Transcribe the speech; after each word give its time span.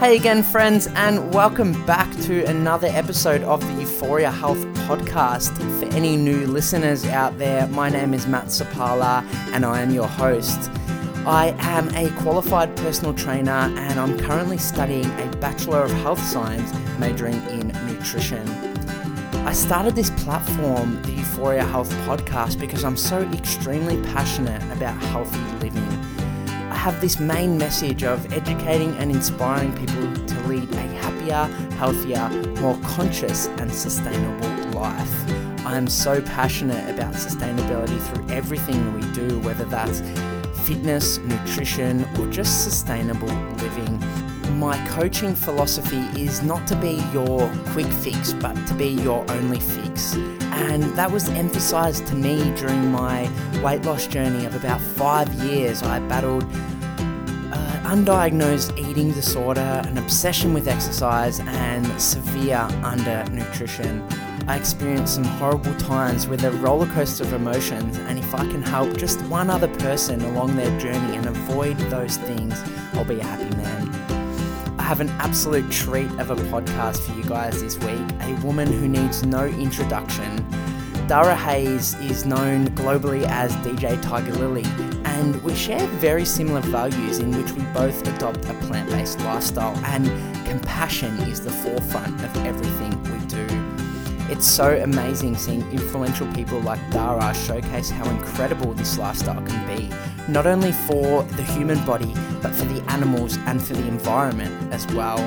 Hey 0.00 0.16
again, 0.16 0.42
friends, 0.42 0.86
and 0.94 1.34
welcome 1.34 1.84
back 1.84 2.10
to 2.22 2.42
another 2.46 2.86
episode 2.86 3.42
of 3.42 3.60
the 3.60 3.82
Euphoria 3.82 4.30
Health 4.30 4.56
Podcast. 4.88 5.54
For 5.78 5.94
any 5.94 6.16
new 6.16 6.46
listeners 6.46 7.04
out 7.04 7.36
there, 7.36 7.66
my 7.66 7.90
name 7.90 8.14
is 8.14 8.26
Matt 8.26 8.46
Sapala, 8.46 9.22
and 9.52 9.62
I 9.62 9.82
am 9.82 9.90
your 9.90 10.08
host. 10.08 10.70
I 11.26 11.54
am 11.58 11.94
a 11.94 12.08
qualified 12.22 12.74
personal 12.78 13.12
trainer, 13.12 13.52
and 13.52 14.00
I'm 14.00 14.18
currently 14.18 14.56
studying 14.56 15.04
a 15.04 15.36
Bachelor 15.36 15.84
of 15.84 15.90
Health 15.90 16.22
Science, 16.22 16.72
majoring 16.98 17.42
in 17.50 17.68
nutrition. 17.86 18.48
I 19.46 19.52
started 19.52 19.96
this 19.96 20.08
platform, 20.12 21.02
the 21.02 21.12
Euphoria 21.12 21.64
Health 21.64 21.92
Podcast, 22.06 22.58
because 22.58 22.84
I'm 22.84 22.96
so 22.96 23.20
extremely 23.34 24.02
passionate 24.14 24.62
about 24.72 24.96
healthy 25.02 25.42
living 25.58 26.09
have 26.80 26.98
this 27.02 27.20
main 27.20 27.58
message 27.58 28.02
of 28.04 28.32
educating 28.32 28.96
and 28.96 29.10
inspiring 29.10 29.70
people 29.76 30.00
to 30.24 30.40
lead 30.48 30.72
a 30.72 30.80
happier, 30.80 31.44
healthier, 31.74 32.26
more 32.62 32.74
conscious, 32.78 33.48
and 33.58 33.70
sustainable 33.70 34.80
life. 34.80 35.30
I 35.66 35.76
am 35.76 35.86
so 35.86 36.22
passionate 36.22 36.88
about 36.88 37.12
sustainability 37.12 38.00
through 38.00 38.34
everything 38.34 38.94
we 38.94 39.02
do, 39.12 39.38
whether 39.40 39.66
that's 39.66 40.00
fitness, 40.66 41.18
nutrition, 41.18 42.08
or 42.18 42.26
just 42.28 42.64
sustainable 42.64 43.28
living. 43.28 44.29
My 44.60 44.76
coaching 44.88 45.34
philosophy 45.34 46.04
is 46.20 46.42
not 46.42 46.66
to 46.68 46.76
be 46.76 47.02
your 47.14 47.50
quick 47.68 47.86
fix, 47.86 48.34
but 48.34 48.54
to 48.66 48.74
be 48.74 48.88
your 48.88 49.24
only 49.32 49.58
fix. 49.58 50.12
And 50.52 50.82
that 50.96 51.10
was 51.10 51.30
emphasized 51.30 52.06
to 52.08 52.14
me 52.14 52.54
during 52.56 52.92
my 52.92 53.22
weight 53.64 53.86
loss 53.86 54.06
journey 54.06 54.44
of 54.44 54.54
about 54.54 54.82
five 54.82 55.32
years. 55.32 55.82
I 55.82 55.98
battled 56.00 56.44
uh, 56.44 57.80
undiagnosed 57.84 58.78
eating 58.78 59.12
disorder, 59.12 59.80
an 59.86 59.96
obsession 59.96 60.52
with 60.52 60.68
exercise, 60.68 61.40
and 61.40 61.86
severe 61.98 62.68
undernutrition. 62.82 64.06
I 64.46 64.56
experienced 64.56 65.14
some 65.14 65.24
horrible 65.24 65.74
times 65.76 66.28
with 66.28 66.44
a 66.44 66.50
roller 66.50 66.86
coaster 66.88 67.24
of 67.24 67.32
emotions, 67.32 67.96
and 67.96 68.18
if 68.18 68.34
I 68.34 68.44
can 68.44 68.62
help 68.62 68.94
just 68.98 69.22
one 69.22 69.48
other 69.48 69.68
person 69.78 70.20
along 70.20 70.56
their 70.56 70.78
journey 70.78 71.16
and 71.16 71.24
avoid 71.24 71.78
those 71.88 72.18
things, 72.18 72.62
I'll 72.92 73.06
be 73.06 73.20
a 73.20 73.24
happy 73.24 73.56
man. 73.56 73.79
Have 74.90 74.98
an 74.98 75.10
absolute 75.20 75.70
treat 75.70 76.10
of 76.18 76.32
a 76.32 76.34
podcast 76.34 76.98
for 77.06 77.16
you 77.16 77.22
guys 77.22 77.62
this 77.62 77.78
week. 77.78 78.04
A 78.22 78.34
woman 78.44 78.66
who 78.66 78.88
needs 78.88 79.24
no 79.24 79.44
introduction. 79.44 80.44
Dara 81.06 81.36
Hayes 81.36 81.94
is 82.00 82.26
known 82.26 82.66
globally 82.70 83.24
as 83.28 83.54
DJ 83.58 84.02
Tigerlily, 84.02 84.66
and 85.06 85.40
we 85.44 85.54
share 85.54 85.86
very 85.98 86.24
similar 86.24 86.60
values 86.60 87.20
in 87.20 87.30
which 87.30 87.52
we 87.52 87.62
both 87.72 88.04
adopt 88.08 88.44
a 88.46 88.54
plant 88.66 88.90
based 88.90 89.20
lifestyle, 89.20 89.76
and 89.84 90.06
compassion 90.44 91.16
is 91.20 91.40
the 91.40 91.52
forefront 91.52 92.20
of 92.24 92.36
everything 92.38 93.00
we 93.04 93.26
do. 93.26 93.59
It's 94.30 94.46
so 94.46 94.80
amazing 94.80 95.34
seeing 95.36 95.62
influential 95.72 96.32
people 96.32 96.60
like 96.60 96.78
Dara 96.92 97.34
showcase 97.34 97.90
how 97.90 98.08
incredible 98.10 98.72
this 98.74 98.96
lifestyle 98.96 99.42
can 99.42 99.76
be, 99.76 99.92
not 100.28 100.46
only 100.46 100.70
for 100.70 101.24
the 101.24 101.42
human 101.42 101.84
body, 101.84 102.14
but 102.40 102.54
for 102.54 102.64
the 102.66 102.80
animals 102.92 103.38
and 103.46 103.60
for 103.60 103.72
the 103.72 103.88
environment 103.88 104.72
as 104.72 104.86
well. 104.94 105.18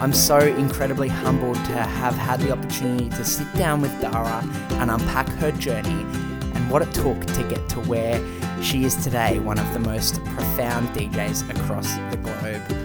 I'm 0.00 0.14
so 0.14 0.38
incredibly 0.38 1.08
humbled 1.08 1.56
to 1.56 1.72
have 1.72 2.14
had 2.14 2.40
the 2.40 2.50
opportunity 2.50 3.10
to 3.10 3.24
sit 3.26 3.52
down 3.56 3.82
with 3.82 3.92
Dara 4.00 4.42
and 4.80 4.90
unpack 4.90 5.28
her 5.34 5.52
journey 5.52 5.90
and 5.90 6.70
what 6.70 6.80
it 6.80 6.90
took 6.94 7.20
to 7.26 7.42
get 7.46 7.68
to 7.68 7.80
where 7.80 8.18
she 8.62 8.84
is 8.84 8.96
today, 9.04 9.38
one 9.38 9.58
of 9.58 9.70
the 9.74 9.80
most 9.80 10.24
profound 10.24 10.88
DJs 10.96 11.50
across 11.50 11.94
the 12.10 12.16
globe. 12.16 12.79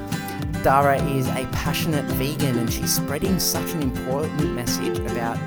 Dara 0.66 0.98
is 1.12 1.28
a 1.28 1.46
passionate 1.52 2.06
vegan 2.16 2.58
and 2.58 2.74
she's 2.74 2.96
spreading 2.96 3.38
such 3.38 3.74
an 3.74 3.84
important 3.84 4.54
message 4.54 4.98
about 4.98 5.38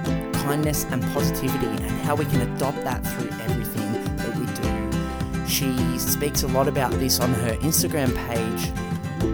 kindness 0.44 0.84
and 0.92 1.02
positivity 1.12 1.66
and 1.66 1.90
how 2.02 2.14
we 2.14 2.24
can 2.26 2.42
adopt 2.42 2.80
that 2.84 3.04
through 3.04 3.28
everything 3.40 3.92
that 4.18 4.36
we 4.36 4.46
do. 4.62 5.48
She 5.48 5.98
speaks 5.98 6.44
a 6.44 6.46
lot 6.46 6.68
about 6.68 6.92
this 6.92 7.18
on 7.18 7.34
her 7.34 7.56
Instagram 7.56 8.14
page 8.28 8.70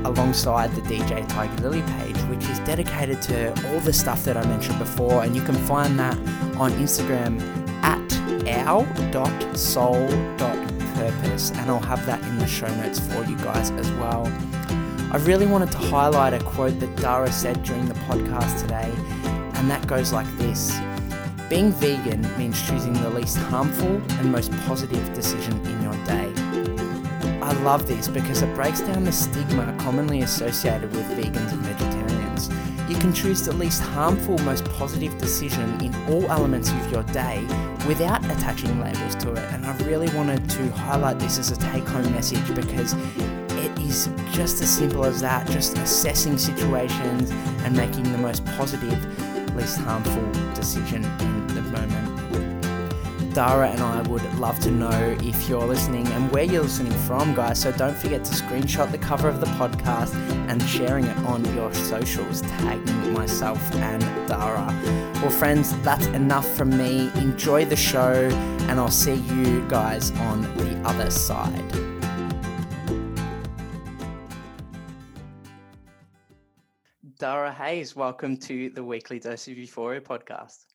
alongside 0.07 0.75
the 0.75 0.81
DJ 0.81 1.29
Tigerlily 1.29 1.87
page, 1.99 2.17
which 2.31 2.49
is 2.49 2.59
dedicated 2.61 3.21
to 3.21 3.51
all 3.69 3.81
the 3.81 3.93
stuff 3.93 4.25
that 4.25 4.39
I 4.39 4.47
mentioned 4.47 4.79
before, 4.79 5.23
and 5.23 5.37
you 5.37 5.43
can 5.43 5.57
find 5.67 5.99
that 5.99 6.17
on 6.57 6.73
Instagram 6.81 7.43
at 7.85 8.01
our.soul.purpose, 8.67 11.51
and 11.51 11.71
I'll 11.71 11.79
have 11.81 12.07
that 12.07 12.23
in 12.23 12.39
the 12.39 12.47
show 12.47 12.75
notes 12.77 13.01
for 13.01 13.23
you 13.27 13.37
guys 13.37 13.71
as 13.73 13.93
well. 13.93 14.33
I 15.15 15.19
really 15.19 15.47
wanted 15.47 15.71
to 15.71 15.79
highlight 15.79 16.35
a 16.35 16.41
quote 16.41 16.81
that 16.81 16.97
Dara 16.97 17.31
said 17.31 17.63
during 17.63 17.87
the 17.87 17.95
podcast 17.95 18.61
today, 18.61 18.93
and 19.55 19.71
that 19.71 19.87
goes 19.87 20.13
like 20.13 20.27
this 20.39 20.77
Being 21.49 21.71
vegan 21.71 22.23
means 22.37 22.61
choosing 22.61 22.95
the 22.95 23.11
least 23.11 23.37
harmful 23.37 24.03
and 24.19 24.33
most 24.33 24.51
positive 24.67 25.15
decision 25.15 25.53
in 25.67 25.83
your 25.83 25.95
day. 26.05 26.33
I 27.41 27.53
love 27.63 27.87
this 27.87 28.09
because 28.09 28.43
it 28.43 28.53
breaks 28.57 28.81
down 28.81 29.05
the 29.05 29.13
stigma 29.13 29.73
commonly 29.79 30.23
associated 30.23 30.91
with 30.91 31.07
vegans 31.13 31.53
and 31.53 31.61
vegetarians. 31.63 32.51
You 32.91 32.97
can 32.97 33.13
choose 33.15 33.45
the 33.45 33.53
least 33.53 33.83
harmful, 33.83 34.37
most 34.39 34.65
positive 34.73 35.17
decision 35.19 35.81
in 35.81 35.95
all 36.13 36.29
elements 36.29 36.73
of 36.73 36.91
your 36.91 37.05
day 37.05 37.41
without 37.87 38.25
attaching 38.25 38.81
labels 38.81 39.15
to 39.17 39.33
it. 39.33 39.53
And 39.53 39.65
I 39.65 39.77
really 39.85 40.09
wanted 40.17 40.51
to 40.51 40.73
highlight 40.73 41.21
this 41.21 41.39
as 41.39 41.53
a 41.53 41.57
take 41.57 41.87
home 41.87 42.11
message 42.11 42.53
because 42.57 42.95
is 43.95 44.09
just 44.33 44.61
as 44.61 44.69
simple 44.69 45.05
as 45.05 45.21
that, 45.21 45.49
just 45.49 45.79
assessing 45.79 46.37
situations 46.37 47.31
and 47.65 47.77
making 47.77 48.11
the 48.11 48.19
most 48.19 48.45
positive, 48.45 48.99
least 49.55 49.79
harmful 49.79 50.33
decision 50.53 51.05
in 51.05 51.47
the 51.49 51.63
moment. 51.63 53.35
Dara 53.35 53.69
and 53.69 53.81
I 53.81 54.03
would 54.03 54.25
love 54.35 54.59
to 54.61 54.71
know 54.71 55.17
if 55.21 55.49
you're 55.49 55.67
listening 55.67 56.07
and 56.09 56.31
where 56.33 56.43
you're 56.43 56.63
listening 56.63 56.97
from, 57.07 57.35
guys. 57.35 57.61
So 57.61 57.71
don't 57.71 57.97
forget 57.97 58.25
to 58.25 58.33
screenshot 58.33 58.91
the 58.91 58.99
cover 58.99 59.29
of 59.29 59.41
the 59.41 59.47
podcast 59.59 60.15
and 60.49 60.61
sharing 60.63 61.05
it 61.05 61.17
on 61.19 61.45
your 61.55 61.73
socials, 61.73 62.43
tagging 62.43 63.13
myself 63.13 63.61
and 63.75 64.03
Dara. 64.29 64.67
Well, 65.21 65.31
friends, 65.31 65.77
that's 65.83 66.07
enough 66.07 66.49
from 66.57 66.77
me. 66.77 67.11
Enjoy 67.15 67.65
the 67.65 67.77
show, 67.77 68.29
and 68.69 68.81
I'll 68.81 68.91
see 68.91 69.15
you 69.15 69.65
guys 69.69 70.11
on 70.13 70.43
the 70.57 70.81
other 70.85 71.11
side. 71.11 71.84
Dara 77.25 77.51
Hayes, 77.51 77.97
welcome 77.97 78.37
to 78.37 78.69
the 78.69 78.85
Weekly 78.85 79.19
Dose 79.19 79.49
of 79.49 79.57
Euphoria 79.57 80.03
podcast. 80.03 80.67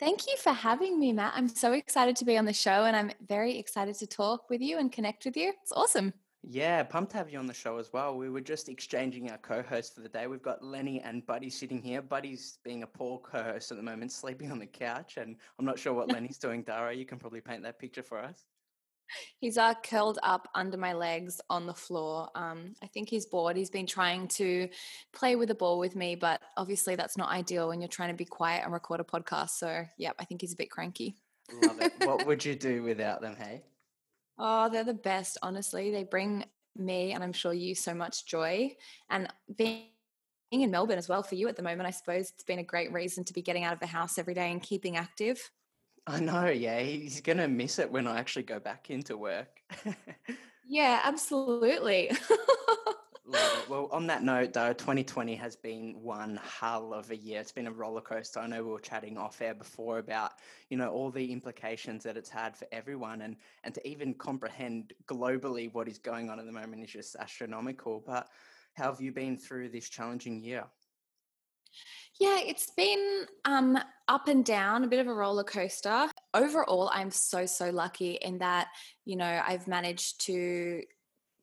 Thank 0.00 0.26
you 0.26 0.38
for 0.38 0.54
having 0.54 0.98
me, 0.98 1.12
Matt. 1.12 1.34
I'm 1.36 1.48
so 1.48 1.74
excited 1.74 2.16
to 2.16 2.24
be 2.24 2.38
on 2.38 2.46
the 2.46 2.52
show 2.54 2.86
and 2.86 2.96
I'm 2.96 3.10
very 3.28 3.58
excited 3.58 3.94
to 3.96 4.06
talk 4.06 4.48
with 4.48 4.62
you 4.62 4.78
and 4.78 4.90
connect 4.90 5.26
with 5.26 5.36
you. 5.36 5.52
It's 5.62 5.70
awesome. 5.70 6.14
Yeah, 6.42 6.82
pumped 6.82 7.10
to 7.10 7.18
have 7.18 7.28
you 7.28 7.38
on 7.38 7.46
the 7.46 7.52
show 7.52 7.76
as 7.76 7.92
well. 7.92 8.16
We 8.16 8.30
were 8.30 8.40
just 8.40 8.70
exchanging 8.70 9.30
our 9.30 9.36
co 9.36 9.60
hosts 9.60 9.94
for 9.94 10.00
the 10.00 10.08
day. 10.08 10.26
We've 10.28 10.40
got 10.40 10.64
Lenny 10.64 11.02
and 11.02 11.26
Buddy 11.26 11.50
sitting 11.50 11.82
here. 11.82 12.00
Buddy's 12.00 12.56
being 12.64 12.82
a 12.82 12.86
poor 12.86 13.18
co 13.18 13.42
host 13.42 13.70
at 13.70 13.76
the 13.76 13.82
moment, 13.82 14.12
sleeping 14.22 14.50
on 14.50 14.58
the 14.58 14.66
couch. 14.66 15.18
And 15.18 15.36
I'm 15.58 15.66
not 15.66 15.78
sure 15.78 15.92
what 15.92 16.08
Lenny's 16.14 16.38
doing. 16.38 16.62
Dara, 16.62 16.94
you 16.94 17.04
can 17.04 17.18
probably 17.18 17.42
paint 17.42 17.62
that 17.64 17.78
picture 17.78 18.02
for 18.02 18.18
us. 18.18 18.46
He's 19.38 19.58
uh, 19.58 19.74
curled 19.84 20.18
up 20.22 20.48
under 20.54 20.76
my 20.76 20.92
legs 20.92 21.40
on 21.50 21.66
the 21.66 21.74
floor. 21.74 22.28
Um, 22.34 22.74
I 22.82 22.86
think 22.86 23.08
he's 23.08 23.26
bored. 23.26 23.56
He's 23.56 23.70
been 23.70 23.86
trying 23.86 24.28
to 24.28 24.68
play 25.12 25.36
with 25.36 25.48
the 25.48 25.54
ball 25.54 25.78
with 25.78 25.96
me, 25.96 26.14
but 26.14 26.40
obviously 26.56 26.96
that's 26.96 27.16
not 27.16 27.30
ideal 27.30 27.68
when 27.68 27.80
you're 27.80 27.88
trying 27.88 28.10
to 28.10 28.16
be 28.16 28.24
quiet 28.24 28.64
and 28.64 28.72
record 28.72 29.00
a 29.00 29.04
podcast. 29.04 29.50
So, 29.50 29.84
yeah, 29.98 30.12
I 30.18 30.24
think 30.24 30.40
he's 30.40 30.52
a 30.52 30.56
bit 30.56 30.70
cranky. 30.70 31.16
Love 31.62 31.80
it. 31.80 31.92
what 32.04 32.26
would 32.26 32.44
you 32.44 32.54
do 32.54 32.82
without 32.84 33.20
them, 33.20 33.36
hey? 33.36 33.62
Oh, 34.38 34.68
they're 34.68 34.84
the 34.84 34.94
best, 34.94 35.38
honestly. 35.42 35.90
They 35.90 36.04
bring 36.04 36.44
me 36.76 37.12
and 37.12 37.22
I'm 37.22 37.32
sure 37.32 37.52
you 37.52 37.74
so 37.74 37.94
much 37.94 38.26
joy. 38.26 38.74
And 39.10 39.28
being 39.56 39.84
in 40.50 40.70
Melbourne 40.70 40.98
as 40.98 41.08
well 41.08 41.22
for 41.22 41.34
you 41.34 41.48
at 41.48 41.56
the 41.56 41.62
moment, 41.62 41.86
I 41.86 41.90
suppose 41.90 42.30
it's 42.30 42.44
been 42.44 42.58
a 42.58 42.64
great 42.64 42.92
reason 42.92 43.24
to 43.24 43.32
be 43.32 43.42
getting 43.42 43.64
out 43.64 43.72
of 43.72 43.80
the 43.80 43.86
house 43.86 44.18
every 44.18 44.34
day 44.34 44.50
and 44.50 44.62
keeping 44.62 44.96
active. 44.96 45.50
I 46.06 46.20
know, 46.20 46.48
yeah. 46.48 46.80
He's 46.80 47.20
going 47.20 47.38
to 47.38 47.48
miss 47.48 47.78
it 47.78 47.90
when 47.90 48.06
I 48.06 48.18
actually 48.18 48.42
go 48.42 48.60
back 48.60 48.90
into 48.90 49.16
work. 49.16 49.62
yeah, 50.68 51.00
absolutely. 51.02 52.10
well, 53.68 53.88
on 53.90 54.06
that 54.08 54.22
note, 54.22 54.52
though, 54.52 54.74
2020 54.74 55.34
has 55.36 55.56
been 55.56 55.94
one 56.02 56.38
hell 56.60 56.92
of 56.92 57.10
a 57.10 57.16
year. 57.16 57.40
It's 57.40 57.52
been 57.52 57.66
a 57.66 57.72
roller 57.72 58.02
coaster. 58.02 58.40
I 58.40 58.46
know 58.46 58.62
we 58.62 58.70
were 58.70 58.80
chatting 58.80 59.16
off 59.16 59.40
air 59.40 59.54
before 59.54 59.98
about, 59.98 60.32
you 60.68 60.76
know, 60.76 60.90
all 60.90 61.10
the 61.10 61.32
implications 61.32 62.02
that 62.04 62.18
it's 62.18 62.28
had 62.28 62.56
for 62.56 62.66
everyone, 62.70 63.22
and 63.22 63.36
and 63.64 63.74
to 63.74 63.88
even 63.88 64.12
comprehend 64.14 64.92
globally 65.06 65.72
what 65.72 65.88
is 65.88 65.98
going 65.98 66.28
on 66.28 66.38
at 66.38 66.44
the 66.44 66.52
moment 66.52 66.84
is 66.84 66.90
just 66.90 67.16
astronomical. 67.16 68.02
But 68.06 68.28
how 68.74 68.90
have 68.90 69.00
you 69.00 69.12
been 69.12 69.38
through 69.38 69.70
this 69.70 69.88
challenging 69.88 70.40
year? 70.40 70.64
Yeah, 72.20 72.38
it's 72.40 72.70
been 72.70 73.26
um, 73.44 73.78
up 74.08 74.28
and 74.28 74.44
down, 74.44 74.84
a 74.84 74.86
bit 74.86 75.00
of 75.00 75.08
a 75.08 75.14
roller 75.14 75.44
coaster. 75.44 76.08
Overall, 76.32 76.90
I'm 76.92 77.10
so, 77.10 77.44
so 77.46 77.70
lucky 77.70 78.12
in 78.22 78.38
that, 78.38 78.68
you 79.04 79.16
know, 79.16 79.42
I've 79.46 79.66
managed 79.66 80.20
to 80.26 80.82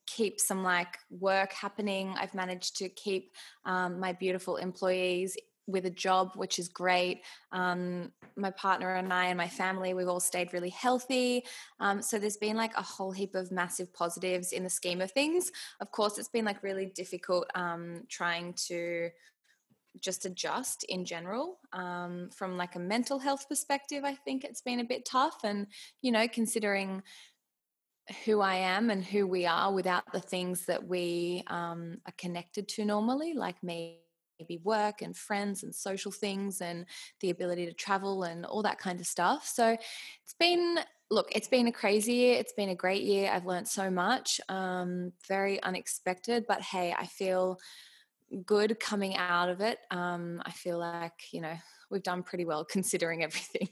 keep 0.07 0.39
some 0.39 0.63
like 0.63 0.97
work 1.09 1.53
happening. 1.53 2.15
I've 2.17 2.33
managed 2.33 2.77
to 2.77 2.89
keep 2.89 3.33
um, 3.65 3.99
my 3.99 4.13
beautiful 4.13 4.57
employees 4.57 5.37
with 5.67 5.85
a 5.85 5.91
job, 5.91 6.31
which 6.35 6.59
is 6.59 6.67
great. 6.67 7.21
Um, 7.51 8.11
my 8.35 8.51
partner 8.51 8.95
and 8.95 9.13
I 9.13 9.25
and 9.25 9.37
my 9.37 9.47
family, 9.47 9.93
we've 9.93 10.07
all 10.07 10.19
stayed 10.19 10.53
really 10.53 10.69
healthy. 10.69 11.43
Um, 11.79 12.01
so 12.01 12.17
there's 12.17 12.37
been 12.37 12.57
like 12.57 12.75
a 12.75 12.81
whole 12.81 13.11
heap 13.11 13.35
of 13.35 13.51
massive 13.51 13.93
positives 13.93 14.51
in 14.51 14.63
the 14.63 14.69
scheme 14.69 15.01
of 15.01 15.11
things. 15.11 15.51
Of 15.79 15.91
course, 15.91 16.17
it's 16.17 16.29
been 16.29 16.45
like 16.45 16.63
really 16.63 16.87
difficult 16.87 17.49
um, 17.55 18.03
trying 18.09 18.53
to 18.67 19.09
just 19.99 20.25
adjust 20.25 20.83
in 20.85 21.05
general 21.05 21.59
um, 21.73 22.29
from 22.33 22.57
like 22.57 22.75
a 22.75 22.79
mental 22.79 23.19
health 23.19 23.47
perspective 23.49 24.03
i 24.03 24.13
think 24.13 24.43
it's 24.43 24.61
been 24.61 24.79
a 24.79 24.85
bit 24.85 25.05
tough 25.05 25.37
and 25.43 25.67
you 26.01 26.11
know 26.11 26.27
considering 26.27 27.01
who 28.25 28.41
i 28.41 28.55
am 28.55 28.89
and 28.89 29.03
who 29.03 29.27
we 29.27 29.45
are 29.45 29.73
without 29.73 30.11
the 30.11 30.19
things 30.19 30.65
that 30.65 30.85
we 30.85 31.43
um, 31.47 31.97
are 32.05 32.13
connected 32.17 32.67
to 32.67 32.85
normally 32.85 33.33
like 33.33 33.55
maybe 33.61 34.01
work 34.63 35.01
and 35.01 35.15
friends 35.15 35.63
and 35.63 35.73
social 35.73 36.11
things 36.11 36.61
and 36.61 36.85
the 37.19 37.29
ability 37.29 37.65
to 37.65 37.73
travel 37.73 38.23
and 38.23 38.45
all 38.45 38.63
that 38.63 38.79
kind 38.79 38.99
of 38.99 39.05
stuff. 39.05 39.47
So 39.47 39.69
it's 40.23 40.33
been 40.39 40.79
look, 41.11 41.27
it's 41.35 41.49
been 41.49 41.67
a 41.67 41.71
crazy 41.71 42.13
year. 42.13 42.39
It's 42.39 42.53
been 42.53 42.69
a 42.69 42.75
great 42.75 43.03
year. 43.03 43.29
I've 43.31 43.45
learned 43.45 43.67
so 43.67 43.91
much. 43.91 44.39
Um, 44.47 45.11
very 45.27 45.61
unexpected, 45.61 46.45
but 46.47 46.61
hey, 46.61 46.95
I 46.97 47.05
feel 47.05 47.59
good 48.45 48.79
coming 48.79 49.15
out 49.15 49.49
of 49.49 49.61
it. 49.61 49.79
Um, 49.89 50.41
I 50.45 50.51
feel 50.51 50.79
like 50.79 51.31
you 51.31 51.41
know 51.41 51.55
we've 51.89 52.03
done 52.03 52.23
pretty 52.23 52.45
well 52.45 52.65
considering 52.69 53.23
everything. 53.23 53.69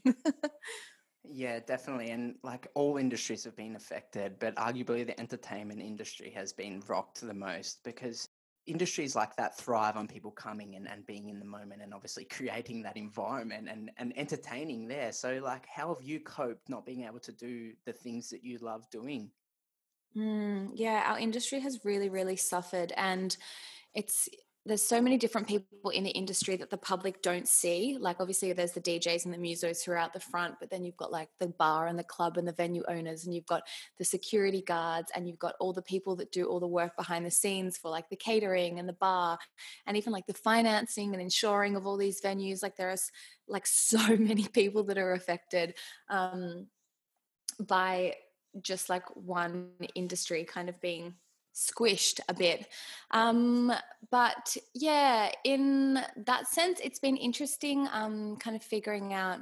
Yeah, 1.31 1.59
definitely. 1.59 2.09
And 2.09 2.35
like 2.43 2.67
all 2.73 2.97
industries 2.97 3.43
have 3.43 3.55
been 3.55 3.75
affected, 3.75 4.39
but 4.39 4.55
arguably 4.55 5.05
the 5.05 5.19
entertainment 5.19 5.81
industry 5.81 6.31
has 6.31 6.53
been 6.53 6.81
rocked 6.87 7.21
the 7.21 7.33
most 7.33 7.83
because 7.83 8.27
industries 8.65 9.15
like 9.15 9.35
that 9.35 9.57
thrive 9.57 9.97
on 9.97 10.07
people 10.07 10.31
coming 10.31 10.75
and, 10.75 10.87
and 10.87 11.05
being 11.05 11.29
in 11.29 11.39
the 11.39 11.45
moment 11.45 11.81
and 11.81 11.93
obviously 11.93 12.25
creating 12.25 12.81
that 12.83 12.97
environment 12.97 13.67
and, 13.69 13.91
and 13.97 14.17
entertaining 14.17 14.87
there. 14.87 15.11
So, 15.11 15.39
like, 15.43 15.65
how 15.67 15.93
have 15.93 16.03
you 16.03 16.19
coped 16.19 16.69
not 16.69 16.85
being 16.85 17.03
able 17.03 17.19
to 17.19 17.31
do 17.31 17.73
the 17.85 17.93
things 17.93 18.29
that 18.29 18.43
you 18.43 18.57
love 18.59 18.89
doing? 18.89 19.31
Mm, 20.15 20.71
yeah, 20.75 21.03
our 21.05 21.19
industry 21.19 21.59
has 21.59 21.79
really, 21.83 22.09
really 22.09 22.35
suffered. 22.35 22.93
And 22.95 23.35
it's 23.93 24.29
there's 24.69 24.83
so 24.83 25.01
many 25.01 25.17
different 25.17 25.47
people 25.47 25.89
in 25.89 26.03
the 26.03 26.11
industry 26.11 26.55
that 26.55 26.69
the 26.69 26.77
public 26.77 27.23
don't 27.23 27.47
see. 27.47 27.97
Like 27.99 28.17
obviously 28.19 28.53
there's 28.53 28.71
the 28.71 28.79
DJs 28.79 29.25
and 29.25 29.33
the 29.33 29.37
musos 29.37 29.83
who 29.83 29.91
are 29.91 29.97
out 29.97 30.13
the 30.13 30.19
front, 30.19 30.55
but 30.59 30.69
then 30.69 30.85
you've 30.85 30.95
got 30.95 31.11
like 31.11 31.29
the 31.39 31.47
bar 31.47 31.87
and 31.87 31.97
the 31.97 32.03
club 32.03 32.37
and 32.37 32.47
the 32.47 32.53
venue 32.53 32.83
owners 32.87 33.25
and 33.25 33.33
you've 33.33 33.47
got 33.47 33.63
the 33.97 34.05
security 34.05 34.61
guards 34.61 35.11
and 35.15 35.27
you've 35.27 35.39
got 35.39 35.55
all 35.59 35.73
the 35.73 35.81
people 35.81 36.15
that 36.17 36.31
do 36.31 36.45
all 36.45 36.59
the 36.59 36.67
work 36.67 36.95
behind 36.95 37.25
the 37.25 37.31
scenes 37.31 37.77
for 37.77 37.89
like 37.89 38.07
the 38.09 38.15
catering 38.15 38.77
and 38.77 38.87
the 38.87 38.93
bar 38.93 39.39
and 39.87 39.97
even 39.97 40.13
like 40.13 40.27
the 40.27 40.33
financing 40.33 41.13
and 41.13 41.21
insuring 41.21 41.75
of 41.75 41.87
all 41.87 41.97
these 41.97 42.21
venues. 42.21 42.61
Like 42.61 42.75
there 42.75 42.91
are 42.91 42.97
like 43.47 43.65
so 43.67 44.15
many 44.15 44.47
people 44.47 44.83
that 44.83 44.99
are 44.99 45.13
affected 45.13 45.73
um, 46.09 46.67
by 47.59 48.13
just 48.61 48.87
like 48.87 49.03
one 49.15 49.69
industry 49.95 50.43
kind 50.43 50.69
of 50.69 50.79
being 50.79 51.15
squished 51.53 52.19
a 52.29 52.33
bit. 52.33 52.67
Um, 53.11 53.71
but 54.11 54.55
yeah, 54.73 55.31
in 55.43 55.99
that 56.25 56.47
sense, 56.47 56.79
it's 56.83 56.99
been 56.99 57.17
interesting 57.17 57.87
um, 57.91 58.37
kind 58.37 58.55
of 58.55 58.63
figuring 58.63 59.13
out 59.13 59.39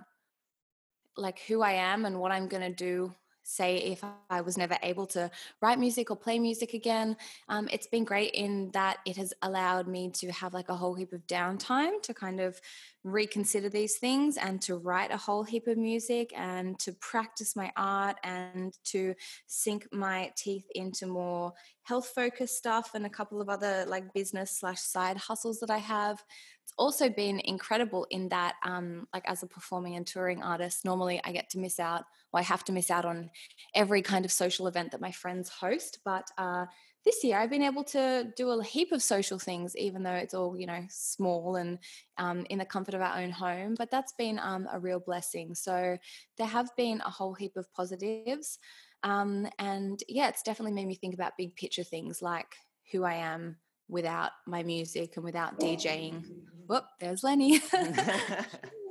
like 1.15 1.39
who 1.47 1.61
I 1.61 1.73
am 1.73 2.05
and 2.05 2.19
what 2.19 2.31
I'm 2.31 2.47
going 2.47 2.63
to 2.63 2.73
do 2.73 3.13
say 3.47 3.77
if 3.77 4.03
I 4.29 4.41
was 4.41 4.57
never 4.57 4.77
able 4.83 5.07
to 5.07 5.31
write 5.61 5.79
music 5.79 6.11
or 6.11 6.17
play 6.17 6.37
music 6.37 6.73
again. 6.73 7.15
Um, 7.47 7.69
it's 7.71 7.87
been 7.87 8.03
great 8.03 8.33
in 8.33 8.69
that 8.71 8.97
it 9.05 9.15
has 9.15 9.33
allowed 9.41 9.87
me 9.87 10.09
to 10.15 10.31
have 10.33 10.53
like 10.53 10.67
a 10.67 10.75
whole 10.75 10.93
heap 10.93 11.13
of 11.13 11.25
downtime 11.27 12.01
to 12.03 12.13
kind 12.13 12.41
of 12.41 12.59
reconsider 13.07 13.69
these 13.69 13.97
things 13.97 14.37
and 14.37 14.61
to 14.61 14.75
write 14.75 15.11
a 15.11 15.17
whole 15.17 15.43
heap 15.43 15.67
of 15.67 15.77
music 15.77 16.31
and 16.35 16.77
to 16.79 16.93
practice 16.93 17.55
my 17.55 17.71
art 17.77 18.17
and 18.23 18.77
to 18.83 19.13
sink 19.47 19.87
my 19.91 20.31
teeth 20.35 20.65
into 20.75 21.07
more 21.07 21.53
health 21.83 22.11
focused 22.13 22.57
stuff 22.57 22.91
and 22.93 23.05
a 23.05 23.09
couple 23.09 23.41
of 23.41 23.49
other 23.49 23.85
like 23.87 24.13
business 24.13 24.59
slash 24.59 24.81
side 24.81 25.17
hustles 25.17 25.59
that 25.59 25.69
I 25.69 25.77
have. 25.77 26.23
It's 26.63 26.73
also 26.77 27.09
been 27.09 27.39
incredible 27.39 28.05
in 28.11 28.29
that 28.29 28.55
um, 28.63 29.07
like 29.13 29.23
as 29.25 29.41
a 29.41 29.47
performing 29.47 29.95
and 29.95 30.05
touring 30.05 30.43
artist 30.43 30.83
normally 30.85 31.21
i 31.23 31.31
get 31.31 31.49
to 31.49 31.59
miss 31.59 31.79
out 31.79 32.03
or 32.33 32.39
i 32.39 32.43
have 32.43 32.63
to 32.65 32.71
miss 32.71 32.91
out 32.91 33.05
on 33.05 33.29
every 33.73 34.01
kind 34.01 34.25
of 34.25 34.31
social 34.31 34.67
event 34.67 34.91
that 34.91 35.01
my 35.01 35.11
friends 35.11 35.49
host 35.49 35.99
but 36.03 36.29
uh, 36.37 36.65
this 37.07 37.23
year 37.23 37.37
i've 37.39 37.49
been 37.49 37.63
able 37.63 37.85
to 37.85 38.27
do 38.35 38.49
a 38.49 38.63
heap 38.63 38.91
of 38.91 39.01
social 39.01 39.39
things 39.39 39.75
even 39.77 40.03
though 40.03 40.11
it's 40.11 40.33
all 40.33 40.57
you 40.57 40.67
know 40.67 40.83
small 40.89 41.55
and 41.55 41.79
um, 42.17 42.45
in 42.49 42.59
the 42.59 42.65
comfort 42.65 42.93
of 42.93 43.01
our 43.01 43.17
own 43.17 43.31
home 43.31 43.75
but 43.77 43.89
that's 43.89 44.11
been 44.17 44.37
um, 44.39 44.67
a 44.73 44.79
real 44.79 44.99
blessing 44.99 45.55
so 45.55 45.97
there 46.37 46.47
have 46.47 46.69
been 46.75 47.01
a 47.05 47.09
whole 47.09 47.33
heap 47.33 47.55
of 47.55 47.71
positives 47.73 48.59
um, 49.03 49.47
and 49.57 50.03
yeah 50.09 50.27
it's 50.27 50.43
definitely 50.43 50.73
made 50.73 50.87
me 50.87 50.95
think 50.95 51.13
about 51.13 51.37
big 51.37 51.55
picture 51.55 51.83
things 51.83 52.21
like 52.21 52.55
who 52.91 53.05
i 53.05 53.13
am 53.13 53.55
without 53.89 54.31
my 54.45 54.63
music 54.63 55.15
and 55.15 55.23
without 55.23 55.59
DJing. 55.59 56.23
Whoop, 56.67 56.85
there's 56.99 57.23
Lenny. 57.23 57.61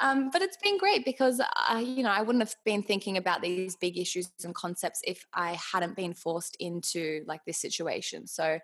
um, 0.00 0.30
but 0.30 0.42
it's 0.42 0.56
been 0.62 0.78
great 0.78 1.04
because 1.04 1.40
I, 1.68 1.80
you 1.80 2.02
know, 2.02 2.10
I 2.10 2.22
wouldn't 2.22 2.42
have 2.42 2.54
been 2.64 2.82
thinking 2.82 3.16
about 3.16 3.42
these 3.42 3.76
big 3.76 3.98
issues 3.98 4.30
and 4.44 4.54
concepts 4.54 5.00
if 5.04 5.24
I 5.34 5.58
hadn't 5.72 5.96
been 5.96 6.14
forced 6.14 6.56
into 6.60 7.24
like 7.26 7.44
this 7.46 7.58
situation. 7.58 8.26
So, 8.26 8.58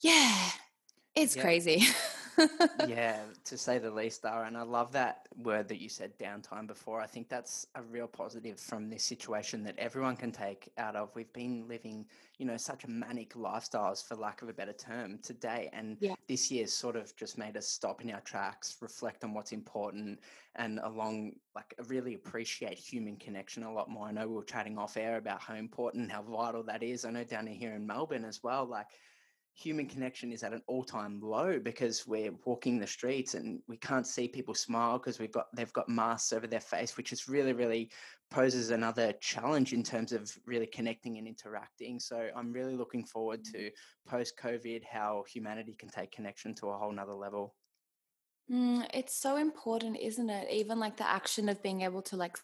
yeah, 0.00 0.50
it's 1.14 1.36
crazy. 1.36 1.82
yeah, 2.86 3.20
to 3.44 3.58
say 3.58 3.78
the 3.78 3.90
least, 3.90 4.22
Dara. 4.22 4.46
And 4.46 4.56
I 4.56 4.62
love 4.62 4.92
that 4.92 5.28
word 5.36 5.68
that 5.68 5.80
you 5.80 5.88
said 5.88 6.18
downtime 6.18 6.66
before. 6.66 7.00
I 7.00 7.06
think 7.06 7.28
that's 7.28 7.66
a 7.74 7.82
real 7.82 8.06
positive 8.06 8.58
from 8.58 8.88
this 8.88 9.04
situation 9.04 9.62
that 9.64 9.78
everyone 9.78 10.16
can 10.16 10.32
take 10.32 10.70
out 10.78 10.96
of. 10.96 11.10
We've 11.14 11.32
been 11.32 11.66
living, 11.68 12.06
you 12.38 12.46
know, 12.46 12.56
such 12.56 12.84
a 12.84 12.90
manic 12.90 13.34
lifestyles, 13.34 14.06
for 14.06 14.16
lack 14.16 14.42
of 14.42 14.48
a 14.48 14.52
better 14.52 14.72
term, 14.72 15.18
today. 15.22 15.70
And 15.72 15.96
yeah. 16.00 16.14
this 16.28 16.50
year's 16.50 16.72
sort 16.72 16.96
of 16.96 17.14
just 17.16 17.38
made 17.38 17.56
us 17.56 17.66
stop 17.66 18.02
in 18.02 18.10
our 18.10 18.20
tracks, 18.20 18.76
reflect 18.80 19.24
on 19.24 19.34
what's 19.34 19.52
important, 19.52 20.20
and 20.56 20.80
along, 20.84 21.32
like, 21.54 21.74
really 21.88 22.14
appreciate 22.14 22.78
human 22.78 23.16
connection 23.16 23.64
a 23.64 23.72
lot 23.72 23.90
more. 23.90 24.06
I 24.06 24.12
know 24.12 24.28
we 24.28 24.34
were 24.34 24.44
chatting 24.44 24.78
off 24.78 24.96
air 24.96 25.16
about 25.16 25.40
how 25.40 25.54
important, 25.54 26.12
how 26.12 26.22
vital 26.22 26.62
that 26.64 26.82
is. 26.82 27.04
I 27.04 27.10
know 27.10 27.24
down 27.24 27.46
here 27.46 27.74
in 27.74 27.86
Melbourne 27.86 28.24
as 28.24 28.42
well, 28.42 28.64
like, 28.64 28.86
human 29.56 29.86
connection 29.86 30.32
is 30.32 30.42
at 30.42 30.52
an 30.52 30.62
all-time 30.66 31.20
low 31.22 31.60
because 31.60 32.06
we're 32.08 32.32
walking 32.44 32.78
the 32.78 32.86
streets 32.86 33.34
and 33.34 33.60
we 33.68 33.76
can't 33.76 34.06
see 34.06 34.26
people 34.26 34.52
smile 34.52 34.98
because 34.98 35.20
we've 35.20 35.32
got 35.32 35.46
they've 35.54 35.72
got 35.72 35.88
masks 35.88 36.32
over 36.32 36.48
their 36.48 36.60
face 36.60 36.96
which 36.96 37.12
is 37.12 37.28
really 37.28 37.52
really 37.52 37.88
poses 38.32 38.70
another 38.70 39.12
challenge 39.20 39.72
in 39.72 39.84
terms 39.84 40.12
of 40.12 40.32
really 40.44 40.66
connecting 40.66 41.18
and 41.18 41.28
interacting. 41.28 42.00
So 42.00 42.28
i'm 42.36 42.52
really 42.52 42.74
looking 42.74 43.04
forward 43.04 43.44
to 43.54 43.70
post 44.08 44.34
covid 44.42 44.82
how 44.84 45.24
humanity 45.32 45.76
can 45.78 45.88
take 45.88 46.10
connection 46.10 46.54
to 46.56 46.70
a 46.70 46.76
whole 46.76 46.92
nother 46.92 47.14
level. 47.14 47.54
Mm, 48.50 48.86
it's 48.92 49.16
so 49.16 49.36
important 49.36 49.96
isn't 50.00 50.28
it? 50.28 50.50
Even 50.50 50.80
like 50.80 50.96
the 50.96 51.08
action 51.08 51.48
of 51.48 51.62
being 51.62 51.82
able 51.82 52.02
to 52.02 52.16
like 52.16 52.36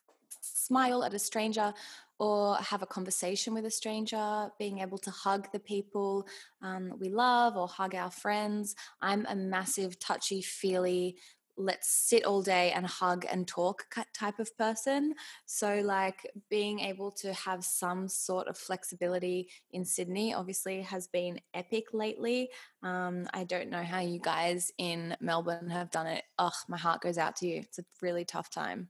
smile 0.43 1.02
at 1.02 1.12
a 1.12 1.19
stranger 1.19 1.75
or 2.21 2.57
have 2.57 2.83
a 2.83 2.87
conversation 2.87 3.55
with 3.55 3.65
a 3.65 3.71
stranger, 3.71 4.50
being 4.59 4.81
able 4.81 4.99
to 4.99 5.11
hug 5.11 5.49
the 5.53 5.59
people 5.59 6.27
um, 6.61 6.93
we 7.00 7.09
love 7.09 7.57
or 7.57 7.67
hug 7.67 7.95
our 7.95 8.11
friends. 8.11 8.77
I'm 9.00 9.25
a 9.27 9.35
massive 9.35 9.99
touchy 9.99 10.43
feely, 10.43 11.17
let's 11.57 11.89
sit 11.89 12.27
all 12.27 12.43
day 12.43 12.73
and 12.73 12.87
hug 12.87 13.25
and 13.31 13.49
talk 13.49 13.85
type 14.12 14.39
of 14.39 14.55
person. 14.59 15.15
So, 15.47 15.81
like 15.83 16.31
being 16.50 16.81
able 16.81 17.11
to 17.12 17.33
have 17.33 17.65
some 17.65 18.07
sort 18.07 18.49
of 18.49 18.59
flexibility 18.59 19.49
in 19.73 19.87
Sydney 19.87 20.35
obviously 20.35 20.83
has 20.83 21.07
been 21.07 21.41
epic 21.55 21.87
lately. 21.95 22.50
Um, 22.83 23.29
I 23.33 23.45
don't 23.45 23.71
know 23.71 23.83
how 23.83 24.00
you 24.00 24.21
guys 24.21 24.71
in 24.77 25.17
Melbourne 25.21 25.71
have 25.71 25.91
done 25.91 26.07
it. 26.07 26.25
Ugh, 26.39 26.53
my 26.69 26.77
heart 26.77 27.00
goes 27.00 27.17
out 27.17 27.37
to 27.37 27.47
you. 27.47 27.61
It's 27.61 27.79
a 27.79 27.85
really 28.03 28.27
tough 28.27 28.50
time. 28.50 28.89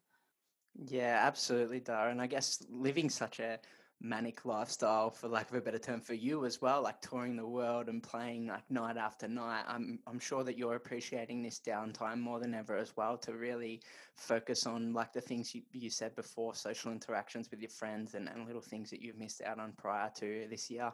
Yeah, 0.86 1.20
absolutely, 1.22 1.80
Dara. 1.80 2.10
And 2.10 2.22
I 2.22 2.26
guess 2.26 2.62
living 2.70 3.10
such 3.10 3.38
a 3.38 3.58
manic 4.00 4.46
lifestyle, 4.46 5.10
for 5.10 5.28
lack 5.28 5.50
of 5.50 5.56
a 5.56 5.60
better 5.60 5.78
term, 5.78 6.00
for 6.00 6.14
you 6.14 6.46
as 6.46 6.62
well, 6.62 6.82
like 6.82 7.02
touring 7.02 7.36
the 7.36 7.46
world 7.46 7.88
and 7.88 8.02
playing 8.02 8.46
like 8.46 8.68
night 8.70 8.96
after 8.96 9.28
night. 9.28 9.64
I'm 9.68 9.98
I'm 10.06 10.18
sure 10.18 10.42
that 10.42 10.56
you're 10.56 10.76
appreciating 10.76 11.42
this 11.42 11.60
downtime 11.64 12.18
more 12.18 12.40
than 12.40 12.54
ever 12.54 12.76
as 12.78 12.96
well 12.96 13.18
to 13.18 13.34
really 13.34 13.82
focus 14.16 14.66
on 14.66 14.94
like 14.94 15.12
the 15.12 15.20
things 15.20 15.54
you, 15.54 15.62
you 15.72 15.90
said 15.90 16.16
before, 16.16 16.54
social 16.54 16.92
interactions 16.92 17.50
with 17.50 17.60
your 17.60 17.70
friends 17.70 18.14
and, 18.14 18.28
and 18.28 18.46
little 18.46 18.62
things 18.62 18.88
that 18.88 19.02
you've 19.02 19.18
missed 19.18 19.42
out 19.42 19.58
on 19.58 19.72
prior 19.76 20.10
to 20.16 20.46
this 20.48 20.70
year. 20.70 20.90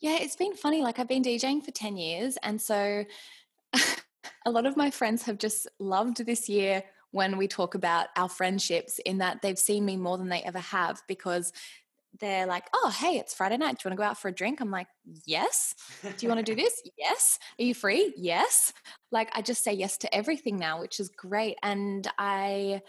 Yeah, 0.00 0.18
it's 0.20 0.36
been 0.36 0.54
funny. 0.54 0.82
Like 0.82 1.00
I've 1.00 1.08
been 1.08 1.24
DJing 1.24 1.64
for 1.64 1.72
10 1.72 1.96
years. 1.96 2.38
And 2.44 2.60
so 2.60 3.04
a 4.46 4.50
lot 4.50 4.66
of 4.66 4.76
my 4.76 4.90
friends 4.90 5.22
have 5.24 5.38
just 5.38 5.66
loved 5.80 6.24
this 6.24 6.48
year 6.48 6.84
when 7.12 7.36
we 7.36 7.46
talk 7.46 7.74
about 7.74 8.08
our 8.16 8.28
friendships 8.28 8.98
in 9.06 9.18
that 9.18 9.40
they've 9.42 9.58
seen 9.58 9.84
me 9.84 9.96
more 9.96 10.18
than 10.18 10.28
they 10.28 10.42
ever 10.42 10.58
have 10.58 11.02
because 11.06 11.52
they're 12.20 12.46
like, 12.46 12.64
oh, 12.74 12.90
hey, 12.90 13.16
it's 13.16 13.32
Friday 13.32 13.56
night. 13.56 13.78
Do 13.78 13.82
you 13.84 13.90
want 13.90 13.98
to 13.98 14.02
go 14.02 14.08
out 14.08 14.18
for 14.18 14.28
a 14.28 14.32
drink? 14.32 14.60
I'm 14.60 14.70
like, 14.70 14.88
yes. 15.24 15.74
Do 16.02 16.14
you 16.18 16.28
want 16.28 16.44
to 16.44 16.54
do 16.54 16.54
this? 16.60 16.82
Yes. 16.98 17.38
Are 17.58 17.62
you 17.62 17.74
free? 17.74 18.12
Yes. 18.16 18.72
Like, 19.10 19.30
I 19.34 19.40
just 19.40 19.64
say 19.64 19.72
yes 19.72 19.96
to 19.98 20.14
everything 20.14 20.58
now, 20.58 20.80
which 20.80 21.00
is 21.00 21.08
great. 21.08 21.56
And 21.62 22.06
I 22.18 22.82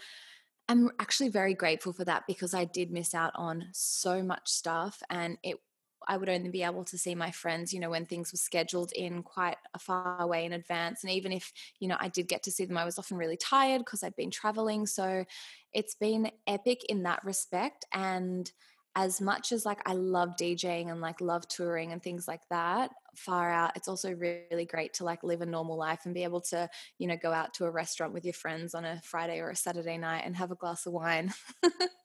am 0.68 0.90
actually 0.98 1.30
very 1.30 1.54
grateful 1.54 1.92
for 1.92 2.04
that 2.04 2.24
because 2.26 2.54
I 2.54 2.64
did 2.64 2.90
miss 2.90 3.14
out 3.14 3.32
on 3.34 3.66
so 3.72 4.22
much 4.22 4.48
stuff 4.48 5.02
and 5.08 5.38
it 5.42 5.56
I 6.06 6.16
would 6.16 6.28
only 6.28 6.50
be 6.50 6.62
able 6.62 6.84
to 6.84 6.98
see 6.98 7.14
my 7.14 7.30
friends, 7.30 7.72
you 7.72 7.80
know, 7.80 7.90
when 7.90 8.06
things 8.06 8.32
were 8.32 8.38
scheduled 8.38 8.92
in 8.92 9.22
quite 9.22 9.56
a 9.74 9.78
far 9.78 10.26
way 10.26 10.44
in 10.44 10.52
advance. 10.52 11.02
And 11.02 11.12
even 11.12 11.32
if, 11.32 11.52
you 11.80 11.88
know, 11.88 11.96
I 11.98 12.08
did 12.08 12.28
get 12.28 12.42
to 12.44 12.50
see 12.50 12.64
them, 12.64 12.78
I 12.78 12.84
was 12.84 12.98
often 12.98 13.16
really 13.16 13.36
tired 13.36 13.80
because 13.80 14.02
I'd 14.02 14.16
been 14.16 14.30
traveling. 14.30 14.86
So 14.86 15.24
it's 15.72 15.94
been 15.94 16.30
epic 16.46 16.84
in 16.88 17.02
that 17.04 17.24
respect. 17.24 17.84
And 17.92 18.50
as 18.96 19.20
much 19.20 19.50
as 19.50 19.66
like 19.66 19.80
I 19.86 19.94
love 19.94 20.36
DJing 20.38 20.90
and 20.90 21.00
like 21.00 21.20
love 21.20 21.48
touring 21.48 21.92
and 21.92 22.02
things 22.02 22.28
like 22.28 22.42
that, 22.50 22.90
far 23.16 23.50
out, 23.50 23.72
it's 23.76 23.88
also 23.88 24.12
really 24.14 24.66
great 24.66 24.94
to 24.94 25.04
like 25.04 25.24
live 25.24 25.40
a 25.40 25.46
normal 25.46 25.76
life 25.76 26.02
and 26.04 26.14
be 26.14 26.22
able 26.22 26.40
to, 26.42 26.68
you 26.98 27.08
know, 27.08 27.16
go 27.16 27.32
out 27.32 27.54
to 27.54 27.64
a 27.64 27.70
restaurant 27.70 28.12
with 28.12 28.24
your 28.24 28.34
friends 28.34 28.74
on 28.74 28.84
a 28.84 29.00
Friday 29.02 29.40
or 29.40 29.50
a 29.50 29.56
Saturday 29.56 29.98
night 29.98 30.22
and 30.24 30.36
have 30.36 30.52
a 30.52 30.56
glass 30.56 30.86
of 30.86 30.92
wine. 30.92 31.32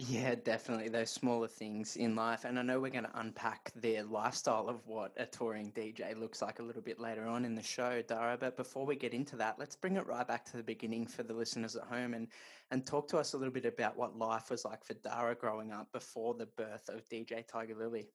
Yeah, 0.00 0.36
definitely 0.36 0.88
those 0.90 1.10
smaller 1.10 1.48
things 1.48 1.96
in 1.96 2.14
life. 2.14 2.44
And 2.44 2.56
I 2.56 2.62
know 2.62 2.78
we're 2.78 2.92
going 2.92 3.02
to 3.02 3.18
unpack 3.18 3.72
the 3.74 4.00
lifestyle 4.02 4.68
of 4.68 4.86
what 4.86 5.12
a 5.16 5.26
touring 5.26 5.72
DJ 5.72 6.16
looks 6.16 6.40
like 6.40 6.60
a 6.60 6.62
little 6.62 6.82
bit 6.82 7.00
later 7.00 7.26
on 7.26 7.44
in 7.44 7.56
the 7.56 7.62
show, 7.64 8.00
Dara. 8.02 8.36
But 8.38 8.56
before 8.56 8.86
we 8.86 8.94
get 8.94 9.12
into 9.12 9.34
that, 9.38 9.58
let's 9.58 9.74
bring 9.74 9.96
it 9.96 10.06
right 10.06 10.26
back 10.26 10.44
to 10.52 10.56
the 10.56 10.62
beginning 10.62 11.08
for 11.08 11.24
the 11.24 11.34
listeners 11.34 11.74
at 11.74 11.82
home 11.82 12.14
and, 12.14 12.28
and 12.70 12.86
talk 12.86 13.08
to 13.08 13.18
us 13.18 13.32
a 13.32 13.36
little 13.36 13.52
bit 13.52 13.64
about 13.64 13.96
what 13.96 14.16
life 14.16 14.50
was 14.50 14.64
like 14.64 14.84
for 14.84 14.94
Dara 14.94 15.34
growing 15.34 15.72
up 15.72 15.90
before 15.90 16.34
the 16.34 16.46
birth 16.46 16.88
of 16.88 17.04
DJ 17.08 17.44
Tigerlily. 17.44 18.06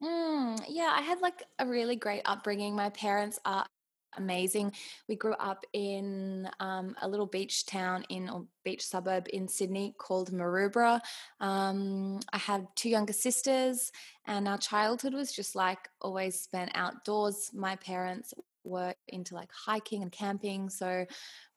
Mm, 0.00 0.64
yeah, 0.68 0.92
I 0.96 1.00
had 1.00 1.20
like 1.20 1.42
a 1.58 1.66
really 1.66 1.96
great 1.96 2.22
upbringing. 2.24 2.76
My 2.76 2.90
parents 2.90 3.40
are 3.44 3.66
amazing. 4.16 4.72
We 5.08 5.16
grew 5.16 5.34
up 5.34 5.64
in 5.72 6.48
um, 6.60 6.94
a 7.02 7.08
little 7.08 7.26
beach 7.26 7.66
town 7.66 8.04
in 8.08 8.28
or 8.28 8.46
beach 8.64 8.84
suburb 8.84 9.26
in 9.32 9.48
Sydney 9.48 9.94
called 9.98 10.30
Maroubra. 10.30 11.00
Um, 11.40 12.20
I 12.32 12.38
had 12.38 12.66
two 12.76 12.88
younger 12.88 13.12
sisters, 13.12 13.92
and 14.26 14.48
our 14.48 14.58
childhood 14.58 15.14
was 15.14 15.32
just 15.32 15.54
like 15.54 15.88
always 16.00 16.40
spent 16.40 16.70
outdoors. 16.74 17.50
My 17.54 17.76
parents 17.76 18.34
were 18.64 18.94
into 19.08 19.34
like 19.34 19.50
hiking 19.52 20.02
and 20.02 20.12
camping, 20.12 20.70
so 20.70 21.06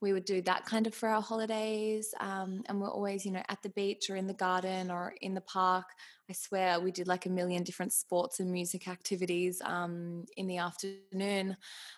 we 0.01 0.13
would 0.13 0.25
do 0.25 0.41
that 0.43 0.65
kind 0.65 0.87
of 0.87 0.93
for 0.93 1.09
our 1.09 1.21
holidays. 1.21 2.13
Um, 2.19 2.63
and 2.67 2.79
we're 2.79 2.91
always, 2.91 3.25
you 3.25 3.31
know, 3.31 3.43
at 3.49 3.61
the 3.61 3.69
beach 3.69 4.09
or 4.09 4.15
in 4.15 4.27
the 4.27 4.33
garden 4.33 4.91
or 4.91 5.13
in 5.21 5.33
the 5.33 5.41
park. 5.41 5.85
I 6.29 6.33
swear 6.33 6.79
we 6.79 6.91
did 6.91 7.07
like 7.07 7.25
a 7.25 7.29
million 7.29 7.63
different 7.63 7.93
sports 7.93 8.39
and 8.39 8.51
music 8.51 8.87
activities 8.87 9.61
um, 9.63 10.25
in 10.37 10.47
the 10.47 10.57
afternoon. 10.57 11.55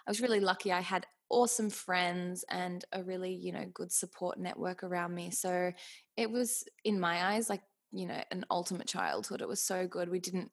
I 0.07 0.09
was 0.09 0.21
really 0.21 0.39
lucky. 0.39 0.71
I 0.71 0.81
had 0.81 1.05
awesome 1.29 1.69
friends 1.69 2.45
and 2.49 2.85
a 2.91 3.03
really, 3.03 3.33
you 3.33 3.51
know, 3.51 3.65
good 3.73 3.91
support 3.91 4.39
network 4.39 4.83
around 4.83 5.15
me. 5.15 5.31
So 5.31 5.71
it 6.17 6.29
was, 6.29 6.63
in 6.83 6.99
my 6.99 7.33
eyes, 7.33 7.49
like, 7.49 7.61
you 7.91 8.07
know, 8.07 8.21
an 8.31 8.45
ultimate 8.51 8.87
childhood. 8.87 9.41
It 9.41 9.47
was 9.47 9.61
so 9.61 9.87
good. 9.87 10.09
We 10.09 10.19
didn't 10.19 10.51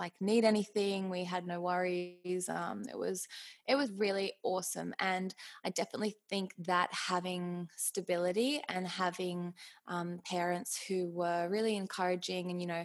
like 0.00 0.14
need 0.20 0.44
anything 0.44 1.10
we 1.10 1.22
had 1.22 1.46
no 1.46 1.60
worries 1.60 2.48
um, 2.48 2.82
it 2.88 2.98
was 2.98 3.28
it 3.68 3.76
was 3.76 3.92
really 3.92 4.32
awesome 4.42 4.92
and 4.98 5.34
i 5.64 5.70
definitely 5.70 6.16
think 6.28 6.52
that 6.58 6.88
having 6.92 7.68
stability 7.76 8.60
and 8.68 8.88
having 8.88 9.52
um, 9.86 10.18
parents 10.24 10.82
who 10.88 11.08
were 11.10 11.48
really 11.48 11.76
encouraging 11.76 12.50
and 12.50 12.60
you 12.60 12.66
know 12.66 12.84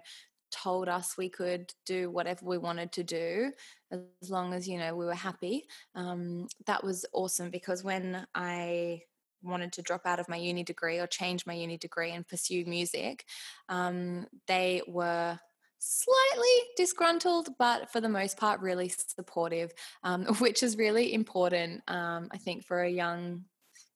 told 0.52 0.88
us 0.88 1.18
we 1.18 1.30
could 1.30 1.74
do 1.86 2.10
whatever 2.12 2.46
we 2.46 2.58
wanted 2.58 2.92
to 2.92 3.04
do 3.04 3.52
as 3.92 4.30
long 4.30 4.54
as 4.54 4.68
you 4.68 4.78
know 4.78 4.96
we 4.96 5.06
were 5.06 5.16
happy 5.16 5.66
um, 5.96 6.48
that 6.68 6.84
was 6.84 7.06
awesome 7.14 7.50
because 7.50 7.84
when 7.84 8.28
i 8.36 9.02
wanted 9.42 9.72
to 9.72 9.82
drop 9.82 10.02
out 10.06 10.20
of 10.20 10.28
my 10.28 10.38
uni 10.38 10.64
degree 10.64 11.00
or 11.00 11.08
change 11.08 11.46
my 11.46 11.54
uni 11.54 11.78
degree 11.78 12.12
and 12.12 12.28
pursue 12.28 12.66
music 12.66 13.26
um, 13.70 14.26
they 14.48 14.82
were 14.88 15.38
slightly 15.86 16.48
disgruntled, 16.76 17.50
but 17.60 17.92
for 17.92 18.02
the 18.02 18.10
most 18.10 18.38
part, 18.38 18.60
really 18.62 18.90
supportive, 18.90 19.72
um, 20.04 20.26
which 20.40 20.64
is 20.64 20.78
really 20.78 21.14
important, 21.14 21.84
um, 21.88 22.30
I 22.32 22.38
think, 22.38 22.64
for 22.64 22.82
a 22.82 22.90
young 22.90 23.46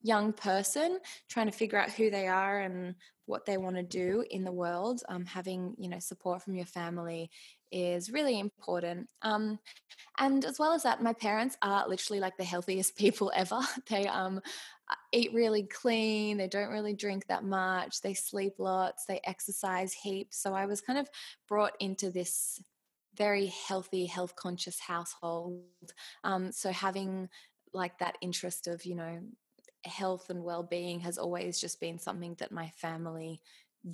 young 0.02 0.32
person 0.32 0.98
trying 1.28 1.46
to 1.46 1.52
figure 1.52 1.78
out 1.78 1.92
who 1.92 2.10
they 2.10 2.26
are 2.26 2.62
and 2.62 2.96
what 3.26 3.46
they 3.46 3.58
want 3.58 3.76
to 3.76 3.84
do 3.84 4.24
in 4.32 4.46
the 4.46 4.52
world 4.52 5.04
um, 5.10 5.26
having 5.26 5.76
you 5.78 5.90
know 5.90 6.00
support 6.00 6.42
from 6.42 6.56
your 6.56 6.66
family 6.66 7.30
is 7.70 8.10
really 8.10 8.40
important 8.40 9.10
um, 9.24 9.60
and 10.20 10.46
as 10.46 10.60
well 10.60 10.74
as 10.74 10.84
that 10.84 11.02
my 11.02 11.14
parents 11.14 11.58
are 11.62 11.88
literally 11.88 12.20
like 12.20 12.38
the 12.38 12.44
healthiest 12.44 12.96
people 12.98 13.32
ever. 13.36 13.60
They 13.90 14.08
um, 14.08 14.42
eat 15.12 15.34
really 15.34 15.64
clean, 15.64 16.38
they 16.38 16.48
don't 16.48 16.70
really 16.70 16.94
drink 16.94 17.28
that 17.28 17.44
much, 17.44 18.02
they 18.02 18.14
sleep 18.14 18.54
lots, 18.58 19.06
they 19.06 19.22
exercise 19.24 19.94
heaps. 19.94 20.42
So 20.42 20.54
I 20.54 20.66
was 20.66 20.82
kind 20.82 21.00
of 21.00 21.10
brought 21.48 21.74
into 21.80 22.10
this 22.12 22.62
very 23.16 23.48
healthy, 23.68 24.06
health 24.06 24.36
conscious 24.36 24.80
household. 24.80 25.64
Um, 26.24 26.52
so 26.52 26.72
having 26.72 27.30
like 27.74 27.98
that 28.00 28.18
interest 28.22 28.68
of, 28.68 28.86
you 28.86 28.96
know, 28.96 29.20
health 29.86 30.30
and 30.30 30.44
well 30.44 30.64
being 30.64 31.00
has 31.02 31.18
always 31.18 31.60
just 31.60 31.80
been 31.80 32.00
something 32.00 32.36
that 32.40 32.52
my 32.52 32.70
family 32.76 33.42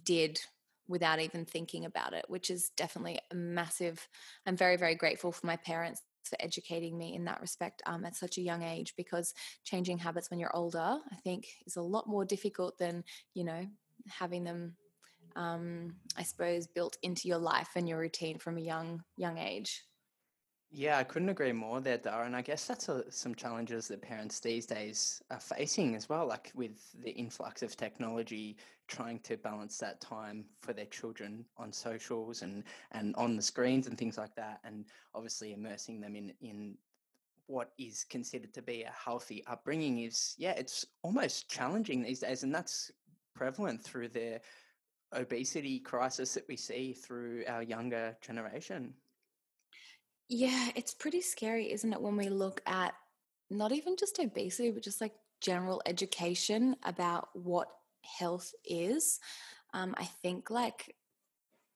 did 0.04 0.40
without 0.88 1.20
even 1.20 1.46
thinking 1.46 1.86
about 1.86 2.14
it, 2.14 2.26
which 2.28 2.50
is 2.50 2.70
definitely 2.78 3.20
a 3.32 3.36
massive. 3.36 4.08
I'm 4.46 4.56
very, 4.56 4.78
very 4.78 4.96
grateful 4.96 5.32
for 5.32 5.48
my 5.48 5.58
parents 5.58 6.02
for 6.28 6.38
educating 6.40 6.98
me 6.98 7.16
in 7.16 7.26
that 7.26 7.42
respect 7.42 7.82
um, 7.86 8.06
at 8.06 8.16
such 8.16 8.38
a 8.38 8.42
young 8.42 8.64
age 8.64 8.94
because 8.98 9.34
changing 9.64 9.98
habits 9.98 10.30
when 10.30 10.40
you're 10.40 10.56
older, 10.56 10.98
I 11.12 11.16
think, 11.24 11.48
is 11.66 11.76
a 11.76 11.82
lot 11.82 12.08
more 12.08 12.26
difficult 12.26 12.78
than, 12.78 13.04
you 13.34 13.44
know, 13.44 13.66
having 14.08 14.44
them, 14.44 14.76
um, 15.36 15.96
I 16.18 16.24
suppose, 16.24 16.68
built 16.68 16.98
into 17.04 17.28
your 17.28 17.38
life 17.38 17.70
and 17.76 17.88
your 17.88 18.00
routine 18.00 18.40
from 18.40 18.58
a 18.58 18.62
young, 18.62 19.04
young 19.18 19.38
age. 19.38 19.84
Yeah, 20.78 20.98
I 20.98 21.06
couldn't 21.06 21.30
agree 21.30 21.54
more 21.54 21.80
there, 21.80 21.98
Dara. 21.98 22.26
And 22.26 22.36
I 22.36 22.42
guess 22.42 22.68
that's 22.68 22.90
a, 22.90 23.10
some 23.10 23.34
challenges 23.34 23.88
that 23.88 24.02
parents 24.02 24.42
these 24.42 24.66
days 24.66 25.22
are 25.32 25.40
facing 25.40 25.96
as 25.96 26.10
well, 26.10 26.28
like 26.28 26.52
with 26.54 26.94
the 27.02 27.12
influx 27.12 27.64
of 27.64 27.78
technology, 27.78 28.58
trying 28.90 29.20
to 29.20 29.38
balance 29.38 29.78
that 29.78 30.02
time 30.02 30.44
for 30.60 30.74
their 30.74 30.88
children 30.88 31.46
on 31.56 31.72
socials 31.72 32.42
and, 32.42 32.66
and 32.92 33.16
on 33.16 33.38
the 33.38 33.42
screens 33.42 33.88
and 33.88 33.98
things 33.98 34.18
like 34.18 34.36
that. 34.36 34.60
And 34.66 34.84
obviously 35.14 35.54
immersing 35.54 36.02
them 36.02 36.14
in, 36.14 36.34
in 36.42 36.76
what 37.48 37.72
is 37.78 38.04
considered 38.04 38.54
to 38.54 38.62
be 38.62 38.84
a 38.84 38.92
healthy 38.92 39.46
upbringing 39.48 40.00
is, 40.00 40.36
yeah, 40.38 40.56
it's 40.58 40.86
almost 41.04 41.50
challenging 41.50 42.02
these 42.04 42.20
days. 42.20 42.44
And 42.44 42.54
that's 42.54 42.92
prevalent 43.34 43.82
through 43.82 44.10
the 44.10 44.42
obesity 45.14 45.80
crisis 45.80 46.34
that 46.34 46.50
we 46.50 46.58
see 46.58 46.92
through 46.92 47.46
our 47.48 47.64
younger 47.64 48.18
generation. 48.22 48.94
Yeah, 50.30 50.70
it's 50.76 50.94
pretty 50.94 51.22
scary, 51.22 51.72
isn't 51.72 51.94
it, 51.94 52.02
when 52.02 52.18
we 52.18 52.30
look 52.30 52.62
at 52.66 52.94
not 53.50 53.72
even 53.72 53.96
just 53.98 54.20
obesity, 54.20 54.72
but 54.72 54.84
just 54.84 55.02
like 55.02 55.14
general 55.42 55.82
education 55.86 56.76
about 56.84 57.30
what 57.34 57.68
health 58.04 58.54
is. 58.64 59.20
Um, 59.74 59.94
I 59.98 60.06
think 60.06 60.50
like 60.50 60.96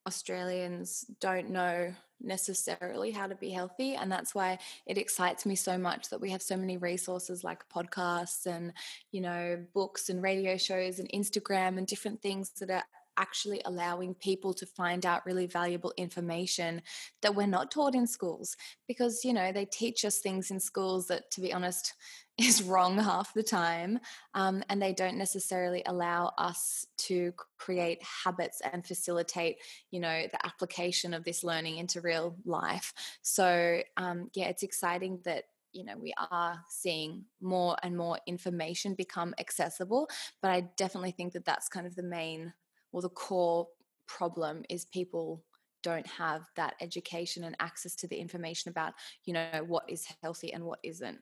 Australians 0.08 1.06
don't 1.20 1.50
know 1.52 1.94
necessarily 2.22 3.12
how 3.12 3.28
to 3.28 3.36
be 3.36 3.50
healthy. 3.52 3.96
And 3.96 4.12
that's 4.12 4.36
why 4.36 4.60
it 4.86 4.98
excites 4.98 5.46
me 5.46 5.56
so 5.56 5.78
much 5.78 6.10
that 6.10 6.22
we 6.22 6.32
have 6.32 6.42
so 6.42 6.58
many 6.58 6.78
resources 6.78 7.44
like 7.44 7.70
podcasts 7.70 8.46
and, 8.46 8.74
you 9.12 9.22
know, 9.22 9.64
books 9.74 10.10
and 10.10 10.22
radio 10.22 10.58
shows 10.58 11.00
and 11.00 11.10
Instagram 11.14 11.78
and 11.78 11.88
different 11.88 12.22
things 12.22 12.52
that 12.60 12.72
are 12.72 12.84
actually 13.20 13.62
allowing 13.66 14.16
people 14.16 14.54
to 14.54 14.66
find 14.66 15.06
out 15.06 15.26
really 15.26 15.46
valuable 15.46 15.94
information 15.98 16.82
that 17.22 17.36
we're 17.36 17.46
not 17.46 17.70
taught 17.70 17.94
in 17.94 18.08
schools 18.08 18.56
because 18.88 19.24
you 19.24 19.34
know 19.34 19.52
they 19.52 19.66
teach 19.66 20.06
us 20.06 20.20
things 20.20 20.50
in 20.50 20.60
schools 20.60 21.08
that 21.08 21.30
to 21.30 21.42
be 21.42 21.54
honest 21.54 21.94
is 22.40 22.64
wrong 22.64 22.98
half 22.98 23.34
the 23.34 23.44
time 23.44 24.00
um, 24.34 24.64
and 24.70 24.82
they 24.82 24.94
don't 24.94 25.18
necessarily 25.18 25.84
allow 25.88 26.32
us 26.38 26.86
to 26.98 27.34
create 27.58 28.02
habits 28.24 28.62
and 28.72 28.86
facilitate 28.88 29.58
you 29.92 30.00
know 30.00 30.24
the 30.32 30.46
application 30.46 31.14
of 31.14 31.26
this 31.26 31.44
learning 31.44 31.78
into 31.78 32.00
real 32.00 32.38
life. 32.46 32.94
So 33.22 33.82
um, 33.98 34.30
yeah 34.34 34.46
it's 34.46 34.64
exciting 34.64 35.20
that 35.26 35.44
you 35.72 35.84
know 35.84 35.98
we 35.98 36.14
are 36.32 36.60
seeing 36.70 37.26
more 37.42 37.76
and 37.84 37.96
more 37.96 38.18
information 38.26 38.96
become 38.96 39.36
accessible 39.40 40.08
but 40.42 40.50
i 40.50 40.62
definitely 40.78 41.12
think 41.12 41.34
that 41.34 41.46
that's 41.46 41.70
kind 41.70 41.86
of 41.86 41.96
the 41.96 42.04
main 42.04 42.52
or 42.92 43.02
the 43.02 43.10
core 43.10 43.68
problem 44.08 44.64
is 44.70 44.86
people 44.86 45.46
don't 45.82 46.08
have 46.08 46.50
that 46.56 46.76
education 46.82 47.44
and 47.44 47.56
access 47.60 47.96
to 47.96 48.08
the 48.08 48.18
information 48.18 48.70
about 48.70 48.94
you 49.24 49.34
know 49.34 49.64
what 49.66 49.90
is 49.90 50.06
healthy 50.22 50.52
and 50.54 50.64
what 50.64 50.80
isn't. 50.84 51.20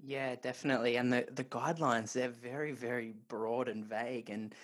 Yeah 0.00 0.36
definitely 0.36 0.96
and 0.96 1.12
the 1.12 1.26
the 1.32 1.44
guidelines 1.44 2.12
they're 2.12 2.28
very 2.28 2.72
very 2.72 3.14
broad 3.28 3.68
and 3.68 3.84
vague 3.84 4.30
and 4.30 4.54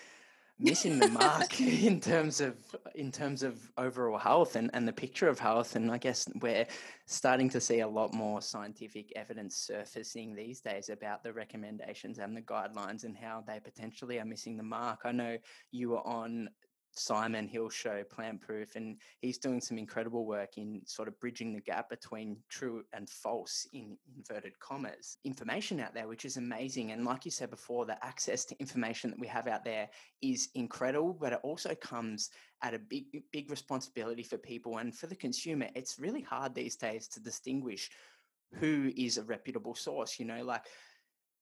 missing 0.58 0.98
the 0.98 1.08
mark 1.08 1.60
in 1.60 2.00
terms 2.00 2.40
of 2.40 2.56
in 2.94 3.10
terms 3.10 3.42
of 3.42 3.58
overall 3.76 4.18
health 4.18 4.56
and, 4.56 4.70
and 4.72 4.86
the 4.86 4.92
picture 4.92 5.28
of 5.28 5.38
health. 5.38 5.76
And 5.76 5.90
i 5.90 5.98
guess 5.98 6.28
we're 6.40 6.66
starting 7.06 7.48
to 7.50 7.60
see 7.60 7.80
a 7.80 7.88
lot 7.88 8.14
more 8.14 8.40
scientific 8.40 9.12
evidence 9.16 9.56
surfacing 9.56 10.34
these 10.34 10.60
days 10.60 10.88
about 10.88 11.22
the 11.22 11.32
recommendations 11.32 12.18
and 12.18 12.36
the 12.36 12.42
guidelines 12.42 13.04
and 13.04 13.16
how 13.16 13.42
they 13.46 13.60
potentially 13.60 14.18
are 14.20 14.24
missing 14.24 14.56
the 14.56 14.62
mark. 14.62 15.00
I 15.04 15.12
know 15.12 15.36
you 15.70 15.90
were 15.90 16.06
on 16.06 16.48
Simon 16.94 17.48
Hill 17.48 17.68
show, 17.68 18.02
Plant 18.04 18.40
Proof, 18.40 18.76
and 18.76 18.96
he's 19.20 19.38
doing 19.38 19.60
some 19.60 19.78
incredible 19.78 20.26
work 20.26 20.56
in 20.56 20.80
sort 20.86 21.08
of 21.08 21.18
bridging 21.20 21.52
the 21.52 21.60
gap 21.60 21.90
between 21.90 22.36
true 22.48 22.84
and 22.92 23.08
false 23.08 23.66
in 23.72 23.96
inverted 24.16 24.58
commas 24.60 25.18
information 25.24 25.80
out 25.80 25.94
there, 25.94 26.08
which 26.08 26.24
is 26.24 26.36
amazing. 26.36 26.92
And 26.92 27.04
like 27.04 27.24
you 27.24 27.30
said 27.30 27.50
before, 27.50 27.86
the 27.86 28.02
access 28.04 28.44
to 28.46 28.58
information 28.60 29.10
that 29.10 29.18
we 29.18 29.26
have 29.26 29.48
out 29.48 29.64
there 29.64 29.88
is 30.22 30.48
incredible, 30.54 31.16
but 31.18 31.32
it 31.32 31.40
also 31.42 31.74
comes 31.74 32.30
at 32.62 32.74
a 32.74 32.78
big, 32.78 33.04
big 33.32 33.50
responsibility 33.50 34.22
for 34.22 34.38
people 34.38 34.78
and 34.78 34.94
for 34.94 35.06
the 35.06 35.16
consumer. 35.16 35.68
It's 35.74 35.98
really 35.98 36.22
hard 36.22 36.54
these 36.54 36.76
days 36.76 37.08
to 37.08 37.20
distinguish 37.20 37.90
who 38.54 38.92
is 38.96 39.18
a 39.18 39.24
reputable 39.24 39.74
source. 39.74 40.18
You 40.18 40.26
know, 40.26 40.44
like 40.44 40.64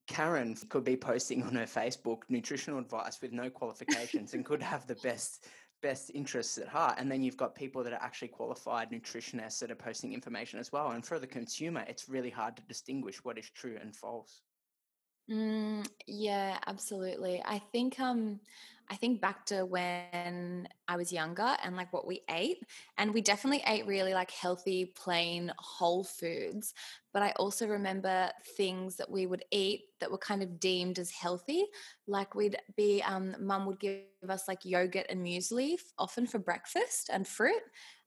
Karen 0.07 0.57
could 0.69 0.85
be 0.85 0.97
posting 0.97 1.43
on 1.43 1.55
her 1.55 1.65
Facebook 1.65 2.23
nutritional 2.29 2.79
advice 2.79 3.21
with 3.21 3.33
no 3.33 3.49
qualifications 3.49 4.35
and 4.35 4.45
could 4.45 4.63
have 4.63 4.87
the 4.87 4.97
best 4.97 5.47
best 5.83 6.13
interests 6.15 6.59
at 6.59 6.69
heart. 6.69 6.95
And 6.99 7.11
then 7.11 7.23
you've 7.23 7.37
got 7.37 7.57
people 7.57 7.83
that 7.83 7.93
are 7.93 8.03
actually 8.03 8.29
qualified 8.29 8.91
nutritionists 8.91 9.59
that 9.59 9.71
are 9.71 9.77
posting 9.77 10.13
information 10.13 10.61
as 10.61 10.71
well. 10.71 10.93
And 10.93 11.05
for 11.05 11.19
the 11.19 11.27
consumer, 11.27 11.85
it's 11.89 12.09
really 12.09 12.31
hard 12.31 12.57
to 12.57 12.63
distinguish 12.63 13.25
what 13.25 13.37
is 13.37 13.51
true 13.51 13.77
and 13.81 13.95
false. 13.95 14.43
Mm, 15.31 15.87
yeah, 16.07 16.59
absolutely. 16.67 17.43
I 17.45 17.59
think 17.59 17.99
um 18.01 18.41
I 18.91 18.97
think 18.97 19.21
back 19.21 19.47
to 19.47 19.65
when 19.65 20.69
I 20.87 20.97
was 20.97 21.13
younger 21.13 21.57
and 21.63 21.77
like 21.77 21.93
what 21.93 22.07
we 22.07 22.23
ate 22.29 22.63
and 22.99 23.15
we 23.15 23.21
definitely 23.21 23.63
ate 23.67 23.87
really 23.87 24.15
like 24.15 24.31
healthy 24.31 24.93
plain 24.95 25.53
whole 25.59 26.05
foods, 26.05 26.75
but 27.13 27.23
I 27.23 27.33
also 27.37 27.67
remember 27.67 28.31
things 28.57 28.97
that 28.97 29.11
we 29.11 29.27
would 29.27 29.45
eat 29.51 29.83
that 30.01 30.11
were 30.11 30.19
kind 30.19 30.43
of 30.43 30.61
deemed 30.61 30.99
as 30.99 31.11
healthy. 31.11 31.65
Like 32.07 32.35
we'd 32.35 32.57
be 32.77 33.03
um 33.03 33.35
mum 33.41 33.67
would 33.67 33.81
give 33.81 34.03
us 34.29 34.49
like 34.49 34.65
yogurt 34.65 35.07
and 35.09 35.25
muesli 35.25 35.79
often 35.99 36.27
for 36.27 36.39
breakfast 36.39 37.11
and 37.13 37.27
fruit 37.27 37.63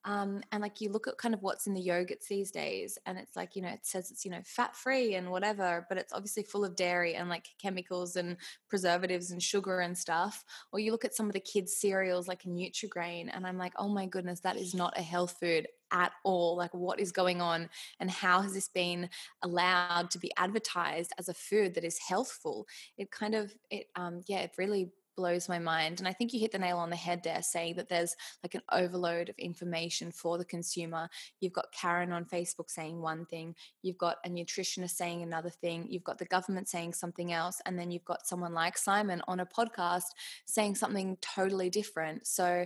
um, 0.05 0.41
and 0.51 0.61
like 0.61 0.79
you 0.79 0.91
look 0.91 1.07
at 1.07 1.17
kind 1.17 1.33
of 1.33 1.41
what's 1.41 1.65
in 1.67 1.73
the 1.73 1.85
yogurts 1.85 2.27
these 2.27 2.51
days, 2.51 2.97
and 3.05 3.17
it's 3.17 3.35
like, 3.35 3.55
you 3.55 3.61
know, 3.61 3.69
it 3.69 3.85
says 3.85 4.11
it's, 4.11 4.23
you 4.23 4.31
know, 4.31 4.41
fat 4.45 4.75
free 4.75 5.15
and 5.15 5.31
whatever, 5.31 5.85
but 5.89 5.97
it's 5.97 6.13
obviously 6.13 6.43
full 6.43 6.63
of 6.63 6.75
dairy 6.75 7.15
and 7.15 7.27
like 7.27 7.47
chemicals 7.61 8.15
and 8.15 8.37
preservatives 8.69 9.31
and 9.31 9.41
sugar 9.41 9.79
and 9.79 9.97
stuff. 9.97 10.43
Or 10.71 10.79
you 10.79 10.91
look 10.91 11.05
at 11.05 11.15
some 11.15 11.25
of 11.25 11.33
the 11.33 11.39
kids' 11.39 11.75
cereals 11.75 12.27
like 12.27 12.43
Nutri-Grain, 12.43 13.29
and 13.29 13.47
I'm 13.47 13.57
like, 13.57 13.73
oh 13.77 13.89
my 13.89 14.05
goodness, 14.05 14.39
that 14.41 14.57
is 14.57 14.75
not 14.75 14.97
a 14.97 15.01
health 15.01 15.37
food 15.39 15.67
at 15.91 16.11
all. 16.23 16.55
Like 16.55 16.73
what 16.73 16.99
is 16.99 17.11
going 17.11 17.41
on? 17.41 17.69
And 17.99 18.11
how 18.11 18.41
has 18.41 18.53
this 18.53 18.67
been 18.67 19.09
allowed 19.41 20.11
to 20.11 20.19
be 20.19 20.31
advertised 20.37 21.13
as 21.17 21.29
a 21.29 21.33
food 21.33 21.73
that 21.75 21.83
is 21.83 21.97
healthful? 21.97 22.67
It 22.97 23.11
kind 23.11 23.35
of 23.35 23.53
it 23.69 23.87
um 23.95 24.21
yeah 24.27 24.39
it 24.39 24.51
really 24.57 24.91
blows 25.15 25.49
my 25.49 25.59
mind. 25.59 25.99
And 25.99 26.07
I 26.07 26.13
think 26.13 26.33
you 26.33 26.39
hit 26.39 26.51
the 26.51 26.59
nail 26.59 26.77
on 26.77 26.89
the 26.89 26.95
head 26.95 27.21
there, 27.23 27.41
saying 27.41 27.75
that 27.75 27.89
there's 27.89 28.15
like 28.43 28.55
an 28.55 28.61
overload 28.71 29.29
of 29.29 29.37
information 29.37 30.11
for 30.11 30.37
the 30.37 30.45
consumer. 30.45 31.09
You've 31.39 31.53
got 31.53 31.71
Karen 31.71 32.11
on 32.11 32.25
Facebook 32.25 32.69
saying 32.69 33.01
one 33.01 33.25
thing, 33.25 33.55
you've 33.81 33.97
got 33.97 34.17
a 34.25 34.29
nutritionist 34.29 34.91
saying 34.91 35.23
another 35.23 35.49
thing, 35.49 35.87
you've 35.89 36.03
got 36.03 36.17
the 36.17 36.25
government 36.25 36.69
saying 36.69 36.93
something 36.93 37.33
else, 37.33 37.61
and 37.65 37.77
then 37.77 37.91
you've 37.91 38.05
got 38.05 38.27
someone 38.27 38.53
like 38.53 38.77
Simon 38.77 39.21
on 39.27 39.39
a 39.39 39.45
podcast 39.45 40.05
saying 40.45 40.75
something 40.75 41.17
totally 41.21 41.69
different. 41.69 42.27
So 42.27 42.65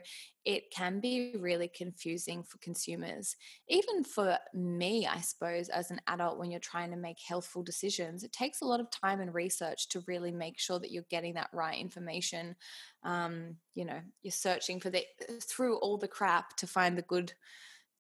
it 0.50 0.72
can 0.72 1.00
be 1.00 1.36
really 1.38 1.68
confusing 1.68 2.42
for 2.42 2.58
consumers. 2.58 3.36
Even 3.68 4.04
for 4.04 4.36
me, 4.52 5.06
I 5.06 5.22
suppose, 5.22 5.70
as 5.70 5.92
an 5.92 6.02
adult, 6.08 6.40
when 6.40 6.50
you're 6.50 6.60
trying 6.60 6.90
to 6.90 6.98
make 6.98 7.20
healthful 7.20 7.62
decisions, 7.62 8.24
it 8.24 8.32
takes 8.32 8.62
a 8.62 8.66
lot 8.66 8.80
of 8.80 8.90
time 8.90 9.22
and 9.22 9.32
research 9.32 9.90
to 9.90 10.04
really 10.08 10.32
make 10.32 10.58
sure 10.58 10.80
that 10.80 10.90
you're 10.90 11.04
getting 11.08 11.36
that 11.36 11.52
right 11.54 11.78
information. 11.78 12.56
Um, 13.04 13.58
you 13.76 13.86
know, 13.86 14.00
you're 14.24 14.32
searching 14.32 14.80
for 14.80 14.90
the 14.90 15.06
through 15.40 15.78
all 15.78 16.00
the 16.00 16.08
crap 16.08 16.56
to 16.56 16.66
find 16.66 16.98
the 16.98 17.04
good, 17.04 17.32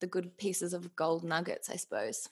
the 0.01 0.07
good 0.07 0.35
pieces 0.39 0.73
of 0.73 0.95
gold 0.95 1.23
nuggets, 1.23 1.69
I 1.69 1.75
suppose. 1.75 2.29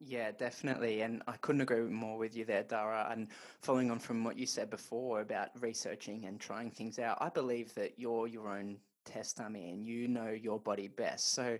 Yeah, 0.00 0.30
definitely. 0.30 1.02
And 1.02 1.22
I 1.28 1.36
couldn't 1.36 1.60
agree 1.60 1.82
more 1.82 2.16
with 2.16 2.34
you 2.34 2.46
there, 2.46 2.62
Dara. 2.62 3.06
And 3.10 3.28
following 3.60 3.90
on 3.90 3.98
from 3.98 4.24
what 4.24 4.38
you 4.38 4.46
said 4.46 4.70
before 4.70 5.20
about 5.20 5.50
researching 5.60 6.24
and 6.24 6.40
trying 6.40 6.70
things 6.70 6.98
out, 6.98 7.18
I 7.20 7.28
believe 7.28 7.74
that 7.74 7.98
you're 7.98 8.28
your 8.28 8.48
own 8.48 8.78
test 9.08 9.38
dummy 9.38 9.70
and 9.70 9.86
you 9.86 10.08
know 10.08 10.28
your 10.28 10.58
body 10.58 10.88
best. 10.88 11.32
So, 11.32 11.58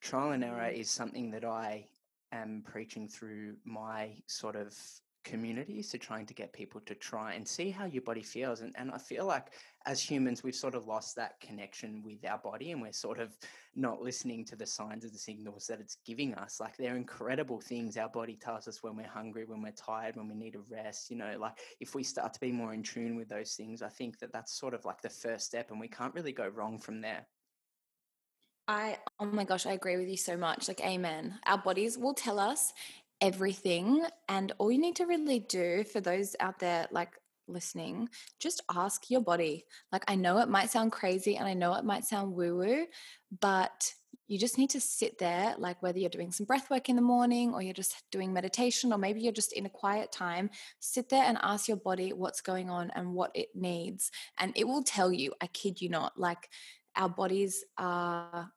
trial 0.00 0.32
and 0.32 0.44
error 0.44 0.70
mm. 0.70 0.80
is 0.80 0.90
something 0.90 1.30
that 1.32 1.44
I 1.44 1.86
am 2.32 2.62
preaching 2.64 3.08
through 3.08 3.56
my 3.64 4.10
sort 4.26 4.56
of 4.56 4.74
communities 5.26 5.90
to 5.90 5.98
trying 5.98 6.24
to 6.24 6.32
get 6.32 6.52
people 6.52 6.80
to 6.86 6.94
try 6.94 7.34
and 7.34 7.46
see 7.46 7.70
how 7.70 7.84
your 7.84 8.02
body 8.02 8.22
feels. 8.22 8.60
And, 8.60 8.72
and 8.78 8.92
I 8.92 8.98
feel 8.98 9.26
like 9.26 9.48
as 9.84 10.00
humans, 10.00 10.44
we've 10.44 10.54
sort 10.54 10.76
of 10.76 10.86
lost 10.86 11.16
that 11.16 11.40
connection 11.40 12.00
with 12.04 12.24
our 12.24 12.38
body 12.38 12.70
and 12.70 12.80
we're 12.80 12.92
sort 12.92 13.18
of 13.18 13.36
not 13.74 14.00
listening 14.00 14.44
to 14.46 14.56
the 14.56 14.64
signs 14.64 15.04
and 15.04 15.12
the 15.12 15.18
signals 15.18 15.66
that 15.66 15.80
it's 15.80 15.98
giving 16.06 16.32
us. 16.34 16.60
Like 16.60 16.76
they're 16.76 16.96
incredible 16.96 17.60
things 17.60 17.96
our 17.96 18.08
body 18.08 18.38
tells 18.40 18.68
us 18.68 18.82
when 18.82 18.96
we're 18.96 19.08
hungry, 19.08 19.44
when 19.44 19.62
we're 19.62 19.72
tired, 19.72 20.16
when 20.16 20.28
we 20.28 20.36
need 20.36 20.54
a 20.54 20.60
rest. 20.70 21.10
You 21.10 21.16
know, 21.16 21.36
like 21.38 21.58
if 21.80 21.96
we 21.96 22.04
start 22.04 22.32
to 22.34 22.40
be 22.40 22.52
more 22.52 22.72
in 22.72 22.84
tune 22.84 23.16
with 23.16 23.28
those 23.28 23.54
things, 23.54 23.82
I 23.82 23.88
think 23.88 24.20
that 24.20 24.32
that's 24.32 24.58
sort 24.58 24.74
of 24.74 24.84
like 24.84 25.02
the 25.02 25.10
first 25.10 25.46
step 25.46 25.72
and 25.72 25.80
we 25.80 25.88
can't 25.88 26.14
really 26.14 26.32
go 26.32 26.46
wrong 26.46 26.78
from 26.78 27.00
there. 27.00 27.26
I, 28.68 28.98
oh 29.20 29.26
my 29.26 29.44
gosh, 29.44 29.66
I 29.66 29.72
agree 29.72 29.96
with 29.96 30.08
you 30.08 30.16
so 30.16 30.36
much. 30.36 30.66
Like, 30.66 30.84
amen. 30.84 31.38
Our 31.46 31.58
bodies 31.58 31.96
will 31.96 32.14
tell 32.14 32.40
us 32.40 32.72
everything. 33.20 34.04
And 34.28 34.52
all 34.58 34.70
you 34.70 34.80
need 34.80 34.96
to 34.96 35.06
really 35.06 35.40
do 35.40 35.84
for 35.84 36.00
those 36.00 36.36
out 36.40 36.58
there, 36.58 36.86
like 36.90 37.12
listening, 37.48 38.08
just 38.40 38.62
ask 38.74 39.10
your 39.10 39.20
body. 39.20 39.64
Like, 39.92 40.04
I 40.08 40.16
know 40.16 40.38
it 40.38 40.48
might 40.48 40.70
sound 40.70 40.92
crazy 40.92 41.36
and 41.36 41.46
I 41.46 41.54
know 41.54 41.74
it 41.74 41.84
might 41.84 42.04
sound 42.04 42.32
woo 42.32 42.56
woo, 42.56 42.86
but 43.40 43.92
you 44.28 44.38
just 44.38 44.58
need 44.58 44.70
to 44.70 44.80
sit 44.80 45.18
there, 45.18 45.54
like 45.56 45.80
whether 45.82 46.00
you're 46.00 46.10
doing 46.10 46.32
some 46.32 46.46
breath 46.46 46.68
work 46.68 46.88
in 46.88 46.96
the 46.96 47.02
morning 47.02 47.54
or 47.54 47.62
you're 47.62 47.72
just 47.72 48.02
doing 48.10 48.32
meditation, 48.32 48.92
or 48.92 48.98
maybe 48.98 49.20
you're 49.20 49.32
just 49.32 49.52
in 49.52 49.66
a 49.66 49.70
quiet 49.70 50.10
time, 50.10 50.50
sit 50.80 51.08
there 51.08 51.22
and 51.22 51.38
ask 51.42 51.68
your 51.68 51.76
body 51.76 52.12
what's 52.12 52.40
going 52.40 52.68
on 52.68 52.90
and 52.96 53.14
what 53.14 53.30
it 53.36 53.50
needs. 53.54 54.10
And 54.38 54.52
it 54.56 54.66
will 54.66 54.82
tell 54.82 55.12
you, 55.12 55.32
I 55.40 55.46
kid 55.46 55.80
you 55.80 55.88
not, 55.90 56.18
like 56.18 56.48
our 56.96 57.08
bodies 57.08 57.64
are 57.78 58.50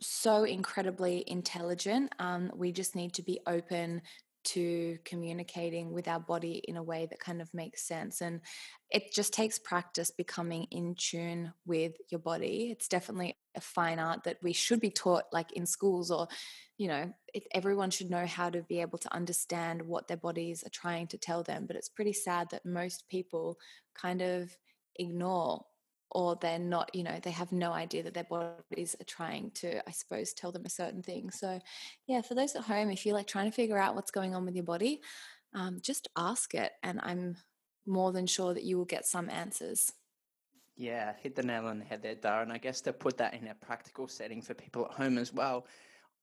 so 0.00 0.44
incredibly 0.44 1.24
intelligent. 1.26 2.12
Um, 2.18 2.50
we 2.54 2.72
just 2.72 2.94
need 2.94 3.14
to 3.14 3.22
be 3.22 3.40
open 3.46 4.02
to 4.44 4.96
communicating 5.04 5.92
with 5.92 6.08
our 6.08 6.20
body 6.20 6.62
in 6.68 6.76
a 6.76 6.82
way 6.82 7.06
that 7.10 7.18
kind 7.18 7.42
of 7.42 7.52
makes 7.52 7.82
sense. 7.86 8.22
And 8.22 8.40
it 8.90 9.12
just 9.12 9.34
takes 9.34 9.58
practice 9.58 10.10
becoming 10.10 10.64
in 10.70 10.94
tune 10.94 11.52
with 11.66 11.94
your 12.08 12.20
body. 12.20 12.68
It's 12.70 12.88
definitely 12.88 13.36
a 13.56 13.60
fine 13.60 13.98
art 13.98 14.24
that 14.24 14.38
we 14.42 14.52
should 14.52 14.80
be 14.80 14.90
taught, 14.90 15.24
like 15.32 15.52
in 15.52 15.66
schools, 15.66 16.10
or, 16.10 16.28
you 16.78 16.88
know, 16.88 17.12
it, 17.34 17.42
everyone 17.52 17.90
should 17.90 18.10
know 18.10 18.24
how 18.24 18.48
to 18.48 18.62
be 18.62 18.80
able 18.80 18.98
to 18.98 19.12
understand 19.12 19.82
what 19.82 20.08
their 20.08 20.16
bodies 20.16 20.64
are 20.64 20.70
trying 20.70 21.08
to 21.08 21.18
tell 21.18 21.42
them. 21.42 21.66
But 21.66 21.76
it's 21.76 21.90
pretty 21.90 22.14
sad 22.14 22.48
that 22.50 22.64
most 22.64 23.06
people 23.08 23.58
kind 23.94 24.22
of 24.22 24.56
ignore 24.96 25.64
or 26.10 26.36
they're 26.36 26.58
not, 26.58 26.94
you 26.94 27.02
know, 27.02 27.18
they 27.22 27.30
have 27.30 27.52
no 27.52 27.72
idea 27.72 28.02
that 28.02 28.14
their 28.14 28.24
bodies 28.24 28.96
are 29.00 29.04
trying 29.04 29.50
to, 29.52 29.86
I 29.86 29.92
suppose, 29.92 30.32
tell 30.32 30.52
them 30.52 30.64
a 30.64 30.70
certain 30.70 31.02
thing. 31.02 31.30
So, 31.30 31.60
yeah, 32.06 32.22
for 32.22 32.34
those 32.34 32.54
at 32.56 32.62
home, 32.62 32.90
if 32.90 33.04
you're 33.04 33.14
like 33.14 33.26
trying 33.26 33.50
to 33.50 33.54
figure 33.54 33.78
out 33.78 33.94
what's 33.94 34.10
going 34.10 34.34
on 34.34 34.44
with 34.44 34.54
your 34.54 34.64
body, 34.64 35.00
um, 35.54 35.78
just 35.82 36.08
ask 36.16 36.54
it. 36.54 36.72
And 36.82 37.00
I'm 37.02 37.36
more 37.86 38.12
than 38.12 38.26
sure 38.26 38.54
that 38.54 38.64
you 38.64 38.78
will 38.78 38.84
get 38.84 39.06
some 39.06 39.28
answers. 39.28 39.92
Yeah, 40.76 41.14
hit 41.20 41.34
the 41.34 41.42
nail 41.42 41.66
on 41.66 41.80
the 41.80 41.84
head 41.84 42.02
there, 42.02 42.14
Darren. 42.14 42.52
I 42.52 42.58
guess 42.58 42.80
to 42.82 42.92
put 42.92 43.18
that 43.18 43.34
in 43.34 43.48
a 43.48 43.54
practical 43.54 44.06
setting 44.06 44.40
for 44.40 44.54
people 44.54 44.86
at 44.86 44.92
home 44.92 45.18
as 45.18 45.32
well, 45.32 45.66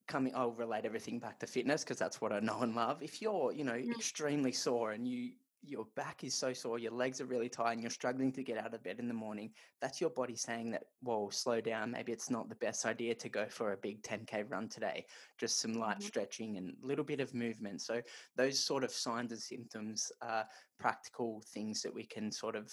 coming, 0.07 0.33
I'll 0.35 0.51
relate 0.51 0.85
everything 0.85 1.19
back 1.19 1.39
to 1.39 1.47
fitness 1.47 1.83
because 1.83 1.97
that's 1.97 2.21
what 2.21 2.31
I 2.31 2.39
know 2.39 2.61
and 2.61 2.75
love. 2.75 3.03
If 3.03 3.21
you're, 3.21 3.51
you 3.51 3.63
know, 3.63 3.73
mm. 3.73 3.91
extremely 3.91 4.51
sore 4.51 4.91
and 4.91 5.07
you 5.07 5.31
your 5.67 5.85
back 5.95 6.23
is 6.23 6.33
so 6.33 6.53
sore, 6.53 6.79
your 6.79 6.91
legs 6.91 7.21
are 7.21 7.25
really 7.25 7.49
tired, 7.49 7.73
and 7.73 7.81
you're 7.81 7.89
struggling 7.89 8.31
to 8.33 8.43
get 8.43 8.57
out 8.57 8.73
of 8.73 8.83
bed 8.83 8.99
in 8.99 9.07
the 9.07 9.13
morning, 9.13 9.51
that's 9.81 9.99
your 9.99 10.09
body 10.09 10.35
saying 10.35 10.71
that, 10.71 10.83
whoa, 11.01 11.29
slow 11.29 11.61
down. 11.61 11.91
Maybe 11.91 12.11
it's 12.11 12.29
not 12.29 12.49
the 12.49 12.55
best 12.55 12.85
idea 12.85 13.15
to 13.15 13.29
go 13.29 13.45
for 13.47 13.73
a 13.73 13.77
big 13.77 14.01
10K 14.03 14.49
run 14.49 14.67
today. 14.67 15.05
Just 15.39 15.59
some 15.59 15.73
light 15.73 15.97
mm-hmm. 15.97 16.07
stretching 16.07 16.57
and 16.57 16.75
a 16.83 16.85
little 16.85 17.05
bit 17.05 17.19
of 17.19 17.33
movement. 17.33 17.81
So, 17.81 18.01
those 18.35 18.59
sort 18.59 18.83
of 18.83 18.91
signs 18.91 19.31
and 19.31 19.41
symptoms 19.41 20.11
are 20.21 20.45
practical 20.79 21.43
things 21.53 21.81
that 21.81 21.93
we 21.93 22.05
can 22.05 22.31
sort 22.31 22.55
of 22.55 22.71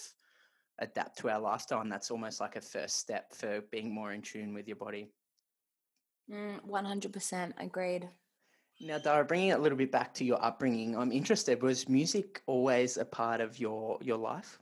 adapt 0.79 1.17
to 1.19 1.29
our 1.29 1.39
lifestyle. 1.39 1.81
And 1.81 1.91
that's 1.91 2.11
almost 2.11 2.39
like 2.39 2.55
a 2.55 2.61
first 2.61 2.97
step 2.97 3.33
for 3.33 3.61
being 3.71 3.93
more 3.93 4.13
in 4.13 4.21
tune 4.21 4.53
with 4.53 4.67
your 4.67 4.77
body. 4.77 5.07
Mm, 6.31 6.61
100% 6.67 7.53
agreed. 7.57 8.09
Now, 8.79 8.97
Dara, 8.97 9.23
bringing 9.23 9.49
it 9.49 9.59
a 9.59 9.61
little 9.61 9.77
bit 9.77 9.91
back 9.91 10.13
to 10.15 10.25
your 10.25 10.43
upbringing, 10.43 10.97
I'm 10.97 11.11
interested. 11.11 11.61
Was 11.61 11.87
music 11.87 12.41
always 12.47 12.97
a 12.97 13.05
part 13.05 13.39
of 13.39 13.59
your 13.59 13.97
your 14.01 14.17
life? 14.17 14.59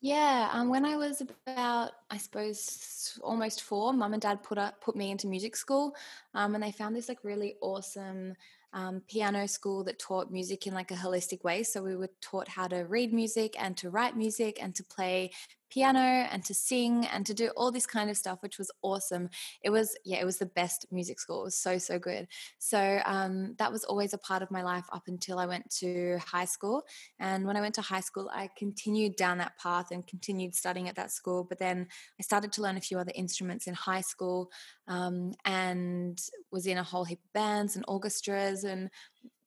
Yeah, 0.00 0.50
um, 0.52 0.68
when 0.68 0.84
I 0.84 0.96
was 0.96 1.22
about, 1.22 1.92
I 2.10 2.18
suppose, 2.18 3.18
almost 3.22 3.62
four, 3.62 3.92
mum 3.92 4.12
and 4.12 4.22
dad 4.22 4.42
put 4.42 4.58
up, 4.58 4.80
put 4.80 4.94
me 4.94 5.10
into 5.10 5.26
music 5.26 5.56
school, 5.56 5.96
um, 6.34 6.54
and 6.54 6.62
they 6.62 6.70
found 6.70 6.94
this 6.94 7.08
like 7.08 7.24
really 7.24 7.56
awesome 7.62 8.34
um, 8.72 9.02
piano 9.08 9.48
school 9.48 9.82
that 9.84 9.98
taught 9.98 10.30
music 10.30 10.66
in 10.66 10.74
like 10.74 10.90
a 10.90 10.94
holistic 10.94 11.42
way. 11.44 11.62
So 11.62 11.82
we 11.82 11.96
were 11.96 12.10
taught 12.20 12.46
how 12.46 12.68
to 12.68 12.84
read 12.84 13.12
music 13.12 13.56
and 13.58 13.74
to 13.78 13.88
write 13.88 14.16
music 14.16 14.62
and 14.62 14.74
to 14.74 14.84
play 14.84 15.32
piano 15.76 15.98
and 16.00 16.42
to 16.42 16.54
sing 16.54 17.04
and 17.12 17.26
to 17.26 17.34
do 17.34 17.50
all 17.54 17.70
this 17.70 17.86
kind 17.86 18.08
of 18.08 18.16
stuff, 18.16 18.38
which 18.40 18.56
was 18.56 18.70
awesome. 18.80 19.28
It 19.62 19.68
was, 19.68 19.94
yeah, 20.06 20.16
it 20.16 20.24
was 20.24 20.38
the 20.38 20.46
best 20.46 20.86
music 20.90 21.20
school. 21.20 21.42
It 21.42 21.44
was 21.44 21.58
so, 21.58 21.76
so 21.76 21.98
good. 21.98 22.28
So 22.58 23.00
um, 23.04 23.54
that 23.58 23.70
was 23.70 23.84
always 23.84 24.14
a 24.14 24.18
part 24.18 24.42
of 24.42 24.50
my 24.50 24.62
life 24.62 24.86
up 24.90 25.02
until 25.06 25.38
I 25.38 25.44
went 25.44 25.68
to 25.80 26.18
high 26.24 26.46
school. 26.46 26.82
And 27.20 27.46
when 27.46 27.58
I 27.58 27.60
went 27.60 27.74
to 27.74 27.82
high 27.82 28.00
school, 28.00 28.30
I 28.32 28.48
continued 28.56 29.16
down 29.16 29.36
that 29.38 29.58
path 29.58 29.90
and 29.90 30.06
continued 30.06 30.54
studying 30.54 30.88
at 30.88 30.96
that 30.96 31.12
school. 31.12 31.44
But 31.44 31.58
then 31.58 31.88
I 32.18 32.22
started 32.22 32.52
to 32.52 32.62
learn 32.62 32.78
a 32.78 32.80
few 32.80 32.98
other 32.98 33.12
instruments 33.14 33.66
in 33.66 33.74
high 33.74 34.00
school 34.00 34.50
um, 34.88 35.34
and 35.44 36.18
was 36.50 36.66
in 36.66 36.78
a 36.78 36.82
whole 36.82 37.04
heap 37.04 37.20
of 37.22 37.32
bands 37.34 37.76
and 37.76 37.84
orchestras 37.86 38.64
and 38.64 38.88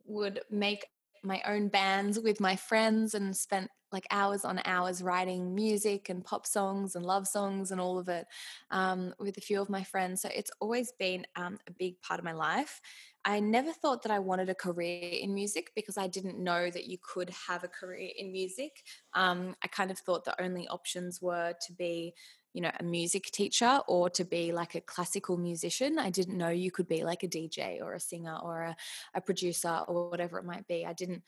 would 0.06 0.42
make 0.52 0.86
my 1.24 1.42
own 1.48 1.68
bands 1.68 2.20
with 2.20 2.40
my 2.40 2.56
friends 2.56 3.14
and 3.14 3.36
spent 3.36 3.70
like 3.92 4.06
hours 4.12 4.46
on 4.46 4.62
hours 4.66 5.02
writing 5.02 5.56
music 5.56 6.10
and 6.10 6.24
pop 6.24 6.46
songs 6.46 6.96
and 6.96 7.06
love 7.06 7.28
songs 7.28 7.72
and 7.72 7.82
all 7.82 7.98
of 7.98 8.08
it 8.08 8.28
um, 8.72 9.14
with 9.20 9.38
a 9.38 9.42
few 9.42 9.62
of 9.62 9.70
my 9.70 9.84
friends. 9.84 10.22
So 10.22 10.30
it's 10.34 10.52
always 10.60 10.92
been 11.00 11.26
um, 11.36 11.58
a 11.68 11.72
big 11.72 12.00
part 12.02 12.20
of 12.20 12.24
my 12.24 12.34
life. 12.34 12.80
I 13.26 13.40
never 13.40 13.72
thought 13.72 14.04
that 14.04 14.12
I 14.12 14.20
wanted 14.20 14.50
a 14.50 14.56
career 14.56 15.10
in 15.22 15.34
music 15.34 15.72
because 15.76 15.98
I 15.98 16.08
didn't 16.08 16.40
know 16.40 16.70
that 16.70 16.86
you 16.86 16.98
could 17.02 17.32
have 17.48 17.64
a 17.64 17.68
career 17.68 18.10
in 18.18 18.32
music. 18.32 18.84
Um, 19.14 19.56
I 19.64 19.68
kind 19.68 19.92
of 19.92 20.00
thought 20.00 20.24
the 20.24 20.42
only 20.42 20.68
options 20.68 21.22
were 21.22 21.54
to 21.68 21.74
be 21.74 22.14
you 22.54 22.62
know 22.62 22.72
a 22.80 22.84
music 22.84 23.26
teacher 23.26 23.80
or 23.88 24.10
to 24.10 24.26
be 24.26 24.52
like 24.52 24.76
a 24.76 24.82
classical 24.82 25.38
musician. 25.38 26.00
I 26.00 26.10
didn't 26.10 26.38
know 26.38 26.50
you 26.50 26.72
could 26.72 26.88
be 26.88 27.04
like 27.04 27.24
a 27.24 27.28
dj 27.28 27.82
or 27.82 27.94
a 27.94 28.00
singer 28.00 28.38
or 28.42 28.62
a, 28.62 28.76
a 29.14 29.22
producer 29.22 29.82
or 29.88 30.10
whatever 30.10 30.38
it 30.40 30.46
might 30.46 30.68
be. 30.68 30.86
I 30.86 30.94
didn't 30.94 31.24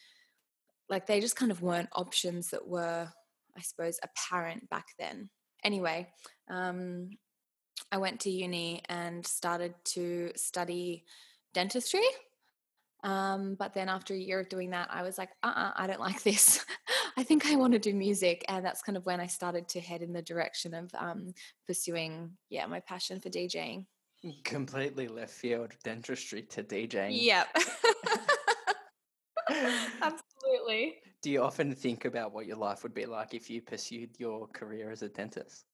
like 0.90 1.08
they 1.08 1.22
just 1.22 1.38
kind 1.38 1.52
of 1.52 1.62
weren't 1.62 1.90
options 1.94 2.50
that 2.50 2.68
were 2.68 3.08
i 3.58 3.62
suppose 3.62 4.00
apparent 4.04 4.70
back 4.70 4.88
then. 5.00 5.30
Anyway 5.64 6.08
um, 6.50 7.10
i 7.92 7.98
went 7.98 8.20
to 8.22 8.30
uni 8.30 8.82
and 8.90 9.26
started 9.26 9.74
to 9.86 10.32
study 10.36 11.06
dentistry 11.54 12.08
um, 13.04 13.56
but 13.56 13.74
then 13.74 13.90
after 13.90 14.14
a 14.14 14.18
year 14.18 14.40
of 14.40 14.50
doing 14.50 14.70
that, 14.72 14.90
I 14.92 15.02
was 15.02 15.18
like, 15.18 15.30
uh 15.44 15.48
uh-uh, 15.48 15.72
I 15.76 15.88
don't 15.88 16.00
like 16.08 16.22
this. 16.24 16.66
I 17.18 17.24
think 17.24 17.46
I 17.46 17.56
want 17.56 17.74
to 17.74 17.80
do 17.80 17.94
music. 17.94 18.46
And 18.48 18.66
that's 18.66 18.82
kind 18.82 18.98
of 18.98 19.06
when 19.06 19.20
I 19.20 19.28
started 19.28 19.68
to 19.70 19.82
head 19.82 20.02
in 20.02 20.14
the 20.14 20.22
direction 20.22 20.74
of 20.74 20.92
um, 20.98 21.34
pursuing, 21.68 22.32
yeah, 22.50 22.66
my 22.68 22.80
passion 22.80 23.20
for 23.20 23.30
DJing. 23.30 23.86
Completely 24.44 25.08
left 25.08 25.34
field 25.34 25.72
dentistry 25.84 26.44
to 26.44 26.64
DJing. 26.64 27.10
Yep. 27.12 27.48
Absolutely. 30.02 30.96
Do 31.24 31.32
you 31.32 31.42
often 31.42 31.74
think 31.74 32.06
about 32.06 32.32
what 32.32 32.46
your 32.46 32.58
life 32.58 32.84
would 32.84 32.94
be 32.94 33.06
like 33.06 33.34
if 33.34 33.50
you 33.50 33.62
pursued 33.62 34.12
your 34.20 34.48
career 34.48 34.92
as 34.92 35.02
a 35.02 35.10
dentist? 35.10 35.66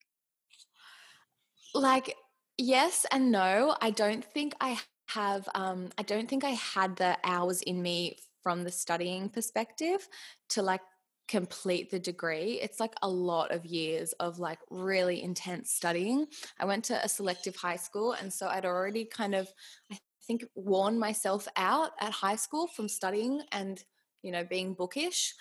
Like, 1.74 2.16
yes 2.58 3.06
and 3.12 3.32
no. 3.32 3.76
I 3.82 3.92
don't 3.92 4.24
think 4.24 4.56
I 4.62 4.80
have 5.08 5.48
um 5.56 5.90
I 5.98 6.04
don't 6.04 6.30
think 6.30 6.44
I 6.44 6.52
had 6.52 6.96
the 6.96 7.18
hours 7.24 7.62
in 7.62 7.82
me 7.82 8.18
from 8.44 8.64
the 8.64 8.72
studying 8.72 9.30
perspective 9.30 10.08
to 10.50 10.62
like 10.62 10.82
complete 11.28 11.92
the 11.92 12.00
degree. 12.00 12.60
It's 12.62 12.80
like 12.80 12.94
a 13.02 13.10
lot 13.10 13.52
of 13.52 13.66
years 13.66 14.14
of 14.14 14.40
like 14.40 14.60
really 14.70 15.22
intense 15.22 15.72
studying. 15.72 16.28
I 16.60 16.66
went 16.66 16.86
to 16.86 17.04
a 17.04 17.10
selective 17.10 17.56
high 17.56 17.76
school 17.76 18.14
and 18.14 18.32
so 18.32 18.48
I'd 18.48 18.66
already 18.66 19.06
kind 19.06 19.36
of 19.36 19.52
I 19.92 19.98
think 20.26 20.46
worn 20.56 20.98
myself 20.98 21.48
out 21.58 21.92
at 22.00 22.12
high 22.12 22.36
school 22.36 22.68
from 22.68 22.88
studying 22.88 23.42
and 23.52 23.84
you 24.24 24.32
know 24.32 24.44
being 24.44 24.74
bookish 24.74 25.34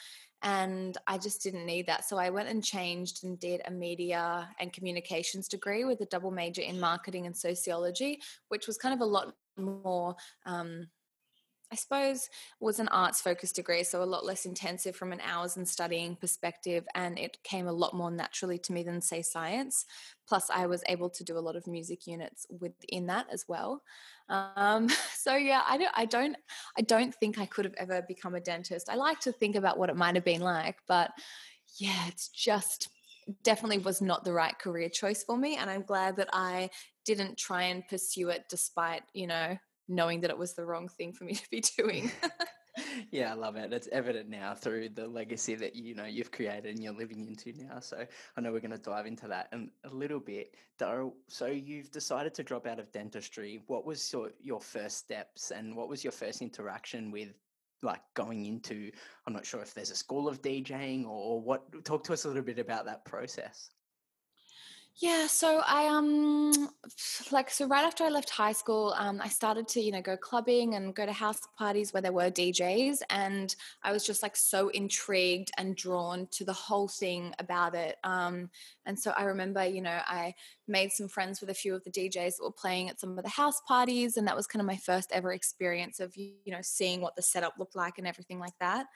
and 0.43 0.97
I 1.07 1.19
just 1.19 1.43
didn't 1.43 1.67
need 1.67 1.87
that. 1.87 2.05
So 2.05 2.19
I 2.19 2.31
went 2.31 2.49
and 2.49 2.63
changed 2.63 3.25
and 3.25 3.39
did 3.39 3.63
a 3.65 3.71
media 3.71 4.49
and 4.61 4.73
communications 4.73 5.49
degree 5.49 5.85
with 5.85 6.01
a 6.03 6.07
double 6.07 6.31
major 6.31 6.63
in 6.63 6.79
marketing 6.79 7.27
and 7.27 7.37
sociology, 7.37 8.21
which 8.49 8.67
was 8.67 8.77
kind 8.77 8.95
of 8.95 9.01
a 9.01 9.05
lot 9.05 9.35
more 9.59 10.17
um, 10.45 10.89
I 11.73 11.75
suppose 11.75 12.29
was 12.61 12.79
an 12.79 12.89
arts 12.89 13.21
focused 13.21 13.57
degree, 13.57 13.83
so 13.83 14.03
a 14.03 14.05
lot 14.05 14.25
less 14.25 14.47
intensive 14.47 14.95
from 14.95 15.13
an 15.13 15.21
hours 15.21 15.57
and 15.57 15.69
studying 15.69 16.15
perspective, 16.15 16.87
and 16.95 17.19
it 17.19 17.39
came 17.43 17.67
a 17.67 17.73
lot 17.73 17.93
more 17.93 18.11
naturally 18.11 18.59
to 18.59 18.73
me 18.73 18.85
than 18.85 19.01
say 19.01 19.21
science. 19.21 19.85
Plus, 20.29 20.49
I 20.49 20.67
was 20.67 20.85
able 20.89 21.11
to 21.11 21.25
do 21.25 21.37
a 21.37 21.41
lot 21.41 21.57
of 21.57 21.67
music 21.67 22.07
units 22.07 22.47
within 22.61 23.07
that 23.07 23.27
as 23.33 23.47
well. 23.49 23.83
Um, 24.29 24.89
so 25.15 25.35
yeah, 25.35 25.63
I 25.67 25.77
don't, 25.77 25.93
I 25.95 26.05
don't, 26.05 26.37
I 26.79 26.83
don't 26.83 27.15
think 27.15 27.39
I 27.39 27.47
could 27.47 27.65
have 27.65 27.75
ever 27.75 28.01
become 28.03 28.37
a 28.37 28.41
dentist. 28.41 28.89
I 28.89 28.95
like 28.95 29.19
to 29.21 29.33
think 29.33 29.57
about 29.57 29.77
what 29.77 29.91
it 29.91 29.97
might 29.97 30.15
have 30.15 30.25
been 30.25 30.43
like, 30.43 30.77
but 30.87 31.11
yeah, 31.79 32.07
it's 32.07 32.29
just 32.29 32.89
definitely 33.43 33.79
was 33.79 34.01
not 34.01 34.25
the 34.25 34.33
right 34.33 34.59
career 34.59 34.89
choice 34.89 35.25
for 35.25 35.37
me, 35.37 35.57
and 35.57 35.71
I'm 35.71 35.83
glad 35.83 36.17
that 36.17 36.29
I 36.33 36.71
didn't 37.05 37.39
try 37.39 37.65
and 37.65 37.87
pursue 37.89 38.29
it 38.31 38.45
despite, 38.49 39.03
you 39.15 39.27
know, 39.27 39.57
knowing 39.89 40.21
that 40.21 40.31
it 40.31 40.39
was 40.39 40.55
the 40.55 40.65
wrong 40.65 40.89
thing 40.89 41.13
for 41.13 41.25
me 41.25 41.35
to 41.35 41.51
be 41.51 41.63
doing. 41.77 42.11
yeah, 43.11 43.33
I 43.33 43.35
love 43.35 43.57
it. 43.57 43.73
It's 43.73 43.89
evident 43.93 44.29
now 44.29 44.55
through 44.55 44.91
the 44.91 45.07
legacy 45.07 45.55
that 45.55 45.75
you 45.75 45.95
know 45.95 46.05
you've 46.05 46.31
created 46.31 46.67
and 46.67 46.83
you're 46.83 46.93
living 46.93 47.27
into 47.27 47.53
now. 47.63 47.81
So 47.81 48.05
I 48.37 48.41
know 48.41 48.53
we're 48.53 48.61
going 48.61 48.71
to 48.73 48.79
dive 48.79 49.07
into 49.07 49.29
that 49.29 49.49
in 49.53 49.71
a 49.85 49.95
little 49.95 50.21
bit. 50.21 50.55
So 51.29 51.47
you've 51.47 51.91
decided 51.91 52.35
to 52.35 52.43
drop 52.43 52.67
out 52.67 52.79
of 52.79 52.93
dentistry. 52.93 53.61
What 53.67 53.87
was 53.87 54.13
your 54.13 54.31
your 54.41 54.61
first 54.61 54.99
steps 54.99 55.51
and 55.51 55.75
what 55.77 55.89
was 55.89 56.05
your 56.05 56.13
first 56.13 56.43
interaction 56.43 57.11
with 57.11 57.35
like 57.83 58.01
going 58.15 58.47
into? 58.47 58.91
I'm 59.27 59.33
not 59.33 59.47
sure 59.47 59.61
if 59.63 59.75
there's 59.75 59.91
a 59.91 59.97
school 59.97 60.29
of 60.29 60.43
DJing 60.43 61.07
or 61.07 61.41
what. 61.41 61.85
Talk 61.85 62.05
to 62.05 62.13
us 62.13 62.25
a 62.25 62.29
little 62.29 62.43
bit 62.43 62.59
about 62.59 62.87
that 62.87 63.05
process. 63.05 63.71
Yeah, 64.99 65.27
so 65.27 65.61
I 65.67 65.89
um 65.89 66.71
like 67.31 67.51
so 67.51 67.67
right 67.67 67.85
after 67.85 68.05
I 68.05 68.09
left 68.09 68.31
high 68.31 68.53
school, 68.53 68.95
um, 68.97 69.21
I 69.23 69.29
started 69.29 69.69
to 69.69 69.81
you 69.83 69.93
know 69.93 70.01
go 70.01 70.17
clubbing 70.17 70.75
and 70.75 70.95
go 70.95 71.05
to 71.05 71.13
house 71.13 71.41
parties 71.59 71.93
where 71.93 72.01
there 72.01 72.13
were 72.13 72.31
DJs, 72.31 73.03
and 73.11 73.55
I 73.83 73.93
was 73.93 74.07
just 74.07 74.23
like 74.23 74.37
so 74.37 74.69
intrigued 74.71 75.51
and 75.59 75.77
drawn 75.77 76.29
to 76.33 76.45
the 76.47 76.55
whole 76.55 76.89
thing 76.89 77.35
about 77.39 77.75
it. 77.75 77.97
Um, 78.05 78.49
and 78.87 78.99
so 78.99 79.11
I 79.15 79.25
remember 79.25 79.67
you 79.67 79.83
know 79.83 80.01
I 80.07 80.35
made 80.67 80.93
some 80.93 81.09
friends 81.09 81.43
with 81.43 81.51
a 81.51 81.55
few 81.55 81.75
of 81.75 81.85
the 81.85 81.91
DJs 81.91 82.37
that 82.39 82.43
were 82.45 82.51
playing 82.53 82.89
at 82.89 82.99
some 82.99 83.19
of 83.19 83.23
the 83.25 83.31
house 83.31 83.61
parties, 83.69 84.17
and 84.17 84.27
that 84.27 84.37
was 84.37 84.47
kind 84.47 84.61
of 84.63 84.67
my 84.67 84.79
first 84.79 85.13
ever 85.13 85.31
experience 85.33 86.01
of 86.01 86.17
you 86.17 86.37
know 86.47 86.63
seeing 86.63 87.03
what 87.03 87.17
the 87.17 87.23
setup 87.23 87.55
looked 87.59 87.77
like 87.77 87.99
and 87.99 88.07
everything 88.07 88.39
like 88.39 88.57
that. 88.61 88.87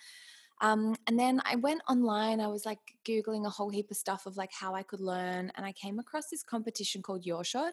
Um, 0.61 0.95
and 1.07 1.19
then 1.19 1.41
I 1.45 1.57
went 1.57 1.83
online, 1.89 2.41
I 2.41 2.49
was 2.49 2.67
like 2.67 2.79
Googling 3.05 3.47
a 3.47 3.51
whole 3.51 3.71
heap 3.71 3.91
of 3.91 3.97
stuff 3.97 4.27
of 4.27 4.37
like 4.37 4.53
how 4.53 4.75
I 4.75 4.83
could 4.83 5.01
learn. 5.01 5.51
And 5.57 5.65
I 5.65 5.73
came 5.73 5.99
across 5.99 6.29
this 6.29 6.43
competition 6.43 7.03
called 7.03 7.25
Your 7.25 7.45
Shot. 7.45 7.73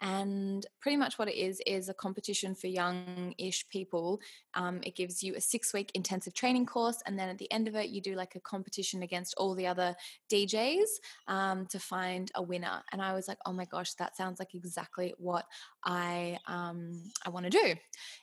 And 0.00 0.66
pretty 0.80 0.96
much 0.96 1.18
what 1.18 1.28
it 1.28 1.36
is, 1.36 1.60
is 1.66 1.88
a 1.88 1.94
competition 1.94 2.54
for 2.54 2.68
young 2.68 3.34
ish 3.38 3.68
people. 3.68 4.20
Um, 4.54 4.80
it 4.82 4.96
gives 4.96 5.22
you 5.22 5.34
a 5.34 5.40
six 5.40 5.74
week 5.74 5.90
intensive 5.94 6.34
training 6.34 6.66
course. 6.66 7.02
And 7.06 7.18
then 7.18 7.28
at 7.28 7.38
the 7.38 7.50
end 7.52 7.68
of 7.68 7.74
it, 7.74 7.90
you 7.90 8.00
do 8.00 8.14
like 8.14 8.34
a 8.34 8.40
competition 8.40 9.02
against 9.02 9.34
all 9.36 9.54
the 9.54 9.66
other 9.66 9.94
DJs 10.32 10.86
um, 11.28 11.66
to 11.66 11.78
find 11.78 12.30
a 12.34 12.42
winner. 12.42 12.82
And 12.92 13.02
I 13.02 13.12
was 13.12 13.28
like, 13.28 13.38
oh 13.44 13.52
my 13.52 13.66
gosh, 13.66 13.94
that 13.94 14.16
sounds 14.16 14.38
like 14.38 14.54
exactly 14.54 15.14
what 15.18 15.44
I, 15.84 16.38
um, 16.46 17.02
I 17.26 17.30
want 17.30 17.44
to 17.44 17.50
do. 17.50 17.74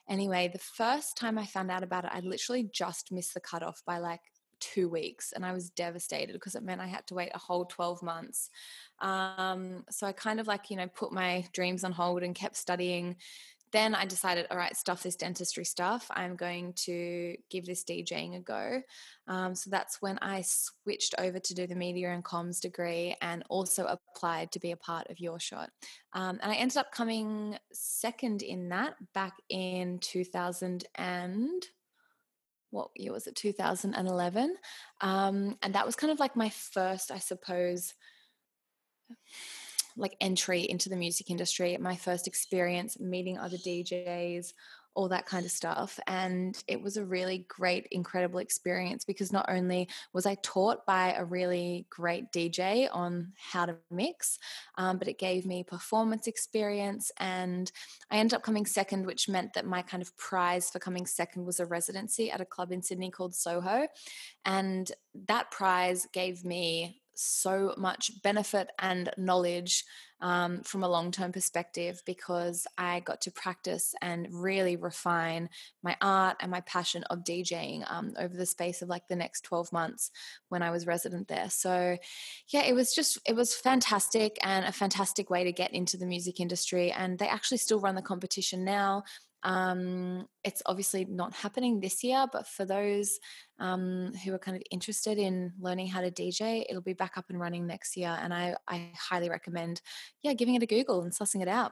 Anyway, 0.10 0.50
the 0.52 0.60
first 0.60 1.18
time 1.18 1.38
I 1.38 1.46
found 1.46 1.70
out 1.70 1.84
about 1.84 2.06
it, 2.06 2.12
I 2.14 2.22
literally 2.22 2.70
just 2.74 3.12
missed 3.12 3.34
the 3.34 3.40
cutoff 3.40 3.82
by 3.86 4.00
like 4.00 4.22
two 4.60 4.90
weeks 4.90 5.32
and 5.32 5.46
I 5.46 5.54
was 5.54 5.70
devastated 5.70 6.34
because 6.34 6.56
it 6.56 6.64
meant 6.64 6.82
I 6.82 6.88
had 6.88 7.08
to 7.08 7.16
wait 7.16 7.32
a 7.34 7.40
whole 7.40 7.66
12 7.66 8.04
months. 8.04 8.50
Um, 9.00 9.84
so 9.90 10.08
I 10.08 10.12
kind 10.12 10.40
of 10.40 10.48
like, 10.48 10.70
you 10.70 10.78
know, 10.78 10.88
put 10.88 11.12
my 11.12 11.46
dreams 11.54 11.84
on 11.84 11.92
hold 11.92 12.24
and 12.24 12.36
kept 12.36 12.56
studying. 12.56 13.18
Then 13.74 13.96
I 13.96 14.06
decided, 14.06 14.48
all 14.50 14.58
right, 14.58 14.76
stuff 14.78 15.04
this 15.04 15.18
dentistry 15.18 15.66
stuff. 15.66 16.08
I'm 16.10 16.36
going 16.38 16.74
to 16.86 17.36
give 17.50 17.66
this 17.66 17.84
DJing 17.84 18.38
a 18.38 18.40
go. 18.40 18.82
Um, 19.28 19.56
so 19.56 19.70
that's 19.70 20.02
when 20.02 20.18
I 20.20 20.44
switched 20.44 21.16
over 21.18 21.38
to 21.38 21.54
do 21.54 21.68
the 21.68 21.76
media 21.76 22.14
and 22.14 22.24
comms 22.24 22.62
degree 22.62 23.18
and 23.22 23.44
also 23.50 23.86
applied 23.86 24.54
to 24.54 24.60
be 24.60 24.72
a 24.72 24.78
part 24.78 25.10
of 25.10 25.20
Your 25.20 25.40
Shot. 25.40 25.70
Um, 26.14 26.40
and 26.42 26.52
I 26.52 26.56
ended 26.56 26.78
up 26.78 26.94
coming 26.94 27.58
second 27.74 28.42
in 28.42 28.70
that 28.70 28.96
back 29.14 29.34
in 29.50 30.00
2000 30.00 30.86
and 30.96 31.66
what 32.72 32.90
year 32.96 33.14
was 33.14 33.28
it? 33.28 33.36
2011 33.36 34.56
um, 35.02 35.58
and 35.62 35.74
that 35.74 35.86
was 35.86 35.96
kind 35.96 36.12
of 36.12 36.20
like 36.20 36.36
my 36.36 36.50
first 36.50 37.12
i 37.12 37.20
suppose 37.20 37.94
like 39.96 40.16
entry 40.22 40.62
into 40.62 40.90
the 40.90 40.96
music 40.96 41.30
industry 41.30 41.76
my 41.78 41.96
first 41.96 42.28
experience 42.28 43.00
meeting 43.00 43.38
other 43.38 43.58
djs 43.58 44.54
all 44.98 45.08
that 45.08 45.28
kind 45.28 45.46
of 45.46 45.52
stuff. 45.52 46.00
And 46.08 46.62
it 46.68 46.82
was 46.82 46.98
a 46.98 47.06
really 47.06 47.46
great, 47.48 47.88
incredible 47.92 48.40
experience 48.40 49.06
because 49.06 49.32
not 49.32 49.46
only 49.48 49.88
was 50.12 50.26
I 50.26 50.36
taught 50.42 50.88
by 50.88 51.14
a 51.14 51.24
really 51.24 51.86
great 51.92 52.32
DJ 52.32 52.90
on 52.92 53.32
how 53.38 53.68
to 53.68 53.78
mix, 53.92 54.40
um, 54.76 54.98
but 54.98 55.08
it 55.08 55.20
gave 55.20 55.46
me 55.46 55.64
performance 55.64 56.26
experience. 56.26 57.12
And 57.18 57.72
I 58.10 58.18
ended 58.18 58.34
up 58.34 58.42
coming 58.42 58.66
second, 58.66 59.06
which 59.06 59.30
meant 59.30 59.54
that 59.54 59.68
my 59.68 59.84
kind 59.84 60.02
of 60.02 60.18
prize 60.18 60.72
for 60.72 60.80
coming 60.80 61.06
second 61.06 61.46
was 61.46 61.60
a 61.60 61.68
residency 61.68 62.32
at 62.32 62.42
a 62.42 62.46
club 62.46 62.72
in 62.72 62.82
Sydney 62.82 63.12
called 63.12 63.36
Soho. 63.36 63.88
And 64.46 64.92
that 65.28 65.52
prize 65.52 66.08
gave 66.12 66.44
me 66.44 67.02
so 67.18 67.74
much 67.78 68.22
benefit 68.22 68.70
and 68.80 69.10
knowledge 69.18 69.84
um, 70.20 70.62
from 70.62 70.84
a 70.84 70.90
long 70.90 71.12
term 71.12 71.32
perspective 71.32 72.02
because 72.06 72.66
I 72.78 73.02
got 73.02 73.22
to 73.22 73.32
practice 73.32 73.94
and 74.02 74.28
really 74.32 74.76
refine 74.76 75.50
my 75.84 75.96
art 76.02 76.38
and 76.40 76.50
my 76.50 76.62
passion 76.62 77.04
of 77.06 77.24
DJing 77.24 77.90
um, 77.92 78.14
over 78.18 78.36
the 78.36 78.46
space 78.46 78.82
of 78.82 78.90
like 78.90 79.08
the 79.08 79.16
next 79.16 79.42
12 79.42 79.72
months 79.72 80.12
when 80.50 80.64
I 80.64 80.72
was 80.72 80.88
resident 80.88 81.28
there. 81.28 81.50
So, 81.50 81.98
yeah, 82.50 82.64
it 82.64 82.74
was 82.74 82.96
just, 82.96 83.20
it 83.28 83.36
was 83.36 83.56
fantastic 83.56 84.38
and 84.42 84.66
a 84.66 84.72
fantastic 84.72 85.30
way 85.30 85.44
to 85.44 85.52
get 85.52 85.74
into 85.74 85.98
the 85.98 86.06
music 86.06 86.40
industry. 86.40 86.92
And 86.92 87.20
they 87.20 87.28
actually 87.28 87.58
still 87.58 87.80
run 87.80 87.96
the 87.96 88.02
competition 88.02 88.64
now. 88.64 89.04
Um, 89.44 90.28
it's 90.44 90.62
obviously 90.66 91.06
not 91.06 91.34
happening 91.34 91.80
this 91.80 92.04
year, 92.04 92.26
but 92.32 92.48
for 92.48 92.66
those 92.66 93.20
um, 93.60 94.12
who 94.24 94.34
are 94.34 94.40
kind 94.40 94.58
of 94.58 94.64
interested 94.72 95.18
in 95.18 95.54
learning 95.60 95.88
how 95.88 96.02
to 96.02 96.12
DJ, 96.12 96.66
it'll 96.70 96.82
be 96.82 96.94
back 96.94 97.18
up 97.18 97.26
and 97.30 97.40
running 97.40 97.68
next 97.68 97.96
year. 97.96 98.18
And 98.22 98.34
I, 98.34 98.56
I 98.68 98.92
highly 98.98 99.30
recommend, 99.30 99.82
yeah, 100.24 100.34
giving 100.34 100.56
it 100.56 100.64
a 100.64 100.68
Google 100.68 101.04
and 101.04 101.12
sussing 101.12 101.42
it 101.42 101.48
out. 101.48 101.72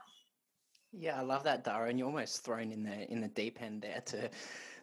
Yeah, 0.92 1.18
I 1.18 1.22
love 1.22 1.44
that, 1.44 1.64
Dara. 1.64 1.90
And 1.90 1.98
you're 1.98 2.08
almost 2.08 2.44
thrown 2.44 2.72
in 2.72 2.82
the 2.82 3.10
in 3.10 3.20
the 3.20 3.28
deep 3.28 3.60
end 3.60 3.82
there 3.82 4.00
to 4.06 4.30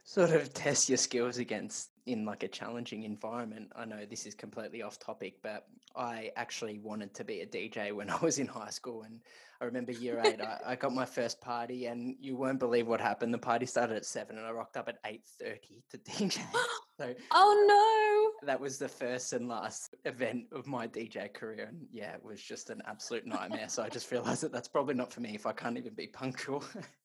sort 0.03 0.31
of 0.31 0.53
test 0.53 0.89
your 0.89 0.97
skills 0.97 1.37
against 1.37 1.89
in 2.05 2.25
like 2.25 2.43
a 2.43 2.47
challenging 2.47 3.03
environment. 3.03 3.71
I 3.75 3.85
know 3.85 4.05
this 4.05 4.25
is 4.25 4.35
completely 4.35 4.81
off 4.81 4.99
topic, 4.99 5.35
but 5.41 5.65
I 5.95 6.31
actually 6.35 6.79
wanted 6.79 7.13
to 7.15 7.23
be 7.23 7.41
a 7.41 7.45
DJ 7.45 7.93
when 7.93 8.09
I 8.09 8.17
was 8.17 8.39
in 8.39 8.47
high 8.47 8.69
school. 8.69 9.03
And 9.03 9.21
I 9.61 9.65
remember 9.65 9.93
year 9.93 10.21
eight, 10.25 10.41
I, 10.41 10.59
I, 10.65 10.75
got 10.75 10.93
my 10.93 11.05
first 11.05 11.39
party 11.39 11.85
and 11.85 12.15
you 12.19 12.35
won't 12.35 12.59
believe 12.59 12.85
what 12.85 12.99
happened. 12.99 13.33
The 13.33 13.37
party 13.37 13.65
started 13.65 13.95
at 13.95 14.05
seven 14.05 14.37
and 14.37 14.45
I 14.45 14.51
rocked 14.51 14.75
up 14.75 14.89
at 14.89 15.01
8.30 15.03 15.57
to 15.91 15.97
DJ. 15.99 16.41
So 16.99 17.11
oh 17.31 18.31
uh, 18.37 18.45
no. 18.45 18.47
That 18.47 18.61
was 18.61 18.77
the 18.77 18.87
first 18.87 19.33
and 19.33 19.47
last 19.47 19.95
event 20.05 20.45
of 20.51 20.67
my 20.67 20.87
DJ 20.87 21.33
career. 21.33 21.69
And 21.69 21.87
yeah, 21.91 22.13
it 22.13 22.23
was 22.23 22.39
just 22.39 22.69
an 22.69 22.83
absolute 22.85 23.25
nightmare. 23.25 23.67
so 23.67 23.81
I 23.81 23.89
just 23.89 24.11
realized 24.11 24.43
that 24.43 24.51
that's 24.51 24.67
probably 24.67 24.93
not 24.93 25.11
for 25.11 25.19
me 25.21 25.33
if 25.33 25.47
I 25.47 25.53
can't 25.53 25.75
even 25.75 25.95
be 25.95 26.05
punctual. 26.05 26.63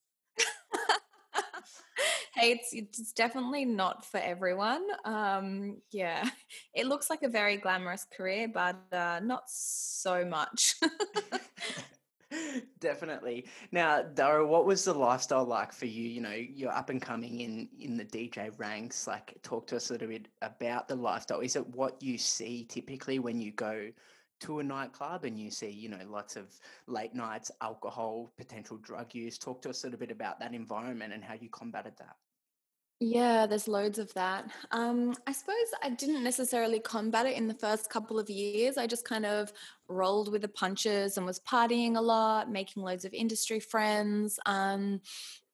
it's, 2.41 2.73
it's 2.73 3.11
definitely 3.13 3.65
not 3.65 4.05
for 4.05 4.19
everyone. 4.19 4.85
Um, 5.05 5.77
yeah, 5.91 6.29
it 6.73 6.87
looks 6.87 7.09
like 7.09 7.23
a 7.23 7.29
very 7.29 7.57
glamorous 7.57 8.05
career, 8.15 8.47
but 8.47 8.77
uh, 8.91 9.19
not 9.23 9.43
so 9.47 10.25
much. 10.25 10.75
Definitely. 12.79 13.45
Now, 13.71 14.01
Dara, 14.01 14.45
what 14.45 14.65
was 14.65 14.83
the 14.83 14.93
lifestyle 14.93 15.45
like 15.45 15.73
for 15.73 15.85
you? 15.85 16.07
You 16.07 16.21
know, 16.21 16.33
you're 16.33 16.71
up 16.71 16.89
and 16.89 17.01
coming 17.01 17.41
in 17.41 17.69
in 17.79 17.97
the 17.97 18.05
DJ 18.05 18.51
ranks. 18.57 19.07
Like, 19.07 19.37
talk 19.41 19.67
to 19.67 19.77
us 19.77 19.89
a 19.89 19.93
little 19.93 20.07
bit 20.07 20.27
about 20.41 20.87
the 20.87 20.95
lifestyle. 20.95 21.39
Is 21.41 21.55
it 21.55 21.67
what 21.75 22.01
you 22.01 22.17
see 22.17 22.65
typically 22.65 23.19
when 23.19 23.41
you 23.41 23.51
go 23.51 23.89
to 24.41 24.59
a 24.59 24.63
nightclub 24.63 25.25
and 25.25 25.39
you 25.39 25.51
see, 25.51 25.69
you 25.69 25.89
know, 25.89 25.99
lots 26.07 26.35
of 26.35 26.57
late 26.87 27.13
nights, 27.13 27.51
alcohol, 27.61 28.31
potential 28.37 28.77
drug 28.77 29.13
use? 29.13 29.37
Talk 29.37 29.61
to 29.63 29.69
us 29.69 29.83
a 29.83 29.87
little 29.87 29.99
bit 29.99 30.11
about 30.11 30.39
that 30.39 30.53
environment 30.53 31.13
and 31.13 31.23
how 31.23 31.33
you 31.33 31.49
combated 31.49 31.93
that. 31.97 32.15
Yeah, 33.01 33.45
there's 33.45 33.69
loads 33.69 33.97
of 33.97 34.13
that. 34.15 34.51
Um, 34.71 35.15
I 35.25 35.31
suppose 35.31 35.55
I 35.81 35.89
didn't 35.89 36.21
necessarily 36.21 36.81
combat 36.81 37.25
it 37.25 37.37
in 37.37 37.47
the 37.47 37.53
first 37.53 37.89
couple 37.89 38.19
of 38.19 38.29
years. 38.29 38.77
I 38.77 38.87
just 38.87 39.05
kind 39.05 39.25
of 39.25 39.53
rolled 39.87 40.29
with 40.29 40.41
the 40.41 40.49
punches 40.49 41.15
and 41.15 41.25
was 41.25 41.39
partying 41.39 41.95
a 41.95 42.01
lot, 42.01 42.51
making 42.51 42.83
loads 42.83 43.05
of 43.05 43.13
industry 43.13 43.61
friends, 43.61 44.37
um, 44.45 44.99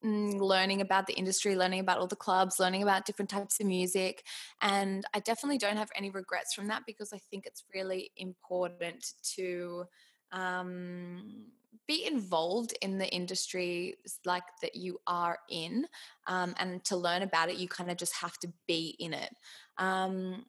mm, 0.03 0.39
learning 0.39 0.81
about 0.81 1.05
the 1.05 1.13
industry, 1.13 1.55
learning 1.55 1.81
about 1.81 1.99
all 1.99 2.07
the 2.07 2.15
clubs, 2.15 2.59
learning 2.59 2.81
about 2.81 3.05
different 3.05 3.29
types 3.29 3.59
of 3.59 3.67
music. 3.67 4.23
And 4.61 5.05
I 5.13 5.19
definitely 5.19 5.59
don't 5.59 5.77
have 5.77 5.91
any 5.95 6.09
regrets 6.09 6.53
from 6.55 6.67
that 6.69 6.83
because 6.87 7.13
I 7.13 7.19
think 7.29 7.45
it's 7.45 7.63
really 7.73 8.11
important 8.17 9.05
to. 9.35 9.85
Um, 10.31 11.45
be 11.87 12.05
involved 12.05 12.73
in 12.81 12.97
the 12.97 13.07
industry 13.09 13.95
like 14.25 14.43
that 14.61 14.75
you 14.75 14.97
are 15.07 15.37
in 15.49 15.85
um, 16.27 16.55
and 16.57 16.83
to 16.83 16.97
learn 16.97 17.21
about 17.21 17.49
it 17.49 17.57
you 17.57 17.67
kind 17.67 17.91
of 17.91 17.97
just 17.97 18.15
have 18.15 18.37
to 18.39 18.51
be 18.67 18.95
in 18.99 19.13
it. 19.13 19.33
Um, 19.77 20.45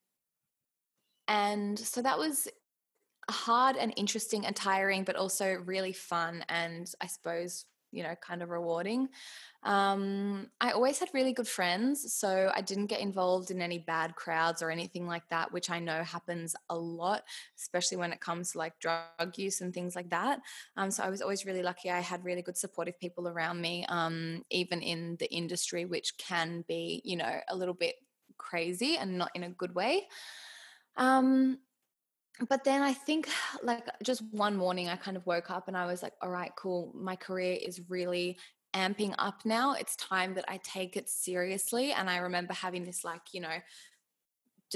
and 1.28 1.78
so 1.78 2.02
that 2.02 2.18
was 2.18 2.48
hard 3.28 3.76
and 3.76 3.92
interesting 3.96 4.46
and 4.46 4.54
tiring 4.54 5.02
but 5.02 5.16
also 5.16 5.54
really 5.64 5.92
fun 5.92 6.44
and 6.48 6.92
i 7.00 7.06
suppose 7.06 7.64
you 7.96 8.02
know 8.02 8.14
kind 8.20 8.42
of 8.42 8.50
rewarding 8.50 9.08
um, 9.66 10.46
I 10.60 10.70
always 10.70 11.00
had 11.00 11.08
really 11.12 11.32
good 11.32 11.48
friends, 11.48 12.12
so 12.12 12.52
I 12.54 12.60
didn't 12.60 12.86
get 12.86 13.00
involved 13.00 13.50
in 13.50 13.60
any 13.60 13.78
bad 13.78 14.14
crowds 14.14 14.62
or 14.62 14.70
anything 14.70 15.08
like 15.08 15.28
that, 15.30 15.50
which 15.50 15.70
I 15.70 15.80
know 15.80 16.04
happens 16.04 16.54
a 16.70 16.76
lot, 16.76 17.24
especially 17.58 17.96
when 17.96 18.12
it 18.12 18.20
comes 18.20 18.52
to 18.52 18.58
like 18.58 18.78
drug 18.78 19.36
use 19.36 19.60
and 19.62 19.74
things 19.74 19.96
like 19.96 20.08
that. 20.10 20.40
Um, 20.76 20.92
so 20.92 21.02
I 21.02 21.10
was 21.10 21.20
always 21.20 21.44
really 21.44 21.64
lucky. 21.64 21.90
I 21.90 21.98
had 21.98 22.24
really 22.24 22.42
good 22.42 22.56
supportive 22.56 22.98
people 23.00 23.26
around 23.26 23.60
me, 23.60 23.84
um, 23.88 24.44
even 24.50 24.82
in 24.82 25.16
the 25.18 25.32
industry, 25.34 25.84
which 25.84 26.16
can 26.16 26.64
be, 26.68 27.02
you 27.04 27.16
know, 27.16 27.40
a 27.48 27.56
little 27.56 27.74
bit 27.74 27.96
crazy 28.38 28.96
and 28.96 29.18
not 29.18 29.32
in 29.34 29.42
a 29.42 29.50
good 29.50 29.74
way. 29.74 30.06
Um, 30.96 31.58
but 32.48 32.64
then 32.64 32.82
I 32.82 32.92
think 32.92 33.28
like 33.62 33.86
just 34.02 34.22
one 34.32 34.56
morning 34.56 34.88
I 34.88 34.96
kind 34.96 35.16
of 35.16 35.26
woke 35.26 35.50
up 35.50 35.68
and 35.68 35.76
I 35.76 35.86
was 35.86 36.02
like, 36.02 36.14
all 36.20 36.30
right, 36.30 36.52
cool. 36.56 36.92
My 36.94 37.16
career 37.16 37.58
is 37.60 37.88
really 37.88 38.38
amping 38.74 39.14
up 39.18 39.40
now. 39.44 39.72
It's 39.72 39.96
time 39.96 40.34
that 40.34 40.44
I 40.48 40.60
take 40.62 40.96
it 40.96 41.08
seriously. 41.08 41.92
And 41.92 42.10
I 42.10 42.18
remember 42.18 42.52
having 42.52 42.84
this, 42.84 43.04
like, 43.04 43.32
you 43.32 43.40
know, 43.40 43.56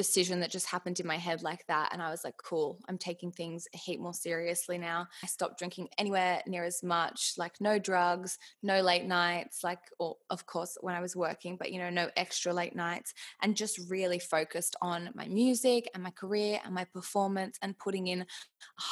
decision 0.01 0.41
that 0.41 0.51
just 0.51 0.65
happened 0.65 0.99
in 0.99 1.07
my 1.07 1.19
head 1.19 1.43
like 1.43 1.67
that. 1.67 1.91
And 1.93 2.01
I 2.01 2.11
was 2.11 2.25
like, 2.25 2.39
cool, 2.43 2.79
I'm 2.89 2.97
taking 2.97 3.31
things 3.31 3.69
a 3.75 3.77
heap 3.77 4.01
more 4.01 4.15
seriously 4.15 4.79
now. 4.79 5.07
I 5.23 5.27
stopped 5.27 5.59
drinking 5.59 5.91
anywhere 5.99 6.41
near 6.47 6.65
as 6.65 6.83
much, 6.83 7.35
like 7.37 7.61
no 7.61 7.79
drugs, 7.79 8.39
no 8.63 8.81
late 8.81 9.05
nights, 9.05 9.63
like, 9.63 9.81
or 9.99 10.17
of 10.31 10.47
course, 10.47 10.79
when 10.81 10.95
I 10.95 11.03
was 11.03 11.15
working, 11.15 11.57
but, 11.59 11.71
you 11.71 11.79
know, 11.79 11.91
no 11.91 12.09
extra 12.17 12.51
late 12.51 12.75
nights, 12.75 13.13
and 13.43 13.55
just 13.55 13.91
really 13.91 14.19
focused 14.19 14.75
on 14.81 15.11
my 15.15 15.27
music 15.27 15.91
and 15.93 16.03
my 16.03 16.13
career 16.13 16.61
and 16.65 16.75
my 16.75 16.85
performance 16.85 17.59
and 17.61 17.77
putting 17.77 18.07
in 18.07 18.25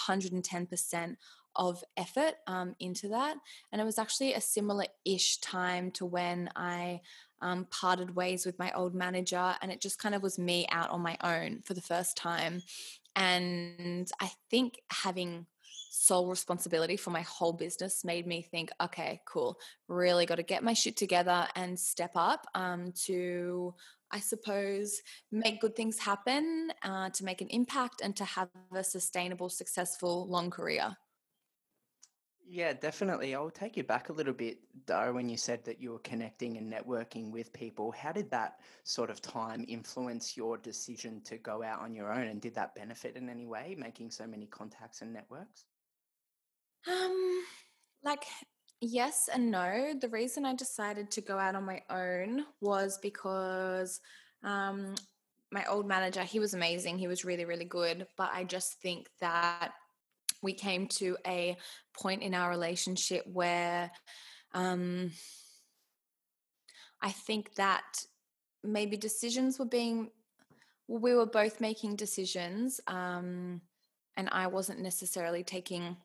110% 0.07 1.17
of 1.57 1.83
effort 1.97 2.35
um, 2.47 2.75
into 2.81 3.09
that. 3.09 3.37
And 3.73 3.81
it 3.81 3.85
was 3.85 3.99
actually 3.99 4.35
a 4.35 4.43
similar 4.43 4.85
ish 5.07 5.39
time 5.39 5.91
to 5.93 6.05
when 6.05 6.51
I 6.55 7.01
um, 7.41 7.67
parted 7.71 8.15
ways 8.15 8.45
with 8.45 8.59
my 8.59 8.73
old 8.73 8.95
manager. 8.95 9.55
And 9.63 9.71
it 9.71 9.81
just 9.81 9.99
kind 9.99 10.15
of 10.15 10.23
was 10.23 10.39
me 10.39 10.67
out 10.71 10.91
on 10.91 11.01
my 11.01 11.17
own 11.23 11.63
for 11.65 11.75
the 11.75 11.81
first 11.81 12.17
time. 12.17 12.63
And 13.17 14.11
I 14.21 14.31
think 14.51 14.81
having 14.91 15.47
sole 15.91 16.29
responsibility 16.29 16.97
for 16.97 17.11
my 17.11 17.23
whole 17.23 17.53
business 17.53 18.05
made 18.05 18.27
me 18.27 18.43
think, 18.43 18.71
okay, 18.81 19.21
cool, 19.27 19.59
really 19.89 20.27
got 20.27 20.37
to 20.37 20.43
get 20.43 20.63
my 20.63 20.73
shit 20.73 20.97
together 20.97 21.49
and 21.57 21.79
step 21.79 22.13
up 22.15 22.47
um, 22.55 22.93
to, 23.05 23.75
I 24.11 24.21
suppose, 24.21 25.01
make 25.33 25.61
good 25.61 25.75
things 25.75 25.99
happen, 25.99 26.71
uh, 26.83 27.11
to 27.11 27.25
make 27.25 27.41
an 27.41 27.49
impact, 27.49 28.01
and 28.03 28.15
to 28.17 28.25
have 28.25 28.49
a 28.73 28.85
sustainable, 28.85 29.49
successful, 29.49 30.29
long 30.29 30.51
career. 30.51 30.97
Yeah, 32.51 32.73
definitely. 32.73 33.35
I'll 33.35 33.51
take 33.51 33.77
you 33.77 33.85
back 33.85 34.09
a 34.09 34.13
little 34.13 34.33
bit, 34.33 34.61
Dara, 34.87 35.13
when 35.13 35.29
you 35.29 35.37
said 35.37 35.63
that 35.65 35.83
you 35.83 35.93
were 35.93 35.99
connecting 35.99 36.57
and 36.57 36.73
networking 36.73 37.31
with 37.31 37.53
people. 37.53 37.93
How 37.93 38.11
did 38.11 38.31
that 38.31 38.61
sort 38.85 39.11
of 39.11 39.21
time 39.21 39.67
influence 39.69 40.35
your 40.35 40.57
decision 40.57 41.21
to 41.25 41.37
go 41.37 41.63
out 41.63 41.81
on 41.81 41.95
your 41.95 42.11
own? 42.11 42.29
And 42.29 42.41
did 42.41 42.55
that 42.55 42.75
benefit 42.75 43.17
in 43.17 43.29
any 43.29 43.45
way, 43.45 43.77
making 43.79 44.11
so 44.11 44.27
many 44.27 44.47
contacts 44.47 45.03
and 45.03 45.13
networks? 45.13 45.67
Um, 46.91 47.43
like, 48.03 48.25
yes 48.81 49.29
and 49.31 49.51
no. 49.51 49.93
The 50.01 50.09
reason 50.09 50.47
I 50.47 50.55
decided 50.55 51.11
to 51.11 51.21
go 51.21 51.37
out 51.37 51.55
on 51.55 51.67
my 51.67 51.83
own 51.91 52.47
was 52.63 52.99
because 53.03 54.01
um, 54.43 54.95
my 55.53 55.67
old 55.67 55.87
manager, 55.87 56.23
he 56.23 56.41
was 56.41 56.55
amazing. 56.55 56.97
He 56.97 57.09
was 57.09 57.27
really, 57.27 57.45
really 57.45 57.67
good. 57.67 58.07
But 58.17 58.31
I 58.33 58.45
just 58.45 58.81
think 58.81 59.11
that 59.21 59.73
we 60.43 60.53
came 60.53 60.87
to 60.87 61.17
a 61.27 61.57
point 62.01 62.23
in 62.23 62.35
our 62.35 62.51
relationship 62.51 63.25
where 63.27 63.91
um, 64.55 65.11
I 67.03 67.11
think 67.11 67.55
that 67.55 68.05
maybe 68.65 68.97
decisions 68.97 69.59
were 69.59 69.67
being, 69.67 70.11
we 70.87 71.15
were 71.15 71.27
both 71.27 71.61
making 71.61 71.97
decisions, 71.97 72.81
um, 72.87 73.61
and 74.17 74.29
I 74.33 74.47
wasn't 74.49 74.81
necessarily 74.81 75.45
taking 75.45 75.97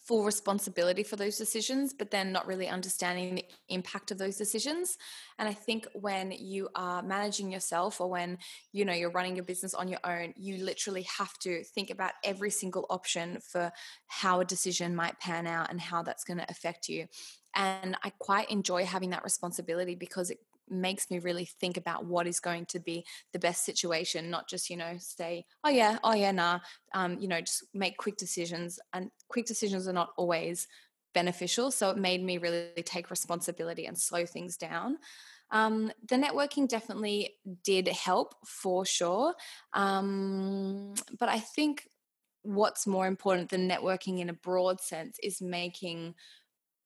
full 0.00 0.24
responsibility 0.24 1.02
for 1.02 1.16
those 1.16 1.36
decisions, 1.36 1.92
but 1.92 2.10
then 2.10 2.32
not 2.32 2.46
really 2.46 2.68
understanding 2.68 3.36
the 3.36 3.44
impact 3.68 4.10
of 4.10 4.18
those 4.18 4.36
decisions. 4.36 4.96
And 5.38 5.48
I 5.48 5.52
think 5.52 5.86
when 5.94 6.32
you 6.32 6.68
are 6.74 7.02
managing 7.02 7.52
yourself 7.52 8.00
or 8.00 8.08
when 8.08 8.38
you 8.72 8.84
know 8.84 8.92
you're 8.92 9.10
running 9.10 9.36
your 9.36 9.44
business 9.44 9.74
on 9.74 9.88
your 9.88 10.00
own, 10.04 10.32
you 10.36 10.64
literally 10.64 11.02
have 11.02 11.38
to 11.40 11.62
think 11.62 11.90
about 11.90 12.12
every 12.24 12.50
single 12.50 12.86
option 12.90 13.38
for 13.40 13.70
how 14.06 14.40
a 14.40 14.44
decision 14.44 14.96
might 14.96 15.20
pan 15.20 15.46
out 15.46 15.70
and 15.70 15.80
how 15.80 16.02
that's 16.02 16.24
going 16.24 16.38
to 16.38 16.50
affect 16.50 16.88
you. 16.88 17.06
And 17.54 17.96
I 18.02 18.10
quite 18.18 18.50
enjoy 18.50 18.84
having 18.84 19.10
that 19.10 19.24
responsibility 19.24 19.94
because 19.94 20.30
it 20.30 20.38
makes 20.70 21.10
me 21.10 21.18
really 21.18 21.44
think 21.44 21.76
about 21.76 22.04
what 22.04 22.26
is 22.26 22.40
going 22.40 22.66
to 22.66 22.78
be 22.78 23.04
the 23.32 23.38
best 23.38 23.64
situation 23.64 24.30
not 24.30 24.48
just 24.48 24.70
you 24.70 24.76
know 24.76 24.94
say 24.98 25.44
oh 25.64 25.70
yeah 25.70 25.98
oh 26.04 26.14
yeah 26.14 26.32
nah 26.32 26.58
um, 26.94 27.18
you 27.18 27.28
know 27.28 27.40
just 27.40 27.64
make 27.74 27.96
quick 27.96 28.16
decisions 28.16 28.78
and 28.92 29.10
quick 29.28 29.46
decisions 29.46 29.86
are 29.88 29.92
not 29.92 30.10
always 30.16 30.66
beneficial 31.14 31.70
so 31.70 31.90
it 31.90 31.96
made 31.96 32.22
me 32.22 32.38
really 32.38 32.70
take 32.84 33.10
responsibility 33.10 33.86
and 33.86 33.98
slow 33.98 34.26
things 34.26 34.56
down. 34.56 34.98
Um, 35.50 35.90
the 36.06 36.16
networking 36.16 36.68
definitely 36.68 37.36
did 37.64 37.88
help 37.88 38.34
for 38.46 38.84
sure 38.84 39.34
um, 39.72 40.92
but 41.18 41.30
i 41.30 41.38
think 41.38 41.88
what's 42.42 42.86
more 42.86 43.06
important 43.06 43.48
than 43.48 43.68
networking 43.68 44.20
in 44.20 44.30
a 44.30 44.34
broad 44.34 44.80
sense 44.80 45.18
is 45.22 45.42
making 45.42 46.14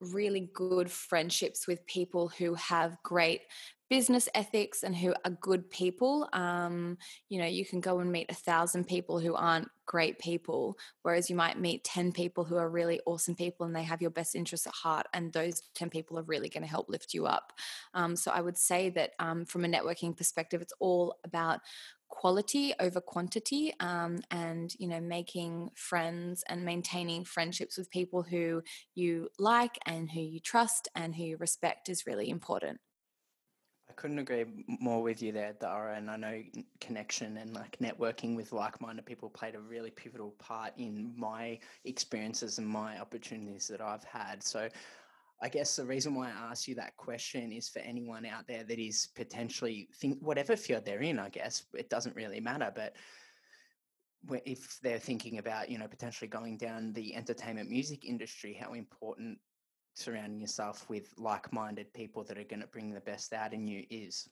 really 0.03 0.51
good 0.53 0.91
friendships 0.91 1.67
with 1.67 1.87
people 1.87 2.29
who 2.29 2.55
have 2.55 2.97
great 3.03 3.43
business 3.93 4.27
ethics 4.35 4.85
and 4.85 4.97
who 4.97 5.12
are 5.23 5.31
good 5.43 5.69
people. 5.69 6.27
Um, 6.33 6.97
you 7.29 7.38
know, 7.38 7.47
you 7.47 7.67
can 7.67 7.79
go 7.79 7.99
and 7.99 8.11
meet 8.11 8.31
a 8.31 8.35
thousand 8.35 8.88
people 8.88 9.19
who 9.19 9.35
aren't 9.35 9.69
great 9.85 10.19
people, 10.19 10.79
whereas 11.03 11.29
you 11.29 11.37
might 11.37 11.61
meet 11.61 11.85
10 11.85 12.11
people 12.11 12.43
who 12.43 12.57
are 12.57 12.71
really 12.71 13.01
awesome 13.05 13.35
people 13.35 13.67
and 13.67 13.77
they 13.77 13.83
have 13.83 14.01
your 14.01 14.11
best 14.11 14.35
interests 14.35 14.67
at 14.67 14.73
heart. 14.73 15.07
And 15.12 15.31
those 15.31 15.61
10 15.75 15.91
people 15.91 16.19
are 16.19 16.23
really 16.23 16.49
going 16.49 16.62
to 16.62 16.71
help 16.71 16.88
lift 16.88 17.12
you 17.12 17.27
up. 17.27 17.53
Um, 17.93 18.17
so 18.17 18.31
I 18.31 18.41
would 18.41 18.57
say 18.57 18.88
that 18.88 19.11
um, 19.19 19.45
from 19.45 19.67
a 19.67 19.69
networking 19.69 20.17
perspective, 20.17 20.62
it's 20.62 20.73
all 20.81 21.17
about 21.23 21.61
quality 22.12 22.75
over 22.79 23.01
quantity 23.01 23.72
um, 23.81 24.18
and 24.31 24.75
you 24.79 24.87
know 24.87 25.01
making 25.01 25.70
friends 25.75 26.44
and 26.46 26.62
maintaining 26.62 27.25
friendships 27.25 27.79
with 27.79 27.90
people 27.90 28.22
who 28.22 28.62
you 28.94 29.31
like 29.38 29.79
and 29.87 30.11
who 30.11 30.20
you 30.20 30.38
trust 30.38 30.88
and 30.94 31.16
who 31.16 31.25
you 31.25 31.37
respect 31.38 31.88
is 31.88 32.07
really 32.07 32.29
important 32.29 32.79
I 33.88 33.94
couldn't 33.94 34.20
agree 34.20 34.46
more 34.81 35.03
with 35.03 35.22
you 35.22 35.33
there, 35.33 35.55
Dara. 35.61 35.96
And 35.96 36.11
I 36.11 36.16
know 36.16 36.42
connection 36.81 37.37
and 37.37 37.53
like 37.53 37.77
networking 37.79 38.35
with 38.35 38.51
like-minded 38.53 39.05
people 39.05 39.29
played 39.29 39.55
a 39.55 39.61
really 39.61 39.90
pivotal 39.90 40.31
part 40.38 40.72
in 40.79 41.12
my 41.14 41.59
experiences 41.85 42.57
and 42.57 42.66
my 42.66 42.98
opportunities 42.98 43.68
that 43.68 43.83
I've 43.83 44.05
had. 44.05 44.42
So 44.42 44.70
I 45.43 45.49
guess 45.49 45.77
the 45.77 45.85
reason 45.85 46.15
why 46.15 46.29
I 46.29 46.51
asked 46.51 46.69
you 46.69 46.77
that 46.77 46.97
question 46.97 47.53
is 47.53 47.69
for 47.69 47.81
anyone 47.81 48.25
out 48.25 48.47
there 48.47 48.63
that 48.63 48.79
is 48.79 49.09
potentially 49.17 49.89
think 49.97 50.19
whatever 50.21 50.57
field 50.57 50.85
they're 50.85 51.01
in, 51.01 51.19
I 51.19 51.31
guess 51.31 51.65
it 51.75 51.91
doesn't 51.91 52.15
really 52.15 52.41
matter, 52.41 52.73
but 52.75 52.95
if 54.47 54.79
they're 54.83 55.01
thinking 55.01 55.39
about, 55.39 55.69
you 55.69 55.79
know, 55.79 55.89
potentially 55.89 56.29
going 56.29 56.57
down 56.57 56.93
the 56.93 57.17
entertainment 57.17 57.69
music 57.69 58.05
industry, 58.05 58.53
how 58.53 58.73
important 58.75 59.39
surrounding 59.95 60.41
yourself 60.41 60.89
with 60.89 61.13
like-minded 61.19 61.93
people 61.93 62.25
that 62.25 62.39
are 62.39 62.45
going 62.45 62.63
to 62.63 62.69
bring 62.69 62.93
the 62.93 63.01
best 63.01 63.33
out 63.33 63.53
in 63.53 63.67
you 63.67 63.85
is. 63.91 64.29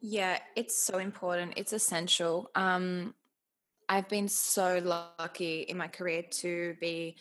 Yeah 0.00 0.38
it's 0.56 0.76
so 0.76 0.98
important 0.98 1.54
it's 1.56 1.72
essential. 1.72 2.50
Um 2.54 3.14
i've 3.88 4.08
been 4.08 4.28
so 4.28 4.80
lucky 4.84 5.60
in 5.62 5.76
my 5.76 5.86
career 5.86 6.22
to 6.28 6.74
be 6.80 7.16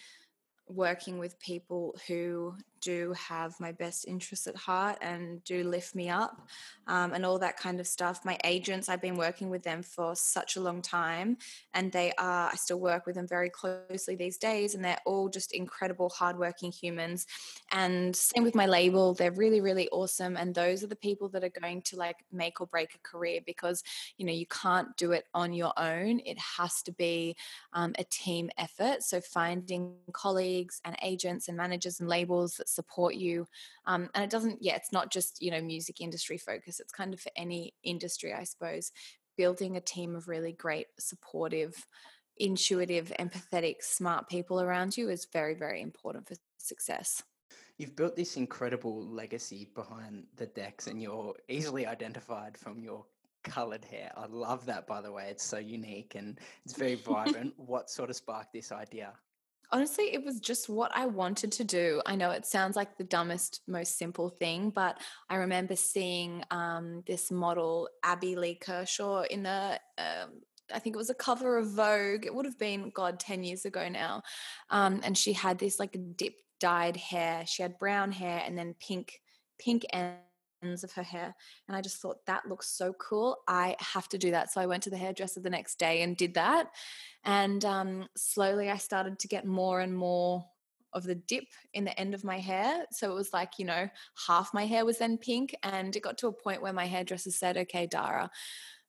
working 0.67 1.17
with 1.17 1.39
people 1.39 1.95
who 2.07 2.55
do 2.85 3.13
have 3.17 3.59
my 3.59 3.71
best 3.71 4.07
interests 4.07 4.45
at 4.45 4.55
heart 4.55 4.97
and 5.01 5.43
do 5.43 5.63
lift 5.63 5.95
me 5.95 6.07
up 6.07 6.47
um, 6.85 7.13
and 7.13 7.25
all 7.25 7.39
that 7.39 7.57
kind 7.57 7.79
of 7.79 7.87
stuff. 7.87 8.23
My 8.23 8.37
agents, 8.43 8.89
I've 8.89 9.01
been 9.01 9.17
working 9.17 9.49
with 9.49 9.63
them 9.63 9.81
for 9.81 10.15
such 10.15 10.55
a 10.55 10.61
long 10.61 10.83
time, 10.83 11.37
and 11.73 11.91
they 11.91 12.13
are, 12.19 12.49
I 12.51 12.55
still 12.55 12.79
work 12.79 13.07
with 13.07 13.15
them 13.15 13.27
very 13.27 13.49
closely 13.49 14.15
these 14.15 14.37
days, 14.37 14.75
and 14.75 14.85
they're 14.85 15.01
all 15.05 15.29
just 15.29 15.51
incredible, 15.51 16.09
hardworking 16.09 16.71
humans. 16.71 17.25
And 17.71 18.15
same 18.15 18.43
with 18.43 18.53
my 18.53 18.67
label, 18.67 19.15
they're 19.15 19.31
really, 19.31 19.61
really 19.61 19.89
awesome. 19.89 20.37
And 20.37 20.53
those 20.53 20.83
are 20.83 20.87
the 20.87 20.95
people 20.95 21.27
that 21.29 21.43
are 21.43 21.59
going 21.61 21.81
to 21.83 21.97
like 21.97 22.17
make 22.31 22.61
or 22.61 22.67
break 22.67 22.93
a 22.93 23.09
career 23.09 23.39
because, 23.45 23.83
you 24.17 24.27
know, 24.27 24.33
you 24.33 24.45
can't 24.45 24.95
do 24.95 25.11
it 25.11 25.25
on 25.33 25.53
your 25.53 25.73
own. 25.77 26.21
It 26.23 26.37
has 26.57 26.83
to 26.83 26.91
be 26.91 27.35
um, 27.73 27.95
a 27.97 28.03
team 28.03 28.51
effort. 28.59 29.01
So 29.01 29.21
finding 29.21 29.95
colleagues 30.13 30.81
and 30.85 30.95
agents 31.01 31.47
and 31.47 31.57
managers 31.57 31.99
and 31.99 32.07
labels 32.07 32.57
that 32.57 32.69
support 32.75 33.15
you 33.15 33.47
um, 33.85 34.09
and 34.13 34.23
it 34.23 34.29
doesn't 34.29 34.61
yeah 34.61 34.75
it's 34.75 34.91
not 34.91 35.11
just 35.11 35.41
you 35.41 35.51
know 35.51 35.61
music 35.61 36.01
industry 36.01 36.37
focus 36.37 36.79
it's 36.79 36.91
kind 36.91 37.13
of 37.13 37.19
for 37.19 37.31
any 37.35 37.73
industry 37.83 38.33
i 38.33 38.43
suppose 38.43 38.91
building 39.37 39.77
a 39.77 39.81
team 39.81 40.15
of 40.15 40.27
really 40.27 40.51
great 40.51 40.87
supportive 40.99 41.87
intuitive 42.37 43.11
empathetic 43.19 43.75
smart 43.81 44.27
people 44.29 44.61
around 44.61 44.95
you 44.97 45.09
is 45.09 45.27
very 45.31 45.55
very 45.55 45.81
important 45.81 46.27
for 46.27 46.35
success 46.57 47.23
you've 47.77 47.95
built 47.95 48.15
this 48.15 48.37
incredible 48.37 49.05
legacy 49.07 49.69
behind 49.75 50.23
the 50.35 50.45
decks 50.47 50.87
and 50.87 51.01
you're 51.01 51.33
easily 51.47 51.85
identified 51.85 52.57
from 52.57 52.81
your 52.81 53.05
colored 53.45 53.85
hair. 53.85 54.11
I 54.17 54.25
love 54.25 54.65
that, 54.65 54.87
by 54.87 55.01
the 55.01 55.11
way. 55.11 55.27
It's 55.29 55.43
so 55.43 55.57
unique 55.57 56.15
and 56.15 56.39
it's 56.65 56.75
very 56.75 56.95
vibrant. 57.05 57.53
what 57.57 57.89
sort 57.89 58.09
of 58.09 58.15
sparked 58.15 58.51
this 58.51 58.71
idea? 58.71 59.13
Honestly, 59.75 60.13
it 60.13 60.23
was 60.23 60.39
just 60.39 60.69
what 60.69 60.95
I 60.95 61.05
wanted 61.05 61.51
to 61.51 61.65
do. 61.65 62.01
I 62.05 62.15
know 62.15 62.31
it 62.31 62.45
sounds 62.45 62.77
like 62.77 62.97
the 62.97 63.03
dumbest, 63.03 63.59
most 63.67 63.97
simple 63.97 64.29
thing, 64.29 64.69
but 64.69 65.01
I 65.29 65.35
remember 65.35 65.75
seeing 65.75 66.45
um, 66.49 67.03
this 67.05 67.29
model, 67.29 67.89
Abbey 68.01 68.37
Lee 68.37 68.55
Kershaw, 68.55 69.23
in 69.23 69.43
the 69.43 69.77
um, 69.97 70.29
I 70.73 70.79
think 70.79 70.95
it 70.95 70.97
was 70.97 71.09
a 71.09 71.13
cover 71.13 71.57
of 71.57 71.71
Vogue. 71.71 72.25
It 72.25 72.33
would 72.33 72.45
have 72.45 72.57
been, 72.57 72.89
God, 72.89 73.19
10 73.19 73.43
years 73.43 73.65
ago 73.65 73.89
now. 73.89 74.23
Um, 74.69 75.01
and 75.03 75.17
she 75.17 75.33
had 75.33 75.59
this 75.59 75.77
like 75.77 75.97
dip 76.15 76.35
dyed 76.61 76.95
hair. 76.95 77.43
She 77.45 77.61
had 77.61 77.77
brown 77.77 78.13
hair 78.13 78.41
and 78.45 78.57
then 78.57 78.75
pink, 78.79 79.19
pink 79.59 79.85
ends 80.63 80.83
of 80.83 80.91
her 80.93 81.03
hair. 81.03 81.35
And 81.67 81.75
I 81.75 81.81
just 81.81 81.97
thought 81.97 82.25
that 82.25 82.47
looks 82.47 82.67
so 82.69 82.93
cool. 82.93 83.37
I 83.47 83.75
have 83.79 84.07
to 84.09 84.17
do 84.17 84.31
that. 84.31 84.51
So 84.51 84.61
I 84.61 84.65
went 84.65 84.83
to 84.83 84.89
the 84.89 84.97
hairdresser 84.97 85.39
the 85.39 85.49
next 85.49 85.79
day 85.79 86.01
and 86.01 86.17
did 86.17 86.33
that. 86.35 86.67
And 87.23 87.63
um, 87.65 88.07
slowly 88.15 88.69
I 88.69 88.77
started 88.77 89.19
to 89.19 89.27
get 89.27 89.45
more 89.45 89.79
and 89.81 89.95
more 89.95 90.45
of 90.93 91.03
the 91.03 91.15
dip 91.15 91.45
in 91.73 91.83
the 91.83 91.99
end 91.99 92.13
of 92.13 92.23
my 92.23 92.39
hair. 92.39 92.85
So 92.91 93.11
it 93.11 93.15
was 93.15 93.33
like, 93.33 93.59
you 93.59 93.65
know, 93.65 93.89
half 94.27 94.53
my 94.53 94.65
hair 94.65 94.85
was 94.85 94.97
then 94.97 95.17
pink. 95.17 95.55
And 95.61 95.95
it 95.95 96.01
got 96.01 96.17
to 96.19 96.27
a 96.27 96.31
point 96.31 96.61
where 96.61 96.73
my 96.73 96.85
hairdresser 96.85 97.31
said, 97.31 97.57
okay, 97.57 97.85
Dara, 97.85 98.31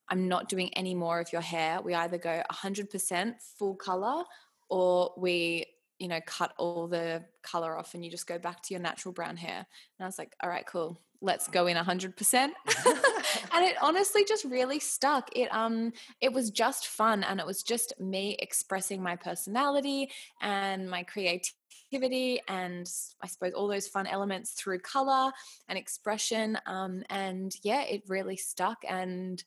I'm 0.09 0.27
not 0.27 0.47
doing 0.47 0.73
any 0.73 0.95
more 0.95 1.19
of 1.19 1.33
your 1.33 1.41
hair. 1.41 1.81
We 1.81 1.93
either 1.93 2.17
go 2.17 2.41
100% 2.51 3.33
full 3.59 3.75
color 3.75 4.23
or 4.69 5.13
we, 5.17 5.65
you 5.99 6.07
know, 6.07 6.19
cut 6.25 6.53
all 6.57 6.87
the 6.87 7.23
color 7.43 7.77
off 7.77 7.93
and 7.93 8.03
you 8.03 8.11
just 8.11 8.27
go 8.27 8.37
back 8.37 8.61
to 8.63 8.73
your 8.73 8.81
natural 8.81 9.13
brown 9.13 9.37
hair. 9.37 9.57
And 9.57 10.03
I 10.03 10.05
was 10.05 10.19
like, 10.19 10.35
all 10.41 10.49
right, 10.49 10.65
cool. 10.65 11.01
Let's 11.19 11.47
go 11.47 11.65
in 11.65 11.75
100% 11.75 12.33
and 12.33 12.53
it 13.65 13.75
honestly 13.81 14.23
just 14.23 14.45
really 14.45 14.79
stuck. 14.79 15.29
It 15.35 15.51
um 15.51 15.93
it 16.21 16.31
was 16.31 16.51
just 16.51 16.87
fun 16.87 17.23
and 17.23 17.39
it 17.39 17.45
was 17.45 17.63
just 17.63 17.99
me 17.99 18.35
expressing 18.39 19.01
my 19.01 19.15
personality 19.15 20.11
and 20.41 20.87
my 20.87 21.01
creativity 21.01 22.41
and 22.49 22.91
i 23.23 23.27
suppose 23.27 23.53
all 23.53 23.67
those 23.67 23.87
fun 23.87 24.05
elements 24.07 24.51
through 24.51 24.77
color 24.79 25.31
and 25.69 25.77
expression 25.77 26.57
um 26.65 27.01
and 27.09 27.55
yeah 27.63 27.83
it 27.83 28.03
really 28.07 28.35
stuck 28.35 28.77
and 28.87 29.45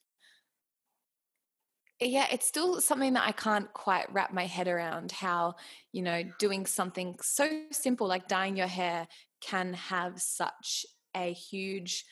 yeah, 2.01 2.27
it's 2.33 2.47
still 2.47 2.81
something 2.81 3.13
that 3.15 3.27
I 3.27 3.33
can't 3.33 3.73
quite 3.73 4.13
wrap 4.13 4.33
my 4.33 4.47
head 4.47 4.69
around 4.69 5.13
how, 5.13 5.57
you 5.93 6.03
know, 6.03 6.23
doing 6.39 6.67
something 6.67 7.17
so 7.21 7.49
simple 7.71 8.07
like 8.07 8.29
dyeing 8.29 8.57
your 8.57 8.67
hair 8.67 9.07
can 9.41 9.75
have 9.75 10.21
such 10.21 10.87
a 11.15 11.33
huge 11.33 12.05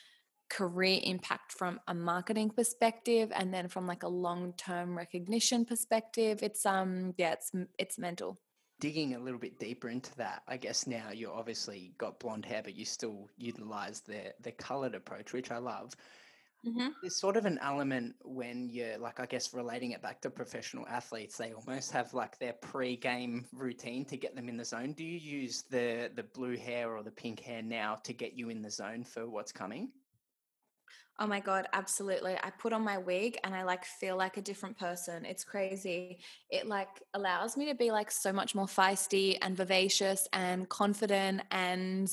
career 0.51 1.01
impact 1.03 1.53
from 1.53 1.79
a 1.89 1.95
marketing 1.95 2.51
perspective 2.51 3.31
and 3.35 3.53
then 3.53 3.69
from 3.69 3.87
like 3.87 4.03
a 4.03 4.09
long-term 4.09 4.97
recognition 4.97 5.65
perspective. 5.65 6.43
It's 6.43 6.65
um 6.65 7.15
yeah 7.19 7.33
it's 7.33 7.53
it's 7.79 7.99
mental. 7.99 8.39
Digging 8.81 9.15
a 9.15 9.19
little 9.19 9.41
bit 9.41 9.59
deeper 9.59 9.89
into 9.89 10.15
that 10.19 10.43
i 10.47 10.57
guess 10.57 10.87
now 10.87 11.11
you 11.13 11.29
obviously 11.33 11.93
got 11.99 12.21
blonde 12.21 12.47
hair 12.47 12.63
but 12.63 12.77
you 12.77 12.85
still 12.85 13.29
utilize 13.37 14.03
the 14.03 14.33
the 14.41 14.53
colored 14.53 14.95
approach 14.95 15.33
which 15.33 15.51
i 15.51 15.59
love 15.59 15.97
Mm-hmm. 16.67 16.89
There's 17.01 17.17
sort 17.17 17.37
of 17.37 17.47
an 17.47 17.59
element 17.63 18.17
when 18.25 18.69
you're 18.69 18.99
like, 18.99 19.21
I 19.21 19.27
guess, 19.27 19.55
relating 19.55 19.93
it 19.93 20.03
back 20.03 20.21
to 20.23 20.31
professional 20.31 20.87
athletes. 20.89 21.37
They 21.37 21.53
almost 21.53 21.93
have 21.93 22.15
like 22.15 22.39
their 22.39 22.55
pre-game 22.55 23.47
routine 23.53 24.05
to 24.07 24.17
get 24.17 24.35
them 24.35 24.49
in 24.49 24.57
the 24.57 24.65
zone. 24.65 24.93
Do 24.93 25.05
you 25.05 25.19
use 25.19 25.63
the 25.71 26.11
the 26.15 26.25
blue 26.25 26.57
hair 26.57 26.97
or 26.97 27.03
the 27.03 27.13
pink 27.13 27.41
hair 27.41 27.63
now 27.63 27.97
to 28.03 28.13
get 28.13 28.35
you 28.35 28.51
in 28.51 28.61
the 28.61 28.71
zone 28.71 29.05
for 29.05 29.29
what's 29.29 29.53
coming? 29.53 29.91
Oh 31.21 31.27
my 31.27 31.41
god, 31.41 31.67
absolutely. 31.73 32.37
I 32.45 32.51
put 32.51 32.73
on 32.73 32.83
my 32.83 32.97
wig 32.97 33.39
and 33.43 33.53
I 33.53 33.65
like 33.65 33.85
feel 33.85 34.17
like 34.17 34.37
a 34.37 34.43
different 34.43 34.79
person. 34.79 35.25
It's 35.25 35.43
crazy. 35.43 36.21
It 36.49 36.69
like 36.69 37.03
allows 37.13 37.57
me 37.57 37.67
to 37.67 37.75
be 37.75 37.91
like 37.91 38.13
so 38.13 38.33
much 38.33 38.55
more 38.55 38.67
feisty 38.67 39.37
and 39.43 39.57
vivacious 39.57 40.29
and 40.33 40.69
confident 40.69 41.43
and 41.51 42.09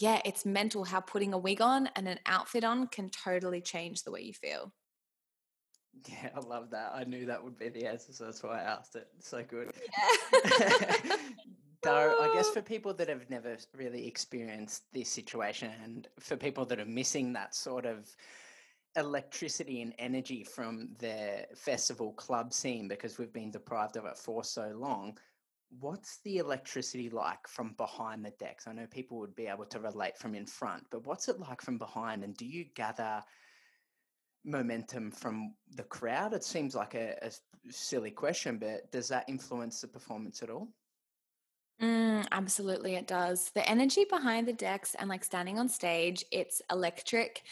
yeah, 0.00 0.20
it's 0.24 0.46
mental 0.46 0.84
how 0.84 1.00
putting 1.00 1.34
a 1.34 1.38
wig 1.38 1.60
on 1.60 1.88
and 1.96 2.08
an 2.08 2.18
outfit 2.26 2.64
on 2.64 2.86
can 2.86 3.10
totally 3.10 3.60
change 3.60 4.02
the 4.02 4.10
way 4.10 4.22
you 4.22 4.32
feel. 4.32 4.72
Yeah, 6.08 6.30
I 6.34 6.40
love 6.40 6.70
that. 6.70 6.92
I 6.94 7.04
knew 7.04 7.26
that 7.26 7.42
would 7.42 7.58
be 7.58 7.68
the 7.68 7.86
answer, 7.86 8.12
so 8.12 8.24
that's 8.24 8.42
why 8.42 8.60
I 8.60 8.62
asked 8.62 8.96
it. 8.96 9.08
So 9.20 9.42
good. 9.42 9.72
Yeah. 10.58 11.16
Though, 11.82 12.16
I 12.20 12.32
guess 12.34 12.46
oh. 12.48 12.54
for 12.54 12.62
people 12.62 12.94
that 12.94 13.08
have 13.08 13.28
never 13.28 13.56
really 13.76 14.06
experienced 14.06 14.84
this 14.92 15.08
situation 15.08 15.72
and 15.82 16.08
for 16.20 16.36
people 16.36 16.64
that 16.66 16.78
are 16.78 16.86
missing 16.86 17.32
that 17.32 17.54
sort 17.54 17.84
of 17.84 18.08
electricity 18.96 19.82
and 19.82 19.92
energy 19.98 20.44
from 20.44 20.90
their 20.98 21.46
festival 21.56 22.12
club 22.12 22.52
scene 22.52 22.88
because 22.88 23.18
we've 23.18 23.32
been 23.32 23.50
deprived 23.50 23.96
of 23.96 24.04
it 24.04 24.16
for 24.16 24.44
so 24.44 24.72
long, 24.76 25.18
what's 25.80 26.18
the 26.24 26.38
electricity 26.38 27.08
like 27.08 27.46
from 27.48 27.74
behind 27.76 28.24
the 28.24 28.32
decks? 28.38 28.66
I 28.66 28.72
know 28.72 28.86
people 28.86 29.18
would 29.18 29.34
be 29.34 29.46
able 29.46 29.66
to 29.66 29.80
relate 29.80 30.18
from 30.18 30.34
in 30.34 30.46
front, 30.46 30.84
but 30.90 31.06
what's 31.06 31.28
it 31.28 31.40
like 31.40 31.62
from 31.62 31.78
behind? 31.78 32.24
And 32.24 32.36
do 32.36 32.46
you 32.46 32.66
gather 32.74 33.22
momentum 34.44 35.10
from 35.10 35.54
the 35.74 35.84
crowd? 35.84 36.34
It 36.34 36.44
seems 36.44 36.74
like 36.74 36.94
a, 36.94 37.16
a 37.22 37.30
silly 37.70 38.10
question, 38.10 38.58
but 38.58 38.90
does 38.90 39.08
that 39.08 39.28
influence 39.28 39.80
the 39.80 39.88
performance 39.88 40.42
at 40.42 40.50
all? 40.50 40.68
Mm, 41.80 42.26
absolutely, 42.30 42.94
it 42.94 43.06
does. 43.06 43.50
The 43.54 43.68
energy 43.68 44.04
behind 44.08 44.46
the 44.46 44.52
decks 44.52 44.94
and 44.98 45.08
like 45.08 45.24
standing 45.24 45.58
on 45.58 45.68
stage, 45.68 46.24
it's 46.30 46.62
electric 46.70 47.42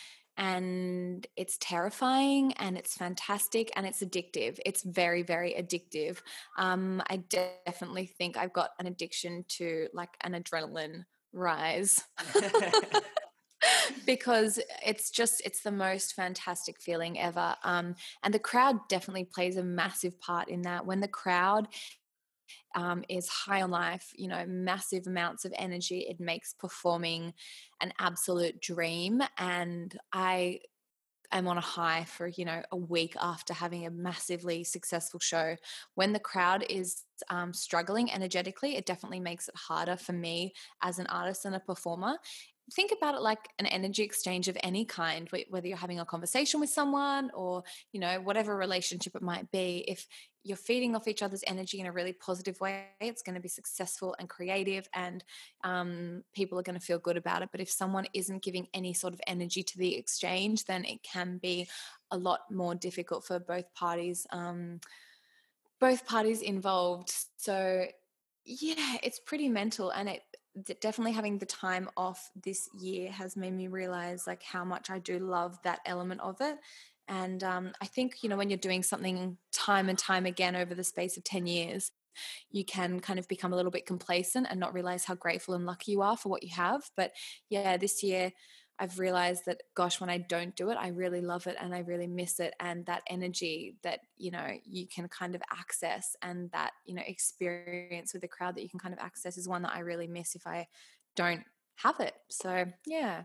and 0.41 1.27
it's 1.37 1.59
terrifying 1.59 2.55
and 2.55 2.79
it's 2.79 2.95
fantastic 2.95 3.71
and 3.77 3.87
it's 3.87 4.03
addictive. 4.03 4.59
It's 4.65 4.83
very, 4.83 5.23
very 5.23 5.53
addictive. 5.53 6.17
Um, 6.57 7.03
I 7.11 7.23
definitely 7.67 8.07
think 8.07 8.39
I've 8.39 8.55
got 8.55 8.71
an 8.81 8.87
addiction 8.87 9.45
to 9.59 9.89
like 9.93 10.17
an 10.23 10.33
adrenaline 10.33 11.05
rise. 11.35 12.03
because 14.07 14.59
it's 14.87 15.11
just 15.11 15.43
it's 15.45 15.63
the 15.63 15.71
most 15.71 16.15
fantastic 16.15 16.81
feeling 16.81 17.21
ever 17.21 17.55
um, 17.63 17.95
and 18.23 18.33
the 18.33 18.39
crowd 18.39 18.79
definitely 18.89 19.25
plays 19.25 19.59
a 19.59 19.63
massive 19.63 20.19
part 20.19 20.49
in 20.49 20.63
that 20.63 20.87
when 20.87 21.01
the 21.01 21.09
crowd 21.09 21.69
um, 22.75 23.05
is 23.09 23.29
high 23.29 23.63
on 23.63 23.71
life, 23.71 24.13
you 24.15 24.29
know, 24.29 24.45
massive 24.47 25.07
amounts 25.07 25.45
of 25.45 25.53
energy. 25.57 26.07
It 26.09 26.21
makes 26.21 26.55
performing 26.55 27.33
an 27.81 27.93
absolute 27.99 28.61
dream. 28.61 29.23
And 29.39 29.97
I 30.13 30.61
am 31.33 31.47
on 31.47 31.59
a 31.59 31.63
high 31.63 32.05
for, 32.05 32.27
you 32.27 32.45
know, 32.45 32.63
a 32.73 32.77
week 32.77 33.15
after 33.21 33.55
having 33.55 33.87
a 33.87 33.91
massively 33.91 34.65
successful 34.65 35.21
show. 35.21 35.57
When 35.95 36.13
the 36.13 36.19
crowd 36.19 36.65
is 36.69 37.03
um, 37.29 37.53
struggling 37.53 38.13
energetically, 38.13 38.77
it 38.77 38.87
definitely 38.87 39.21
makes 39.21 39.49
it 39.49 39.55
harder 39.57 39.97
for 39.97 40.13
me 40.13 40.53
as 40.83 40.99
an 40.99 41.07
artist 41.07 41.45
and 41.45 41.55
a 41.55 41.61
performer 41.61 42.17
think 42.73 42.93
about 42.93 43.15
it 43.15 43.21
like 43.21 43.49
an 43.59 43.67
energy 43.67 44.03
exchange 44.03 44.49
of 44.49 44.57
any 44.63 44.85
kind 44.85 45.29
whether 45.49 45.67
you're 45.67 45.77
having 45.77 46.01
a 46.01 46.05
conversation 46.05 46.61
with 46.61 46.71
someone 46.71 47.31
or 47.35 47.63
you 47.93 48.01
know 48.01 48.21
whatever 48.21 48.57
relationship 48.57 49.15
it 49.17 49.23
might 49.23 49.51
be 49.51 49.85
if 49.89 50.07
you're 50.43 50.57
feeding 50.57 50.97
off 50.97 51.07
each 51.07 51.23
other's 51.23 51.45
energy 51.47 51.81
in 51.81 51.87
a 51.87 51.93
really 51.93 52.13
positive 52.13 52.59
way 52.61 52.87
it's 53.01 53.23
going 53.23 53.35
to 53.35 53.41
be 53.41 53.49
successful 53.49 54.15
and 54.19 54.29
creative 54.29 54.89
and 54.95 55.23
um, 55.65 56.23
people 56.33 56.59
are 56.59 56.63
going 56.63 56.79
to 56.79 56.85
feel 56.85 56.99
good 56.99 57.17
about 57.19 57.43
it. 57.43 57.51
But 57.53 57.61
if 57.61 57.71
someone 57.71 58.07
isn't 58.15 58.43
giving 58.43 58.67
any 58.73 58.95
sort 58.95 59.13
of 59.13 59.21
energy 59.27 59.63
to 59.63 59.79
the 59.79 59.97
exchange 59.97 60.65
then 60.65 60.85
it 60.85 61.03
can 61.03 61.39
be 61.39 61.69
a 62.11 62.17
lot 62.17 62.41
more 62.51 62.75
difficult 62.75 63.25
for 63.25 63.39
both 63.39 63.73
parties 63.75 64.27
um, 64.31 64.81
both 65.81 66.07
parties 66.07 66.43
involved. 66.43 67.13
So 67.37 67.87
yeah 68.45 68.97
it's 69.03 69.21
pretty 69.21 69.49
mental 69.49 69.91
and 69.91 70.09
it 70.09 70.23
definitely 70.81 71.13
having 71.13 71.39
the 71.39 71.47
time 71.47 71.89
off 71.97 72.31
this 72.43 72.69
year 72.79 73.11
has 73.11 73.37
made 73.37 73.53
me 73.55 73.69
realize 73.69 74.27
like 74.27 74.43
how 74.43 74.65
much 74.65 74.91
I 74.91 74.99
do 74.99 75.19
love 75.19 75.59
that 75.63 75.81
element 75.87 76.21
of 76.21 76.37
it. 76.41 76.59
And 77.09 77.43
um, 77.43 77.73
I 77.81 77.87
think, 77.87 78.23
you 78.23 78.29
know, 78.29 78.37
when 78.37 78.51
you're 78.51 78.59
doing 78.59 78.83
something 78.83 79.37
time 79.53 79.89
and 79.89 79.99
time 79.99 80.27
again 80.27 80.55
over 80.55 80.75
the 80.75 80.85
space 80.85 81.17
of 81.17 81.25
10 81.25 81.47
years, 81.47 81.93
you 82.51 82.65
can 82.65 83.01
kind 83.01 83.19
of 83.19 83.29
become 83.29 83.53
a 83.53 83.57
little 83.57 83.71
bit 83.71 83.87
complacent 83.87 84.47
and 84.51 84.61
not 84.61 84.75
realize 84.75 85.05
how 85.05 85.15
grateful 85.15 85.55
and 85.55 85.67
lucky 85.67 85.93
you 85.93 86.03
are 86.03 86.17
for 86.17 86.29
what 86.29 86.43
you 86.43 86.51
have. 86.55 86.83
But 86.97 87.13
yeah, 87.49 87.77
this 87.77 88.03
year 88.03 88.33
I've 88.81 88.99
realized 88.99 89.45
that, 89.45 89.63
gosh, 89.75 90.01
when 90.01 90.09
I 90.11 90.19
don't 90.19 90.57
do 90.57 90.71
it, 90.71 90.79
I 90.81 90.89
really 90.89 91.21
love 91.21 91.47
it 91.47 91.57
and 91.61 91.75
I 91.75 91.81
really 91.81 92.07
miss 92.07 92.41
it. 92.41 92.55
And 92.59 92.87
that 92.87 93.03
energy 93.09 93.77
that, 93.83 94.01
you 94.17 94.31
know, 94.31 94.49
you 94.65 94.87
can 94.89 95.07
kind 95.09 95.35
of 95.35 95.43
access 95.53 96.17
and 96.23 96.51
that, 96.53 96.73
you 96.87 96.95
know, 96.95 97.03
experience 97.07 98.15
with 98.15 98.23
the 98.23 98.29
crowd 98.29 98.57
that 98.57 98.63
you 98.63 98.71
can 98.71 98.81
kind 98.81 98.95
of 98.95 99.01
access 99.01 99.37
is 99.37 99.47
one 99.47 99.63
that 99.63 99.75
I 99.75 99.81
really 99.81 100.09
miss 100.09 100.35
if 100.35 100.47
I 100.47 100.67
don't 101.15 101.45
have 101.77 102.01
it. 102.01 102.15
So, 102.31 102.65
yeah. 102.87 103.25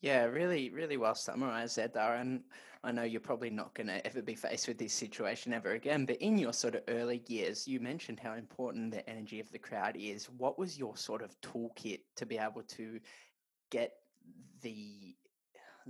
Yeah, 0.00 0.24
really, 0.24 0.68
really 0.70 0.98
well 0.98 1.14
summarized 1.14 1.78
there, 1.78 2.16
and 2.16 2.42
I 2.82 2.92
know 2.92 3.04
you're 3.04 3.22
probably 3.22 3.48
not 3.48 3.74
going 3.74 3.86
to 3.86 4.06
ever 4.06 4.20
be 4.20 4.34
faced 4.34 4.68
with 4.68 4.76
this 4.76 4.92
situation 4.92 5.54
ever 5.54 5.72
again, 5.72 6.04
but 6.04 6.16
in 6.16 6.36
your 6.36 6.52
sort 6.52 6.74
of 6.74 6.82
early 6.88 7.22
years, 7.26 7.66
you 7.66 7.80
mentioned 7.80 8.20
how 8.20 8.34
important 8.34 8.90
the 8.90 9.08
energy 9.08 9.40
of 9.40 9.50
the 9.50 9.58
crowd 9.58 9.96
is. 9.96 10.26
What 10.26 10.58
was 10.58 10.78
your 10.78 10.94
sort 10.98 11.22
of 11.22 11.40
toolkit 11.40 12.00
to 12.16 12.26
be 12.26 12.36
able 12.36 12.64
to 12.64 13.00
get 13.70 13.92
the 14.62 15.16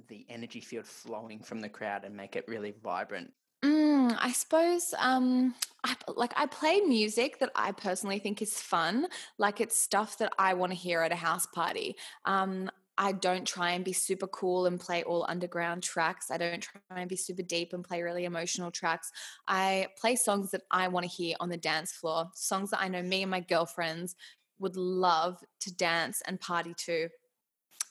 the 0.09 0.27
energy 0.29 0.61
field 0.61 0.87
flowing 0.87 1.41
from 1.41 1.61
the 1.61 1.69
crowd 1.69 2.05
and 2.05 2.17
make 2.17 2.35
it 2.35 2.45
really 2.49 2.75
vibrant? 2.83 3.33
Mm, 3.65 4.17
I 4.21 4.33
suppose, 4.33 4.93
um, 4.99 5.55
I, 5.85 5.95
like 6.09 6.33
I 6.37 6.47
play 6.47 6.81
music 6.81 7.39
that 7.39 7.51
I 7.55 7.73
personally 7.73 8.19
think 8.19 8.43
is 8.43 8.61
fun. 8.61 9.07
Like 9.39 9.61
it's 9.61 9.81
stuff 9.81 10.19
that 10.19 10.33
I 10.39 10.55
want 10.55 10.73
to 10.73 10.77
hear 10.77 11.01
at 11.01 11.13
a 11.13 11.17
house 11.17 11.47
party. 11.47 11.97
Um, 12.25 12.71
I 12.99 13.13
don't 13.13 13.47
try 13.47 13.71
and 13.71 13.85
be 13.85 13.93
super 13.93 14.27
cool 14.27 14.67
and 14.67 14.79
play 14.79 15.03
all 15.03 15.25
underground 15.29 15.83
tracks. 15.83 16.31
I 16.31 16.37
don't 16.37 16.61
try 16.63 16.81
and 16.91 17.09
be 17.09 17.17
super 17.17 17.43
deep 17.43 17.73
and 17.73 17.83
play 17.83 18.03
really 18.03 18.25
emotional 18.25 18.71
tracks. 18.71 19.11
I 19.49 19.89
play 19.99 20.15
songs 20.17 20.51
that 20.53 20.63
I 20.71 20.89
want 20.89 21.05
to 21.05 21.11
hear 21.11 21.37
on 21.41 21.49
the 21.49 21.57
dance 21.57 21.93
floor, 21.93 22.31
songs 22.35 22.71
that 22.71 22.81
I 22.81 22.89
know 22.89 23.03
me 23.03 23.23
and 23.23 23.31
my 23.31 23.41
girlfriends 23.41 24.15
would 24.59 24.77
love 24.77 25.43
to 25.61 25.75
dance 25.75 26.23
and 26.27 26.41
party 26.41 26.75
to. 26.87 27.09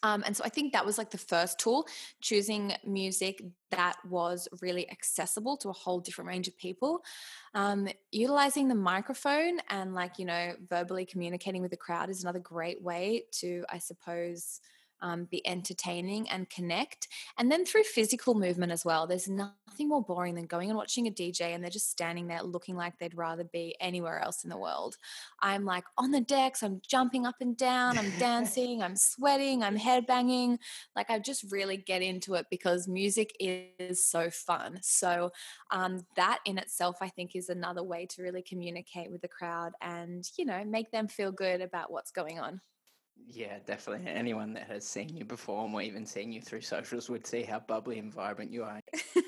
Um, 0.04 0.24
and 0.26 0.36
so 0.36 0.44
I 0.44 0.50
think 0.50 0.74
that 0.74 0.86
was 0.86 0.98
like 0.98 1.10
the 1.10 1.18
first 1.18 1.60
tool, 1.60 1.88
choosing 2.22 2.74
music 2.86 3.42
that 3.72 3.96
was 4.08 4.48
really 4.62 4.90
accessible 4.92 5.58
to 5.58 5.70
a 5.70 5.74
whole 5.74 6.00
different 6.00 6.28
range 6.28 6.48
of 6.48 6.58
people. 6.58 7.04
Um, 7.56 7.88
utilizing 8.12 8.68
the 8.68 8.76
microphone 8.76 9.60
and 9.70 9.96
like, 9.96 10.20
you 10.20 10.26
know, 10.26 10.54
verbally 10.70 11.06
communicating 11.06 11.62
with 11.62 11.72
the 11.72 11.78
crowd 11.78 12.10
is 12.10 12.22
another 12.22 12.40
great 12.40 12.82
way 12.82 13.24
to, 13.40 13.64
I 13.70 13.80
suppose, 13.80 14.60
um, 15.04 15.26
be 15.26 15.46
entertaining 15.46 16.28
and 16.30 16.50
connect. 16.50 17.10
And 17.38 17.52
then 17.52 17.66
through 17.66 17.84
physical 17.84 18.34
movement 18.34 18.72
as 18.72 18.84
well. 18.84 19.06
There's 19.06 19.28
nothing 19.28 19.90
more 19.90 20.02
boring 20.02 20.34
than 20.34 20.46
going 20.46 20.70
and 20.70 20.78
watching 20.78 21.08
a 21.08 21.12
DJ 21.12 21.54
and 21.54 21.62
they're 21.62 21.70
just 21.70 21.92
standing 21.92 22.28
there 22.28 22.42
looking 22.42 22.76
like 22.76 22.98
they'd 22.98 23.18
rather 23.18 23.44
be 23.44 23.76
anywhere 23.82 24.20
else 24.20 24.44
in 24.44 24.50
the 24.50 24.58
world. 24.58 24.96
I'm 25.42 25.66
like 25.66 25.84
on 25.98 26.12
the 26.12 26.22
decks, 26.22 26.64
I'm 26.64 26.82
jumping 26.88 27.26
up 27.26 27.36
and 27.42 27.56
down, 27.58 27.98
I'm 27.98 28.12
dancing, 28.20 28.82
I'm 28.82 28.96
sweating, 28.96 29.62
I'm 29.62 29.78
headbanging. 29.78 30.58
Like 30.96 31.10
I 31.10 31.20
just 31.20 31.52
really 31.52 31.78
get 31.78 32.02
into 32.02 32.36
it 32.36 32.46
because 32.50 32.88
music 32.88 33.36
is 33.40 34.06
so 34.06 34.30
fun. 34.30 34.80
So 34.82 35.32
um, 35.72 36.06
that 36.16 36.40
in 36.46 36.58
itself, 36.58 36.98
I 37.02 37.10
think, 37.10 37.36
is 37.36 37.50
another 37.50 37.84
way 37.84 38.06
to 38.12 38.24
really 38.24 38.42
communicate 38.42 39.12
with 39.12 39.22
the 39.22 39.28
crowd 39.28 39.74
and, 39.82 40.24
you 40.38 40.46
know, 40.46 40.64
make 40.64 40.92
them 40.92 41.10
feel 41.10 41.32
good 41.32 41.60
about 41.62 41.92
what's 41.92 42.12
going 42.12 42.40
on. 42.40 42.62
Yeah, 43.16 43.58
definitely. 43.66 44.08
Anyone 44.08 44.54
that 44.54 44.68
has 44.68 44.86
seen 44.86 45.16
you 45.16 45.26
perform 45.26 45.74
or 45.74 45.82
even 45.82 46.06
seen 46.06 46.32
you 46.32 46.42
through 46.42 46.62
socials 46.62 47.10
would 47.10 47.26
see 47.26 47.42
how 47.42 47.60
bubbly 47.60 47.98
and 47.98 48.14
vibrant 48.14 48.52
you 48.52 48.64
are. 48.64 48.80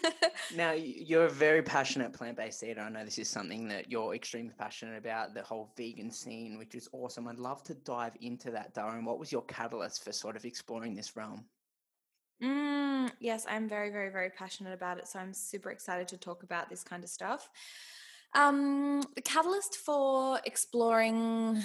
now, 0.56 0.74
you're 0.74 1.26
a 1.26 1.30
very 1.30 1.64
passionate 1.64 2.14
plant 2.14 2.38
based 2.38 2.64
eater. 2.64 2.82
I 2.82 2.90
know 2.90 3.04
this 3.04 3.18
is 3.18 3.30
something 3.30 3.68
that 3.70 3.92
you're 3.92 4.14
extremely 4.14 4.54
passionate 4.58 4.98
about, 4.98 5.34
the 5.34 5.42
whole 5.42 5.74
vegan 5.76 6.12
scene, 6.12 6.58
which 6.60 6.76
is 6.76 6.88
awesome. 6.92 7.28
I'd 7.28 7.40
love 7.40 7.64
to 7.64 7.74
dive 7.74 8.16
into 8.22 8.52
that, 8.52 8.76
Darren. 8.76 9.06
What 9.06 9.18
was 9.18 9.32
your 9.32 9.44
catalyst 9.44 10.04
for 10.04 10.12
sort 10.12 10.36
of 10.36 10.46
exploring 10.46 10.94
this 10.94 11.16
realm? 11.16 11.46
Mm, 12.44 13.12
yes, 13.20 13.46
I'm 13.50 13.68
very, 13.68 13.90
very, 13.90 14.10
very 14.10 14.30
passionate 14.30 14.74
about 14.74 14.98
it. 14.98 15.08
So 15.08 15.20
I'm 15.20 15.34
super 15.34 15.72
excited 15.72 16.08
to 16.10 16.18
talk 16.18 16.44
about 16.44 16.70
this 16.70 16.84
kind 16.84 17.04
of 17.04 17.10
stuff. 17.10 17.50
Um, 18.36 19.02
the 19.16 19.22
catalyst 19.22 19.78
for 19.78 20.40
exploring 20.46 21.62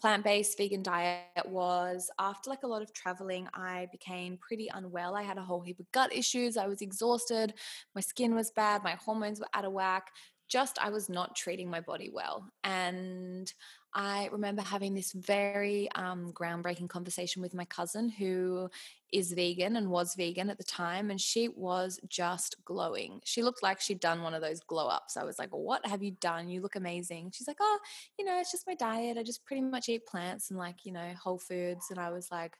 plant-based 0.00 0.56
vegan 0.58 0.82
diet 0.82 1.46
was 1.46 2.10
after 2.18 2.50
like 2.50 2.62
a 2.62 2.66
lot 2.66 2.82
of 2.82 2.92
traveling 2.92 3.48
i 3.54 3.88
became 3.90 4.36
pretty 4.36 4.68
unwell. 4.74 5.16
I 5.16 5.22
had 5.22 5.38
a 5.38 5.42
whole 5.42 5.62
heap 5.62 5.80
of 5.80 5.90
gut 5.92 6.14
issues. 6.14 6.58
I 6.58 6.66
was 6.66 6.82
exhausted. 6.82 7.54
My 7.94 8.02
skin 8.02 8.34
was 8.34 8.50
bad. 8.50 8.82
My 8.84 8.96
hormones 9.02 9.40
were 9.40 9.48
out 9.54 9.64
of 9.64 9.72
whack. 9.72 10.08
Just 10.48 10.78
i 10.78 10.90
was 10.90 11.08
not 11.08 11.36
treating 11.36 11.70
my 11.70 11.80
body 11.80 12.10
well. 12.12 12.50
And 12.64 13.52
I 13.94 14.28
remember 14.32 14.62
having 14.62 14.94
this 14.94 15.12
very 15.12 15.88
um, 15.92 16.32
groundbreaking 16.32 16.88
conversation 16.88 17.40
with 17.40 17.54
my 17.54 17.64
cousin 17.64 18.08
who 18.08 18.68
is 19.12 19.32
vegan 19.32 19.76
and 19.76 19.88
was 19.88 20.16
vegan 20.16 20.50
at 20.50 20.58
the 20.58 20.64
time. 20.64 21.10
And 21.10 21.20
she 21.20 21.48
was 21.48 22.00
just 22.08 22.56
glowing. 22.64 23.20
She 23.24 23.44
looked 23.44 23.62
like 23.62 23.80
she'd 23.80 24.00
done 24.00 24.22
one 24.22 24.34
of 24.34 24.42
those 24.42 24.60
glow 24.60 24.88
ups. 24.88 25.16
I 25.16 25.22
was 25.22 25.38
like, 25.38 25.50
What 25.50 25.86
have 25.86 26.02
you 26.02 26.12
done? 26.20 26.48
You 26.48 26.60
look 26.60 26.74
amazing. 26.74 27.30
She's 27.32 27.46
like, 27.46 27.58
Oh, 27.60 27.78
you 28.18 28.24
know, 28.24 28.38
it's 28.40 28.50
just 28.50 28.66
my 28.66 28.74
diet. 28.74 29.16
I 29.16 29.22
just 29.22 29.44
pretty 29.44 29.62
much 29.62 29.88
eat 29.88 30.06
plants 30.06 30.50
and 30.50 30.58
like, 30.58 30.84
you 30.84 30.92
know, 30.92 31.12
whole 31.22 31.38
foods. 31.38 31.86
And 31.90 32.00
I 32.00 32.10
was 32.10 32.30
like, 32.32 32.56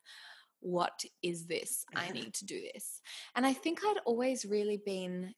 what 0.60 1.04
is 1.22 1.46
this? 1.46 1.84
I 1.94 2.10
need 2.12 2.34
to 2.34 2.44
do 2.44 2.60
this. 2.72 3.00
And 3.36 3.46
I 3.46 3.52
think 3.52 3.80
I'd 3.84 4.00
always 4.06 4.44
really 4.44 4.80
been 4.84 5.34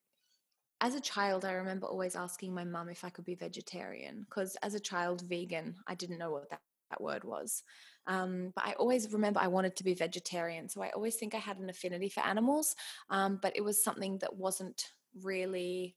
as 0.87 0.95
a 0.95 1.01
child, 1.01 1.45
I 1.45 1.53
remember 1.53 1.89
always 1.89 2.14
asking 2.14 2.55
my 2.55 2.62
mum 2.62 2.89
if 2.89 3.05
I 3.05 3.11
could 3.11 3.24
be 3.24 3.34
vegetarian 3.34 4.24
because 4.28 4.57
as 4.62 4.74
a 4.74 4.80
child, 4.80 5.22
vegan, 5.22 5.74
I 5.89 5.97
didn't 5.97 6.18
know 6.18 6.30
what 6.30 6.49
that, 6.51 6.61
that 6.91 7.01
word 7.01 7.24
was. 7.24 7.64
Um, 8.07 8.53
but 8.55 8.64
I 8.64 8.74
always 8.74 9.12
remember 9.12 9.41
I 9.41 9.49
wanted 9.49 9.74
to 9.74 9.84
be 9.84 9.95
vegetarian. 9.95 10.68
So 10.68 10.82
I 10.82 10.91
always 10.91 11.16
think 11.16 11.34
I 11.34 11.39
had 11.39 11.59
an 11.59 11.70
affinity 11.70 12.09
for 12.09 12.20
animals, 12.20 12.76
um, 13.11 13.41
but 13.43 13.57
it 13.57 13.64
was 13.64 13.82
something 13.82 14.18
that 14.18 14.37
wasn't 14.37 14.93
really 15.24 15.97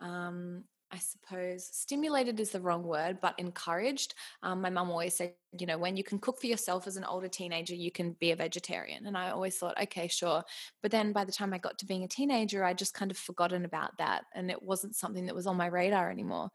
um, 0.00 0.64
I 0.94 0.98
suppose 0.98 1.68
stimulated 1.72 2.38
is 2.38 2.50
the 2.50 2.60
wrong 2.60 2.84
word, 2.84 3.18
but 3.20 3.34
encouraged. 3.38 4.14
Um, 4.44 4.60
my 4.60 4.70
mum 4.70 4.92
always 4.92 5.16
said, 5.16 5.34
you 5.58 5.66
know, 5.66 5.76
when 5.76 5.96
you 5.96 6.04
can 6.04 6.20
cook 6.20 6.40
for 6.40 6.46
yourself 6.46 6.86
as 6.86 6.96
an 6.96 7.04
older 7.04 7.26
teenager, 7.26 7.74
you 7.74 7.90
can 7.90 8.12
be 8.20 8.30
a 8.30 8.36
vegetarian. 8.36 9.06
And 9.06 9.18
I 9.18 9.30
always 9.30 9.56
thought, 9.56 9.80
okay, 9.82 10.06
sure. 10.06 10.44
But 10.82 10.92
then 10.92 11.12
by 11.12 11.24
the 11.24 11.32
time 11.32 11.52
I 11.52 11.58
got 11.58 11.78
to 11.78 11.86
being 11.86 12.04
a 12.04 12.08
teenager, 12.08 12.62
I 12.62 12.74
just 12.74 12.94
kind 12.94 13.10
of 13.10 13.16
forgotten 13.16 13.64
about 13.64 13.98
that. 13.98 14.22
And 14.36 14.52
it 14.52 14.62
wasn't 14.62 14.94
something 14.94 15.26
that 15.26 15.34
was 15.34 15.48
on 15.48 15.56
my 15.56 15.66
radar 15.66 16.12
anymore. 16.12 16.50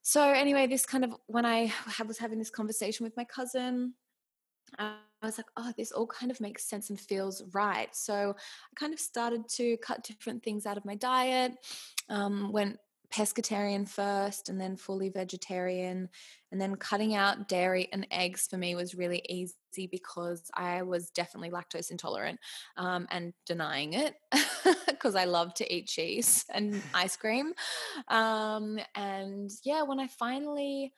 So, 0.00 0.22
anyway, 0.22 0.66
this 0.66 0.86
kind 0.86 1.04
of, 1.04 1.14
when 1.26 1.44
I 1.44 1.70
was 2.06 2.16
having 2.16 2.38
this 2.38 2.50
conversation 2.50 3.04
with 3.04 3.18
my 3.18 3.24
cousin, 3.24 3.92
I 4.78 4.96
was 5.22 5.38
like, 5.38 5.48
oh, 5.58 5.72
this 5.76 5.92
all 5.92 6.06
kind 6.06 6.30
of 6.30 6.40
makes 6.40 6.64
sense 6.64 6.88
and 6.88 6.98
feels 6.98 7.42
right. 7.52 7.94
So 7.94 8.34
I 8.34 8.80
kind 8.80 8.94
of 8.94 9.00
started 9.00 9.48
to 9.50 9.76
cut 9.78 10.04
different 10.04 10.42
things 10.42 10.64
out 10.64 10.76
of 10.76 10.84
my 10.84 10.94
diet. 10.94 11.52
Um, 12.08 12.52
went 12.52 12.78
pescatarian 13.12 13.88
first 13.88 14.48
and 14.48 14.60
then 14.60 14.76
fully 14.76 15.08
vegetarian. 15.08 16.08
And 16.50 16.60
then 16.60 16.76
cutting 16.76 17.14
out 17.14 17.48
dairy 17.48 17.88
and 17.92 18.06
eggs 18.10 18.46
for 18.48 18.56
me 18.56 18.74
was 18.74 18.94
really 18.94 19.22
easy 19.28 19.88
because 19.90 20.50
I 20.54 20.82
was 20.82 21.10
definitely 21.10 21.50
lactose 21.50 21.90
intolerant 21.90 22.38
um, 22.76 23.06
and 23.10 23.32
denying 23.46 23.92
it 23.94 24.14
because 24.86 25.14
I 25.14 25.24
love 25.24 25.54
to 25.54 25.74
eat 25.74 25.88
cheese 25.88 26.44
and 26.50 26.82
ice 26.94 27.16
cream. 27.16 27.52
Um, 28.08 28.78
and 28.94 29.50
yeah, 29.64 29.82
when 29.82 30.00
I 30.00 30.06
finally 30.06 30.92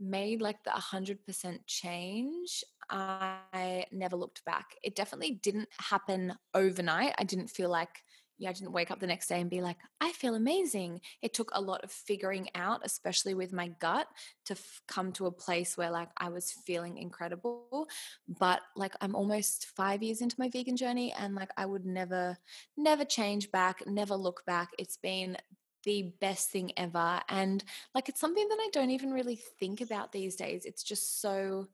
made 0.00 0.42
like 0.42 0.62
the 0.64 0.70
100% 0.70 1.58
change, 1.66 2.64
I 2.90 3.86
never 3.92 4.16
looked 4.16 4.44
back. 4.44 4.76
It 4.82 4.94
definitely 4.94 5.40
didn't 5.42 5.68
happen 5.78 6.34
overnight. 6.52 7.14
I 7.18 7.24
didn't 7.24 7.48
feel 7.48 7.70
like 7.70 8.02
yeah, 8.38 8.50
I 8.50 8.52
didn't 8.52 8.72
wake 8.72 8.90
up 8.90 8.98
the 8.98 9.06
next 9.06 9.28
day 9.28 9.40
and 9.40 9.48
be 9.48 9.60
like, 9.60 9.76
I 10.00 10.10
feel 10.12 10.34
amazing. 10.34 11.00
It 11.22 11.34
took 11.34 11.50
a 11.52 11.60
lot 11.60 11.84
of 11.84 11.92
figuring 11.92 12.48
out, 12.54 12.80
especially 12.84 13.34
with 13.34 13.52
my 13.52 13.68
gut, 13.80 14.08
to 14.46 14.54
f- 14.54 14.80
come 14.88 15.12
to 15.12 15.26
a 15.26 15.32
place 15.32 15.76
where 15.76 15.90
like 15.90 16.08
I 16.16 16.30
was 16.30 16.50
feeling 16.50 16.98
incredible. 16.98 17.88
But 18.28 18.60
like 18.74 18.94
I'm 19.00 19.14
almost 19.14 19.68
five 19.76 20.02
years 20.02 20.20
into 20.20 20.36
my 20.38 20.48
vegan 20.48 20.76
journey 20.76 21.14
and 21.16 21.34
like 21.34 21.50
I 21.56 21.64
would 21.64 21.86
never, 21.86 22.36
never 22.76 23.04
change 23.04 23.52
back, 23.52 23.86
never 23.86 24.16
look 24.16 24.44
back. 24.46 24.70
It's 24.78 24.96
been 24.96 25.36
the 25.84 26.12
best 26.20 26.50
thing 26.50 26.72
ever. 26.76 27.20
And 27.28 27.62
like 27.94 28.08
it's 28.08 28.20
something 28.20 28.48
that 28.48 28.58
I 28.60 28.68
don't 28.72 28.90
even 28.90 29.12
really 29.12 29.40
think 29.60 29.80
about 29.80 30.10
these 30.10 30.34
days. 30.34 30.64
It's 30.64 30.82
just 30.82 31.20
so, 31.20 31.68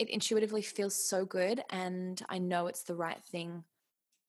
it 0.00 0.10
intuitively 0.10 0.62
feels 0.62 1.08
so 1.08 1.24
good. 1.24 1.62
And 1.70 2.20
I 2.28 2.38
know 2.38 2.66
it's 2.66 2.82
the 2.82 2.96
right 2.96 3.22
thing 3.30 3.62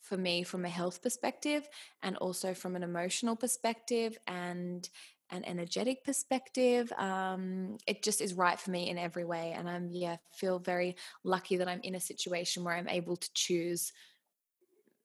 for 0.07 0.17
me 0.17 0.43
from 0.43 0.65
a 0.65 0.69
health 0.69 1.01
perspective 1.01 1.67
and 2.01 2.15
also 2.17 2.53
from 2.53 2.75
an 2.75 2.83
emotional 2.83 3.35
perspective 3.35 4.17
and 4.27 4.89
an 5.29 5.43
energetic 5.45 6.03
perspective. 6.03 6.91
Um, 6.97 7.77
it 7.85 8.01
just 8.01 8.21
is 8.21 8.33
right 8.33 8.59
for 8.59 8.71
me 8.71 8.89
in 8.89 8.97
every 8.97 9.25
way. 9.25 9.53
And 9.57 9.69
I'm, 9.69 9.89
yeah, 9.91 10.17
feel 10.33 10.59
very 10.59 10.95
lucky 11.23 11.57
that 11.57 11.67
I'm 11.67 11.81
in 11.83 11.95
a 11.95 11.99
situation 11.99 12.63
where 12.63 12.75
I'm 12.75 12.87
able 12.87 13.17
to 13.17 13.29
choose 13.33 13.91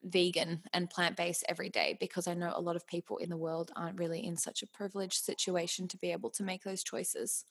vegan 0.05 0.63
and 0.73 0.91
plant 0.91 1.17
based 1.17 1.45
every 1.49 1.69
day 1.69 1.97
because 2.01 2.27
I 2.27 2.35
know 2.35 2.53
a 2.55 2.61
lot 2.61 2.77
of 2.77 2.87
people 2.87 3.19
in 3.19 3.29
the 3.29 3.37
world 3.37 3.71
aren't 3.77 3.99
really 3.99 4.25
in 4.25 4.37
such 4.37 4.63
a 4.63 4.67
privileged 4.67 5.25
situation 5.25 5.89
to 5.89 5.99
be 5.99 6.13
able 6.13 6.31
to 6.31 6.43
make 6.43 6.63
those 6.63 6.83
choices. 6.83 7.45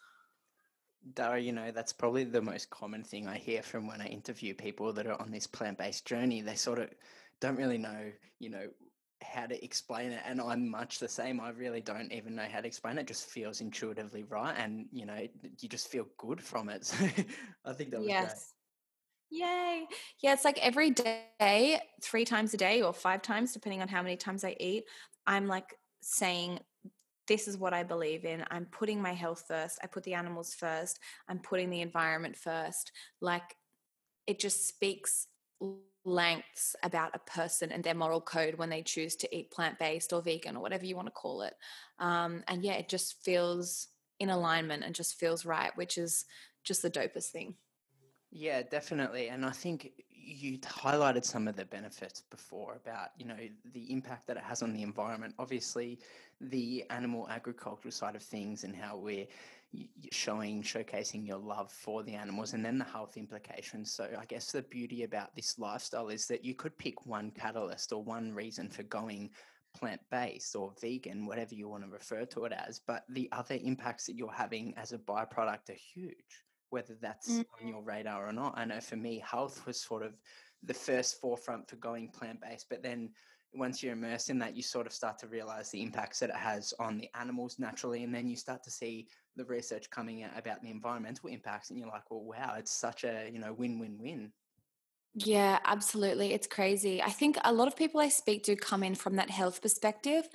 Dara, 1.14 1.39
you 1.39 1.52
know, 1.52 1.72
that's 1.72 1.93
probably 1.93 2.24
the 2.24 2.41
most 2.41 2.70
common 2.70 3.04
thing 3.04 3.28
I 3.28 3.38
hear 3.38 3.64
from 3.64 3.88
when 3.88 4.02
I 4.02 4.06
interview 4.06 4.54
people 4.54 4.93
that 4.93 5.08
are 5.08 5.20
on 5.20 5.32
this 5.32 5.47
plant 5.47 5.78
based 5.78 6.06
journey. 6.06 6.41
They 6.41 6.56
sort 6.56 6.80
of 6.80 6.89
don't 7.42 7.58
really 7.58 7.78
know, 7.78 8.12
you 8.39 8.50
know, 8.50 8.68
how 9.24 9.46
to 9.46 9.64
explain 9.64 10.12
it. 10.12 10.22
And 10.26 10.39
I'm 10.39 10.70
much 10.70 11.00
the 11.00 11.08
same. 11.08 11.39
I 11.39 11.50
really 11.50 11.82
don't 11.82 12.12
even 12.12 12.36
know 12.36 12.46
how 12.50 12.62
to 12.62 12.68
explain 12.68 12.98
it. 12.98 13.02
it 13.02 13.08
just 13.08 13.26
feels 13.26 13.62
intuitively 13.62 14.24
right. 14.24 14.56
And, 14.58 14.86
you 14.92 15.06
know, 15.06 15.28
you 15.60 15.68
just 15.68 15.89
feel 15.89 16.06
good 16.18 16.42
from 16.42 16.70
it. 16.70 16.86
So 16.86 17.06
I 17.66 17.74
think 17.74 17.92
that 17.92 18.00
was 18.00 18.08
yes. 18.08 18.54
great. 19.30 19.42
Yay. 19.42 19.88
Yeah, 20.22 20.34
it's 20.34 20.46
like 20.46 20.60
every 20.60 20.92
day, 20.92 21.80
three 22.02 22.26
times 22.26 22.54
a 22.54 22.58
day 22.58 22.82
or 22.82 22.94
five 22.94 23.22
times, 23.22 23.54
depending 23.54 23.82
on 23.82 23.88
how 23.88 24.02
many 24.02 24.18
times 24.18 24.44
I 24.44 24.56
eat, 24.60 24.84
I'm 25.26 25.48
like 25.48 25.76
saying, 26.02 26.60
This 27.28 27.48
is 27.48 27.58
what 27.58 27.74
I 27.74 27.84
believe 27.84 28.26
in. 28.26 28.44
I'm 28.52 28.66
putting 28.66 29.02
my 29.02 29.14
health 29.14 29.46
first. 29.48 29.80
I 29.82 29.88
put 29.88 30.04
the 30.04 30.16
animals 30.16 30.54
first. 30.54 31.00
I'm 31.30 31.39
putting 31.39 31.70
the 31.70 31.82
environment 31.82 32.36
first. 32.36 32.92
Like 33.22 33.56
it 34.28 34.39
just 34.39 34.68
speaks 34.68 35.28
lengths 36.03 36.76
about 36.84 37.16
a 37.16 37.20
person 37.20 37.72
and 37.72 37.84
their 37.84 37.93
moral 37.93 38.22
code 38.22 38.55
when 38.55 38.70
they 38.70 38.82
choose 38.82 39.16
to 39.16 39.36
eat 39.36 39.51
plant 39.51 39.78
based 39.78 40.14
or 40.14 40.22
vegan 40.22 40.57
or 40.57 40.62
whatever 40.62 40.86
you 40.86 40.95
want 40.95 41.07
to 41.07 41.12
call 41.12 41.43
it. 41.43 41.53
Um, 41.99 42.43
and 42.47 42.64
yeah, 42.64 42.74
it 42.74 42.89
just 42.89 43.24
feels 43.24 43.88
in 44.20 44.30
alignment 44.30 44.84
and 44.84 44.95
just 44.95 45.20
feels 45.20 45.45
right, 45.45 45.76
which 45.76 45.97
is 45.97 46.26
just 46.64 46.82
the 46.82 46.91
dopest 46.91 47.28
thing. 47.28 47.55
Yeah, 48.32 48.62
definitely. 48.64 49.30
And 49.30 49.45
I 49.45 49.51
think 49.51 49.91
you 50.09 50.57
highlighted 50.59 51.26
some 51.26 51.47
of 51.47 51.55
the 51.55 51.66
benefits 51.66 52.22
before 52.30 52.80
about, 52.84 53.09
you 53.18 53.26
know, 53.26 53.36
the 53.74 53.91
impact 53.91 54.28
that 54.28 54.38
it 54.38 54.43
has 54.43 54.62
on 54.62 54.74
the 54.74 54.84
environment. 54.84 55.36
Obviously, 55.38 55.99
the 56.39 56.86
animal 56.89 57.28
agricultural 57.30 57.91
side 57.91 58.16
of 58.16 58.24
things 58.24 58.64
and 58.64 58.76
how 58.76 58.95
we're 58.95 59.28
showing 60.12 60.62
showcasing 60.62 61.26
your 61.26 61.38
love 61.38 61.72
for 61.72 62.04
the 62.04 62.14
animals 62.14 62.54
and 62.54 62.66
then 62.66 62.78
the 62.78 62.84
health 62.84 63.16
implications 63.16 63.92
so 63.92 64.10
i 64.20 64.26
guess 64.26 64.52
the 64.52 64.62
beauty 64.64 65.04
about 65.04 65.34
this 65.36 65.58
lifestyle 65.58 66.10
is 66.10 66.28
that 66.28 66.44
you 66.44 66.54
could 66.54 66.78
pick 66.78 67.06
one 67.06 67.32
catalyst 67.32 67.94
or 67.94 68.04
one 68.04 68.34
reason 68.34 68.68
for 68.68 68.84
going 68.84 69.30
plant-based 69.74 70.56
or 70.58 70.74
vegan 70.82 71.26
whatever 71.26 71.56
you 71.56 71.70
want 71.70 71.84
to 71.84 71.90
refer 71.90 72.26
to 72.26 72.44
it 72.44 72.52
as 72.52 72.82
but 72.86 73.06
the 73.10 73.30
other 73.32 73.58
impacts 73.64 74.06
that 74.06 74.18
you're 74.18 74.32
having 74.32 74.74
as 74.76 74.92
a 74.92 74.98
byproduct 74.98 75.70
are 75.70 75.74
huge 75.74 76.44
whether 76.70 76.98
that's 77.02 77.32
mm-hmm. 77.32 77.66
on 77.66 77.68
your 77.70 77.82
radar 77.82 78.28
or 78.28 78.34
not 78.34 78.54
i 78.58 78.66
know 78.66 78.82
for 78.82 78.98
me 78.98 79.24
health 79.26 79.66
was 79.66 79.80
sort 79.80 80.04
of 80.04 80.14
the 80.64 80.74
first 80.74 81.22
forefront 81.22 81.70
for 81.70 81.78
going 81.78 82.10
plant-based 82.10 82.68
but 82.70 82.84
then 82.84 83.10
once 83.54 83.84
you're 83.84 83.94
immersed 83.94 84.30
in 84.30 84.40
that, 84.40 84.56
you 84.56 84.64
sort 84.64 84.88
of 84.88 84.94
start 84.94 85.18
to 85.20 85.28
realize 85.28 85.70
the 85.70 85.82
impacts 85.82 86.20
that 86.20 86.30
it 86.30 86.36
has 86.36 86.74
on 86.80 86.98
the 86.98 87.10
animals 87.20 87.60
naturally. 87.60 88.04
And 88.04 88.14
then 88.14 88.28
you 88.28 88.36
start 88.36 88.64
to 88.64 88.72
see 88.72 89.08
the 89.36 89.46
research 89.46 89.90
coming 89.90 90.24
out 90.24 90.38
about 90.38 90.62
the 90.62 90.70
environmental 90.70 91.30
impacts. 91.30 91.70
And 91.70 91.80
you're 91.80 91.88
like, 91.88 92.10
well, 92.10 92.24
wow, 92.24 92.56
it's 92.58 92.72
such 92.72 93.04
a, 93.04 93.30
you 93.32 93.40
know, 93.40 93.54
win 93.54 93.80
win 93.80 93.98
win. 94.00 94.32
Yeah, 95.14 95.60
absolutely. 95.66 96.34
It's 96.34 96.48
crazy. 96.48 97.02
I 97.02 97.10
think 97.10 97.38
a 97.44 97.54
lot 97.54 97.68
of 97.68 97.76
people 97.76 98.00
I 98.00 98.10
speak 98.10 98.44
to 98.44 98.56
come 98.56 98.84
in 98.84 98.96
from 98.96 99.18
that 99.18 99.30
health 99.30 99.62
perspective. 99.62 100.28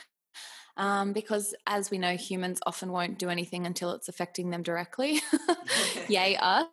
Um, 0.78 1.14
because 1.14 1.54
as 1.66 1.90
we 1.90 1.96
know, 1.96 2.16
humans 2.16 2.60
often 2.66 2.92
won't 2.92 3.18
do 3.18 3.30
anything 3.30 3.64
until 3.64 3.92
it's 3.92 4.08
affecting 4.08 4.50
them 4.50 4.62
directly. 4.62 5.22
Yay, 6.08 6.36
us 6.36 6.66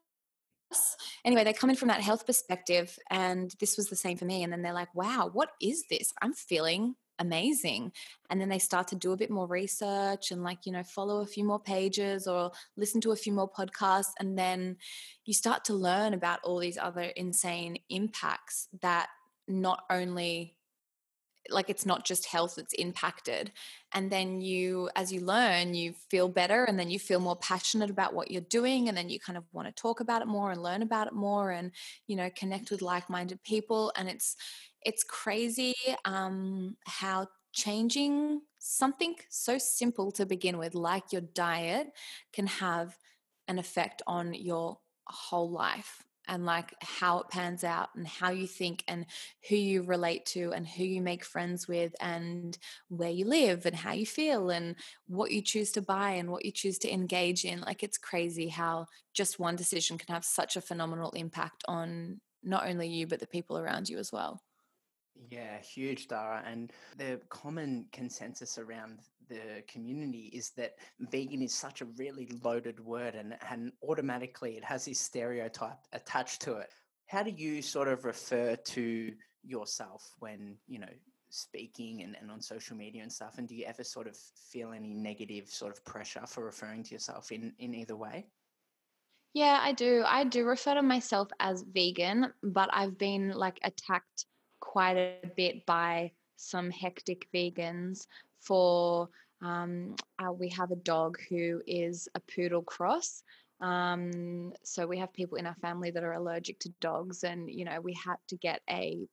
anyway, 1.26 1.44
they 1.44 1.54
come 1.54 1.70
in 1.70 1.76
from 1.76 1.88
that 1.90 2.02
health 2.02 2.26
perspective, 2.26 2.98
and 3.10 3.54
this 3.60 3.78
was 3.78 3.88
the 3.88 3.96
same 3.96 4.18
for 4.18 4.26
me. 4.26 4.44
And 4.44 4.52
then 4.52 4.62
they're 4.62 4.74
like, 4.74 4.94
wow, 4.94 5.30
what 5.32 5.50
is 5.62 5.86
this? 5.90 6.14
I'm 6.22 6.34
feeling 6.34 6.96
amazing. 7.24 7.92
And 8.30 8.40
then 8.40 8.50
they 8.50 8.60
start 8.60 8.88
to 8.90 8.96
do 8.96 9.14
a 9.14 9.18
bit 9.18 9.32
more 9.32 9.48
research 9.48 10.32
and, 10.32 10.44
like, 10.44 10.66
you 10.66 10.72
know, 10.72 10.84
follow 10.84 11.22
a 11.22 11.26
few 11.26 11.44
more 11.44 11.60
pages 11.60 12.28
or 12.28 12.52
listen 12.78 13.02
to 13.02 13.12
a 13.12 13.16
few 13.16 13.34
more 13.34 13.50
podcasts. 13.50 14.12
And 14.20 14.38
then 14.38 14.78
you 15.26 15.34
start 15.34 15.66
to 15.66 15.74
learn 15.74 16.14
about 16.14 16.40
all 16.44 16.60
these 16.60 16.78
other 16.78 17.02
insane 17.02 17.80
impacts 17.90 18.68
that 18.82 19.08
not 19.48 19.84
only 19.90 20.56
like 21.50 21.70
it's 21.70 21.86
not 21.86 22.06
just 22.06 22.26
health 22.26 22.56
that's 22.56 22.74
impacted 22.74 23.52
and 23.92 24.10
then 24.12 24.40
you 24.40 24.90
as 24.96 25.12
you 25.12 25.20
learn 25.20 25.74
you 25.74 25.94
feel 26.10 26.30
better 26.30 26.64
and 26.64 26.80
then 26.80 26.90
you 26.90 26.98
feel 26.98 27.20
more 27.20 27.36
passionate 27.36 27.90
about 27.90 28.14
what 28.14 28.32
you're 28.32 28.42
doing 28.42 28.88
and 28.88 28.98
then 28.98 29.10
you 29.10 29.20
kind 29.20 29.38
of 29.38 29.44
want 29.52 29.68
to 29.68 29.82
talk 29.82 30.00
about 30.00 30.22
it 30.22 30.28
more 30.28 30.52
and 30.52 30.64
learn 30.64 30.82
about 30.82 31.08
it 31.08 31.14
more 31.14 31.52
and 31.52 31.72
you 32.08 32.16
know 32.16 32.30
connect 32.36 32.72
with 32.72 32.82
like-minded 32.82 33.44
people 33.44 33.92
and 33.98 34.10
it's 34.10 34.36
it's 34.86 35.04
crazy 35.04 35.76
um, 36.06 36.76
how 36.86 37.28
changing 37.54 38.42
something 38.60 39.16
so 39.30 39.58
simple 39.58 40.12
to 40.12 40.26
begin 40.26 40.58
with 40.58 40.74
like 40.74 41.12
your 41.12 41.22
diet 41.22 41.88
can 42.34 42.48
have 42.48 42.98
an 43.48 43.60
effect 43.60 44.02
on 44.08 44.34
your 44.34 44.78
whole 45.06 45.52
life 45.52 46.04
and 46.28 46.46
like 46.46 46.74
how 46.82 47.20
it 47.20 47.28
pans 47.30 47.64
out 47.64 47.90
and 47.96 48.08
how 48.08 48.32
you 48.32 48.48
think 48.48 48.84
and 48.88 49.06
who 49.50 49.56
you 49.56 49.84
relate 49.84 50.26
to 50.26 50.54
and 50.54 50.66
who 50.68 50.84
you 50.84 51.02
make 51.02 51.24
friends 51.24 51.68
with 51.68 51.94
and 52.00 52.58
where 52.88 53.10
you 53.10 53.26
live 53.26 53.66
and 53.66 53.76
how 53.76 53.92
you 53.92 54.06
feel 54.06 54.50
and 54.50 54.76
what 55.08 55.32
you 55.32 55.42
choose 55.42 55.72
to 55.72 55.82
buy 55.82 56.12
and 56.12 56.32
what 56.32 56.46
you 56.46 56.52
choose 56.52 56.78
to 56.78 56.92
engage 56.92 57.44
in. 57.44 57.60
Like 57.60 57.84
it's 57.84 57.98
crazy 57.98 58.48
how 58.48 58.86
just 59.14 59.38
one 59.38 59.58
decision 59.58 59.98
can 59.98 60.14
have 60.14 60.24
such 60.24 60.56
a 60.56 60.62
phenomenal 60.62 61.12
impact 61.12 61.64
on 61.68 62.22
not 62.42 62.68
only 62.68 62.88
you 62.88 63.06
but 63.06 63.20
the 63.20 63.28
people 63.28 63.58
around 63.58 63.90
you 63.90 63.98
as 63.98 64.12
well 64.12 64.42
yeah, 65.30 65.60
huge, 65.60 66.08
Dara. 66.08 66.44
And 66.46 66.72
the 66.98 67.20
common 67.30 67.86
consensus 67.92 68.58
around 68.58 69.00
the 69.30 69.64
community 69.68 70.30
is 70.34 70.52
that 70.52 70.76
vegan 71.00 71.42
is 71.42 71.54
such 71.54 71.82
a 71.82 71.86
really 71.98 72.30
loaded 72.44 72.80
word 72.80 73.16
and, 73.16 73.36
and 73.50 73.72
automatically 73.88 74.58
it 74.58 74.64
has 74.64 74.86
this 74.86 75.00
stereotype 75.00 75.80
attached 75.94 76.42
to 76.42 76.58
it. 76.58 76.70
How 77.08 77.24
do 77.24 77.32
you 77.32 77.62
sort 77.62 77.88
of 77.88 78.06
refer 78.06 78.56
to 78.56 79.14
yourself 79.44 80.16
when, 80.20 80.58
you 80.68 80.80
know, 80.80 80.94
speaking 81.30 82.04
and, 82.04 82.16
and 82.20 82.30
on 82.30 82.42
social 82.42 82.76
media 82.76 83.02
and 83.02 83.12
stuff? 83.12 83.38
And 83.38 83.48
do 83.48 83.56
you 83.56 83.66
ever 83.66 83.84
sort 83.84 84.08
of 84.08 84.18
feel 84.52 84.72
any 84.72 84.94
negative 84.94 85.50
sort 85.50 85.72
of 85.72 85.84
pressure 85.86 86.26
for 86.28 86.44
referring 86.46 86.84
to 86.84 86.92
yourself 86.94 87.32
in, 87.32 87.54
in 87.60 87.74
either 87.74 87.96
way? 87.96 88.28
Yeah, 89.34 89.60
I 89.62 89.72
do. 89.72 90.04
I 90.06 90.26
do 90.26 90.46
refer 90.46 90.76
to 90.76 90.84
myself 90.84 91.28
as 91.40 91.64
vegan, 91.64 92.32
but 92.44 92.70
I've 92.72 93.00
been 93.00 93.32
like 93.32 93.60
attacked 93.64 94.26
quite 94.74 94.98
a 94.98 95.28
bit 95.36 95.64
by 95.68 96.12
some 96.36 96.72
hectic 96.72 97.28
vegans 97.32 98.08
for 98.42 99.08
um, 99.44 99.96
uh, 100.18 100.32
we 100.32 100.50
have 100.50 100.72
a 100.72 100.76
dog 100.78 101.16
who 101.30 101.62
is 101.68 102.10
a 102.16 102.20
poodle 102.22 102.64
cross 102.64 103.22
um, 103.62 104.52
so 104.64 104.88
we 104.88 104.98
have 104.98 105.14
people 105.14 105.38
in 105.38 105.46
our 105.46 105.56
family 105.62 105.92
that 105.92 106.04
are 106.04 106.14
allergic 106.14 106.58
to 106.58 106.70
dogs 106.82 107.24
and 107.24 107.52
you 107.52 107.64
know 107.66 107.80
we 107.82 107.94
had 107.94 108.16
to 108.28 108.36
get 108.38 108.62
a 108.68 109.08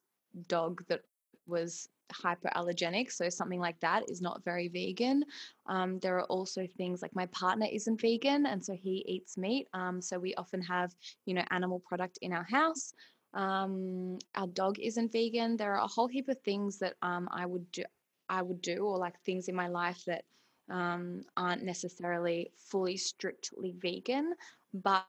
dog 0.49 0.83
that 0.89 1.03
was 1.47 1.91
hyperallergenic 2.11 3.13
so 3.13 3.29
something 3.29 3.61
like 3.61 3.79
that 3.81 4.03
is 4.11 4.21
not 4.23 4.43
very 4.43 4.69
vegan. 4.69 5.23
Um, 5.67 5.99
there 6.01 6.17
are 6.19 6.25
also 6.25 6.67
things 6.67 7.03
like 7.03 7.15
my 7.15 7.27
partner 7.27 7.67
isn't 7.71 8.01
vegan 8.01 8.47
and 8.47 8.65
so 8.65 8.73
he 8.73 9.05
eats 9.07 9.37
meat 9.37 9.69
um, 9.75 10.01
so 10.01 10.19
we 10.19 10.35
often 10.37 10.63
have 10.63 10.95
you 11.27 11.35
know 11.35 11.45
animal 11.51 11.81
product 11.81 12.19
in 12.23 12.33
our 12.33 12.45
house 12.45 12.95
um, 13.35 14.19
our 14.35 14.47
dog 14.47 14.79
isn't 14.79 15.13
vegan. 15.13 15.57
There 15.57 15.75
are 15.75 15.85
a 15.85 15.87
whole 15.87 16.09
heap 16.09 16.29
of 16.29 16.41
things 16.41 16.79
that 16.79 16.95
um, 17.03 17.29
I 17.33 17.47
would 17.47 17.71
do, 17.73 17.85
I 18.29 18.43
would 18.43 18.61
do, 18.61 18.79
or 18.79 18.99
like 18.99 19.21
things 19.21 19.49
in 19.49 19.55
my 19.55 19.69
life 19.69 20.03
that 20.07 20.25
um, 20.71 21.23
aren't 21.37 21.65
necessarily 21.65 22.51
fully 22.57 22.97
strictly 22.97 23.75
vegan, 23.81 24.35
but 24.73 25.05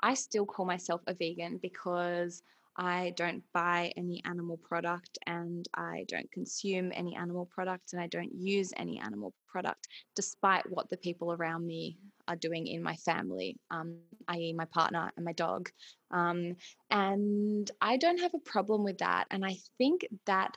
I 0.00 0.14
still 0.14 0.46
call 0.46 0.66
myself 0.66 1.02
a 1.06 1.14
vegan 1.14 1.58
because 1.62 2.42
I 2.76 3.12
don't 3.16 3.42
buy 3.52 3.92
any 3.96 4.22
animal 4.24 4.56
product 4.56 5.18
and 5.26 5.66
I 5.74 6.04
don't 6.08 6.30
consume 6.32 6.92
any 6.94 7.14
animal 7.14 7.46
product 7.46 7.92
and 7.92 8.00
I 8.00 8.06
don't 8.06 8.34
use 8.34 8.72
any 8.76 8.98
animal 8.98 9.34
product, 9.46 9.88
despite 10.14 10.70
what 10.70 10.88
the 10.88 10.96
people 10.96 11.32
around 11.32 11.66
me 11.66 11.98
are 12.30 12.36
doing 12.36 12.68
in 12.68 12.80
my 12.82 12.94
family, 12.94 13.58
um, 13.72 13.96
i.e., 14.28 14.52
my 14.52 14.64
partner 14.66 15.10
and 15.16 15.24
my 15.24 15.32
dog. 15.32 15.68
Um, 16.12 16.54
and 16.90 17.68
I 17.80 17.96
don't 17.96 18.20
have 18.20 18.34
a 18.34 18.50
problem 18.50 18.84
with 18.84 18.98
that. 18.98 19.26
And 19.32 19.44
I 19.44 19.56
think 19.78 20.06
that 20.26 20.56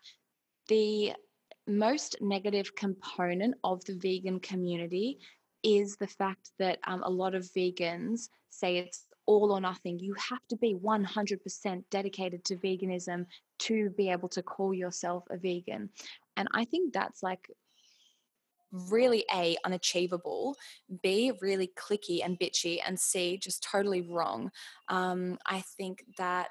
the 0.67 1.13
most 1.67 2.17
negative 2.21 2.75
component 2.75 3.55
of 3.63 3.83
the 3.85 3.95
vegan 3.95 4.39
community 4.39 5.17
is 5.63 5.95
the 5.95 6.07
fact 6.07 6.51
that 6.59 6.77
um, 6.85 7.01
a 7.03 7.09
lot 7.09 7.33
of 7.33 7.49
vegans 7.57 8.29
say 8.49 8.77
it's 8.77 9.07
all 9.25 9.51
or 9.51 9.61
nothing. 9.61 9.97
You 9.97 10.13
have 10.29 10.45
to 10.49 10.57
be 10.57 10.75
100% 10.75 11.83
dedicated 11.89 12.43
to 12.45 12.55
veganism 12.57 13.25
to 13.59 13.89
be 13.91 14.11
able 14.11 14.29
to 14.29 14.43
call 14.43 14.73
yourself 14.73 15.23
a 15.31 15.37
vegan. 15.37 15.89
And 16.37 16.47
I 16.53 16.65
think 16.65 16.93
that's 16.93 17.23
like 17.23 17.49
really 18.73 19.23
A, 19.33 19.55
unachievable, 19.63 20.55
B, 21.01 21.31
really 21.41 21.71
cliquey 21.77 22.25
and 22.25 22.39
bitchy, 22.39 22.79
and 22.85 22.99
C, 22.99 23.37
just 23.37 23.63
totally 23.63 24.01
wrong. 24.01 24.51
Um, 24.89 25.37
I 25.45 25.61
think 25.77 26.03
that 26.17 26.49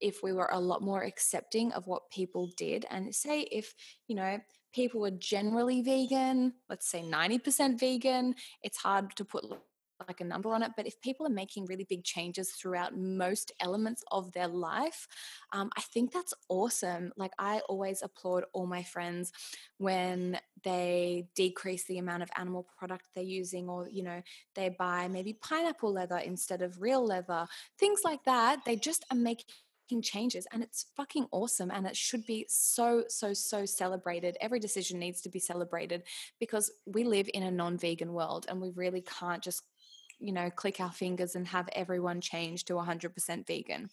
if 0.00 0.22
we 0.22 0.32
were 0.32 0.50
a 0.50 0.58
lot 0.58 0.82
more 0.82 1.02
accepting 1.02 1.72
of 1.72 1.86
what 1.86 2.10
people 2.10 2.50
did, 2.56 2.86
and 2.90 3.14
say 3.14 3.42
if, 3.42 3.74
you 4.08 4.16
know, 4.16 4.40
people 4.74 5.00
were 5.00 5.10
generally 5.10 5.82
vegan, 5.82 6.54
let's 6.68 6.90
say 6.90 7.02
90% 7.02 7.78
vegan, 7.78 8.34
it's 8.62 8.78
hard 8.78 9.14
to 9.16 9.24
put 9.24 9.44
like 10.08 10.20
a 10.20 10.24
number 10.24 10.52
on 10.52 10.62
it, 10.62 10.72
but 10.76 10.86
if 10.86 11.00
people 11.00 11.26
are 11.26 11.30
making 11.30 11.66
really 11.66 11.86
big 11.88 12.04
changes 12.04 12.50
throughout 12.50 12.96
most 12.96 13.52
elements 13.60 14.04
of 14.10 14.32
their 14.32 14.48
life, 14.48 15.06
um, 15.52 15.70
I 15.76 15.80
think 15.80 16.12
that's 16.12 16.34
awesome. 16.48 17.12
Like, 17.16 17.32
I 17.38 17.60
always 17.68 18.02
applaud 18.02 18.44
all 18.52 18.66
my 18.66 18.82
friends 18.82 19.32
when 19.78 20.38
they 20.64 21.28
decrease 21.34 21.84
the 21.84 21.98
amount 21.98 22.22
of 22.22 22.30
animal 22.36 22.66
product 22.78 23.06
they're 23.14 23.24
using, 23.24 23.68
or, 23.68 23.88
you 23.88 24.02
know, 24.02 24.22
they 24.54 24.68
buy 24.68 25.08
maybe 25.08 25.34
pineapple 25.34 25.92
leather 25.92 26.18
instead 26.18 26.62
of 26.62 26.80
real 26.80 27.04
leather, 27.04 27.46
things 27.78 28.00
like 28.04 28.24
that. 28.24 28.60
They 28.64 28.76
just 28.76 29.04
are 29.10 29.16
making 29.16 29.46
changes 30.00 30.46
and 30.52 30.62
it's 30.62 30.86
fucking 30.96 31.26
awesome 31.32 31.70
and 31.70 31.86
it 31.86 31.96
should 31.96 32.24
be 32.24 32.46
so 32.48 33.04
so 33.08 33.34
so 33.34 33.66
celebrated 33.66 34.38
every 34.40 34.58
decision 34.58 34.98
needs 34.98 35.20
to 35.20 35.28
be 35.28 35.38
celebrated 35.38 36.02
because 36.40 36.72
we 36.86 37.04
live 37.04 37.28
in 37.34 37.42
a 37.42 37.50
non-vegan 37.50 38.10
world 38.10 38.46
and 38.48 38.60
we 38.60 38.70
really 38.70 39.02
can't 39.02 39.42
just 39.42 39.62
you 40.22 40.32
know, 40.32 40.50
click 40.50 40.80
our 40.80 40.92
fingers 40.92 41.34
and 41.34 41.46
have 41.48 41.68
everyone 41.72 42.20
change 42.20 42.64
to 42.66 42.74
100% 42.74 43.46
vegan. 43.46 43.90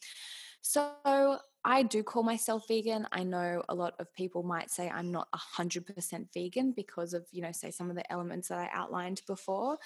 So 0.62 1.40
I 1.64 1.84
do 1.84 2.04
call 2.04 2.24
myself 2.24 2.68
vegan. 2.68 3.08
I 3.12 3.24
know 3.24 3.64
a 3.70 3.76
lot 3.76 3.94
of 4.00 4.14
people 4.14 4.44
might 4.44 4.72
say 4.72 4.90
I'm 4.90 5.12
not 5.12 5.28
100% 5.58 6.28
vegan 6.34 6.74
because 6.74 7.14
of, 7.14 7.26
you 7.32 7.42
know, 7.42 7.52
say 7.52 7.72
some 7.72 7.90
of 7.90 7.96
the 7.96 8.10
elements 8.12 8.50
that 8.50 8.60
I 8.60 8.70
outlined 8.74 9.22
before. 9.28 9.78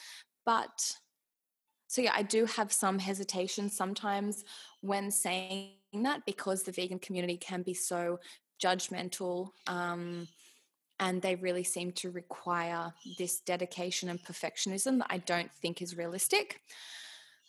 But 0.45 0.95
so 1.87 2.01
yeah, 2.01 2.13
I 2.15 2.23
do 2.23 2.45
have 2.45 2.73
some 2.73 2.99
hesitation 2.99 3.69
sometimes 3.69 4.43
when 4.81 5.11
saying 5.11 5.73
that 5.93 6.25
because 6.25 6.63
the 6.63 6.71
vegan 6.71 6.99
community 6.99 7.37
can 7.37 7.61
be 7.61 7.73
so 7.73 8.19
judgmental. 8.61 9.49
Um, 9.67 10.27
and 10.99 11.21
they 11.21 11.35
really 11.35 11.63
seem 11.63 11.91
to 11.93 12.11
require 12.11 12.93
this 13.17 13.39
dedication 13.39 14.09
and 14.09 14.23
perfectionism 14.23 14.99
that 14.99 15.07
I 15.09 15.17
don't 15.17 15.51
think 15.61 15.81
is 15.81 15.97
realistic. 15.97 16.61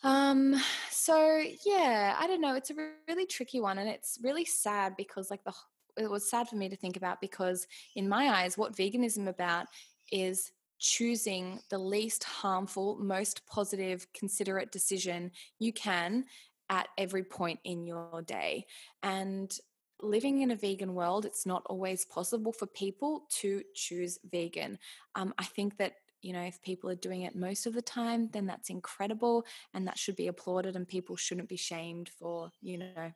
Um, 0.03 0.55
so 0.91 1.43
yeah, 1.65 2.17
I 2.19 2.27
don't 2.27 2.41
know. 2.41 2.55
It's 2.55 2.71
a 2.71 2.91
really 3.09 3.27
tricky 3.27 3.61
one, 3.61 3.79
and 3.79 3.89
it's 3.89 4.19
really 4.23 4.45
sad 4.45 4.97
because 4.97 5.31
like 5.31 5.45
the 5.45 5.53
it 5.97 6.11
was 6.11 6.29
sad 6.29 6.49
for 6.49 6.57
me 6.57 6.69
to 6.69 6.77
think 6.77 6.97
about 6.97 7.21
because 7.21 7.67
in 7.95 8.09
my 8.09 8.29
eyes, 8.29 8.59
what 8.59 8.77
veganism 8.77 9.29
about 9.29 9.67
is 10.11 10.53
choosing 10.79 11.61
the 11.71 11.79
least 11.79 12.25
harmful, 12.25 12.99
most 13.01 13.47
positive, 13.47 14.07
considerate 14.13 14.73
decision 14.73 15.31
you 15.59 15.73
can 15.73 16.25
at 16.69 16.89
every 16.99 17.23
point 17.23 17.61
in 17.65 17.87
your 17.87 18.23
day. 18.23 18.67
And 19.03 19.57
living 20.05 20.43
in 20.43 20.51
a 20.51 20.57
vegan 20.57 20.95
world, 20.95 21.25
it's 21.25 21.47
not 21.47 21.63
always 21.67 22.05
possible 22.05 22.53
for 22.53 22.67
people 22.67 23.25
to 23.41 23.63
choose 23.75 24.19
vegan. 24.31 24.79
Um, 25.15 25.35
I 25.39 25.45
think 25.45 25.77
that 25.79 25.95
you 26.25 26.33
know 26.33 26.43
if 26.43 26.61
people 26.63 26.89
are 26.89 26.95
doing 26.95 27.23
it 27.23 27.37
most 27.37 27.67
of 27.67 27.75
the 27.75 27.83
time 27.83 28.31
then 28.33 28.47
that's 28.47 28.71
incredible 28.71 29.45
and 29.75 29.87
that 29.87 29.99
should 29.99 30.17
be 30.17 30.29
applauded 30.29 30.75
and 30.75 30.89
people 30.89 31.17
shouldn't 31.17 31.51
be 31.51 31.57
shamed 31.57 32.09
for 32.09 32.51
you 32.63 32.79
know 32.79 33.13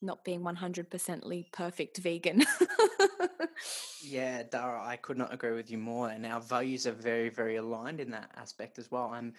not 0.00 0.24
being 0.24 0.40
100%ly 0.42 1.44
perfect 1.52 1.98
vegan 1.98 2.44
yeah 4.02 4.44
dara 4.44 4.80
i 4.84 4.94
could 4.94 5.18
not 5.18 5.34
agree 5.34 5.50
with 5.50 5.68
you 5.68 5.78
more 5.78 6.10
and 6.10 6.24
our 6.24 6.40
values 6.40 6.86
are 6.86 6.92
very 6.92 7.28
very 7.28 7.56
aligned 7.56 7.98
in 7.98 8.10
that 8.10 8.30
aspect 8.36 8.78
as 8.78 8.88
well 8.88 9.10
i'm 9.12 9.34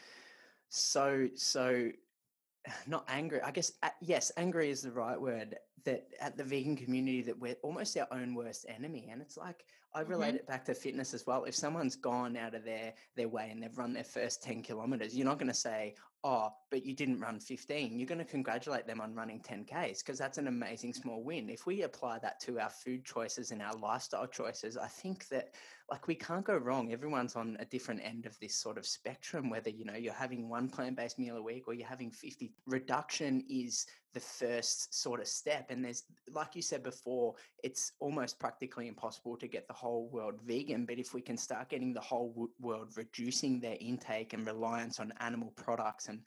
so 0.67 1.30
so 1.36 1.89
not 2.88 3.05
angry 3.07 3.41
i 3.41 3.51
guess 3.51 3.71
yes 4.01 4.32
angry 4.36 4.69
is 4.69 4.82
the 4.82 4.91
right 4.91 5.19
word 5.19 5.55
that 5.86 6.07
at 6.19 6.38
the 6.38 6.43
vegan 6.43 6.75
community 6.75 7.21
that 7.21 7.38
we're 7.38 7.55
almost 7.63 7.97
our 7.97 8.07
own 8.11 8.36
worst 8.36 8.65
enemy 8.67 9.09
and 9.11 9.21
it's 9.21 9.38
like 9.38 9.65
i 9.93 10.01
relate 10.01 10.30
mm-hmm. 10.30 10.38
it 10.38 10.47
back 10.47 10.65
to 10.65 10.73
fitness 10.73 11.13
as 11.13 11.25
well 11.25 11.43
if 11.45 11.55
someone's 11.55 11.95
gone 11.95 12.36
out 12.38 12.53
of 12.53 12.63
their 12.63 12.93
their 13.15 13.27
way 13.27 13.49
and 13.51 13.61
they've 13.61 13.77
run 13.77 13.93
their 13.93 14.03
first 14.03 14.43
10 14.43 14.61
kilometers 14.63 15.15
you're 15.15 15.25
not 15.25 15.38
going 15.39 15.47
to 15.47 15.53
say 15.53 15.95
oh, 16.23 16.51
but 16.69 16.86
you 16.86 16.93
didn't 16.93 17.19
run 17.19 17.39
15, 17.39 17.97
you're 17.97 18.07
going 18.07 18.19
to 18.19 18.25
congratulate 18.25 18.86
them 18.86 18.99
on 18.99 19.15
running 19.15 19.39
10Ks 19.39 19.99
because 19.99 20.17
that's 20.17 20.38
an 20.38 20.47
amazing 20.47 20.93
small 20.93 21.23
win. 21.23 21.49
If 21.49 21.65
we 21.65 21.84
apply 21.84 22.19
that 22.19 22.39
to 22.41 22.59
our 22.59 22.69
food 22.69 23.05
choices 23.05 23.51
and 23.51 23.61
our 23.61 23.73
lifestyle 23.75 24.27
choices, 24.27 24.75
I 24.75 24.88
think 24.88 25.27
that 25.30 25.53
like 25.92 26.08
we 26.08 26.16
can't 26.16 26.46
go 26.46 26.58
wrong. 26.58 26.92
Everyone's 26.92 27.36
on 27.36 27.58
a 27.60 27.66
different 27.66 28.02
end 28.04 28.26
of 28.26 28.38
this 28.40 28.56
sort 28.56 28.78
of 28.78 28.86
spectrum, 28.86 29.50
whether, 29.50 29.70
you 29.70 29.86
know, 29.86 29.96
you're 29.96 30.14
having 30.14 30.50
one 30.50 30.70
plant 30.70 30.96
based 30.96 31.18
meal 31.18 31.38
a 31.38 31.42
week 31.42 31.68
or 31.68 31.74
you're 31.74 31.88
having 31.88 32.12
50. 32.12 32.54
Reduction 32.68 33.44
is 33.50 33.86
the 34.14 34.20
first 34.20 35.00
sort 35.02 35.20
of 35.20 35.28
step. 35.28 35.72
And 35.72 35.84
there's, 35.84 36.04
like 36.32 36.56
you 36.56 36.62
said 36.62 36.84
before, 36.84 37.36
it's 37.64 37.94
almost 38.00 38.40
practically 38.40 38.88
impossible 38.88 39.38
to 39.38 39.48
get 39.48 39.68
the 39.68 39.74
whole 39.74 40.10
world 40.12 40.40
vegan. 40.46 40.86
But 40.86 41.00
if 41.00 41.14
we 41.14 41.22
can 41.22 41.38
start 41.38 41.70
getting 41.70 41.94
the 41.94 42.00
whole 42.00 42.50
world 42.60 42.90
reducing 42.96 43.60
their 43.60 43.78
intake 43.80 44.34
and 44.34 44.46
reliance 44.46 45.00
on 45.00 45.14
animal 45.20 45.54
products 45.56 46.08
and 46.08 46.22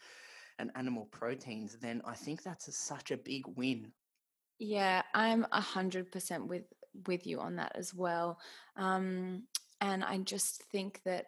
and 0.59 0.71
animal 0.75 1.07
proteins, 1.07 1.79
then 1.81 2.03
I 2.05 2.15
think 2.15 2.43
that's 2.43 2.69
a, 2.69 2.73
such 2.73 3.11
a 3.11 3.17
big 3.17 3.43
win. 3.57 3.91
Yeah, 4.59 5.03
I'm 5.15 5.47
a 5.51 5.61
hundred 5.61 6.13
percent 6.13 6.47
with 6.47 6.65
with 7.07 7.26
you 7.26 7.40
on 7.40 7.57
that 7.57 7.72
as 7.74 7.95
well. 7.95 8.38
Um, 8.76 9.45
and 9.80 10.05
I 10.05 10.18
just 10.18 10.62
think 10.70 11.01
that 11.05 11.26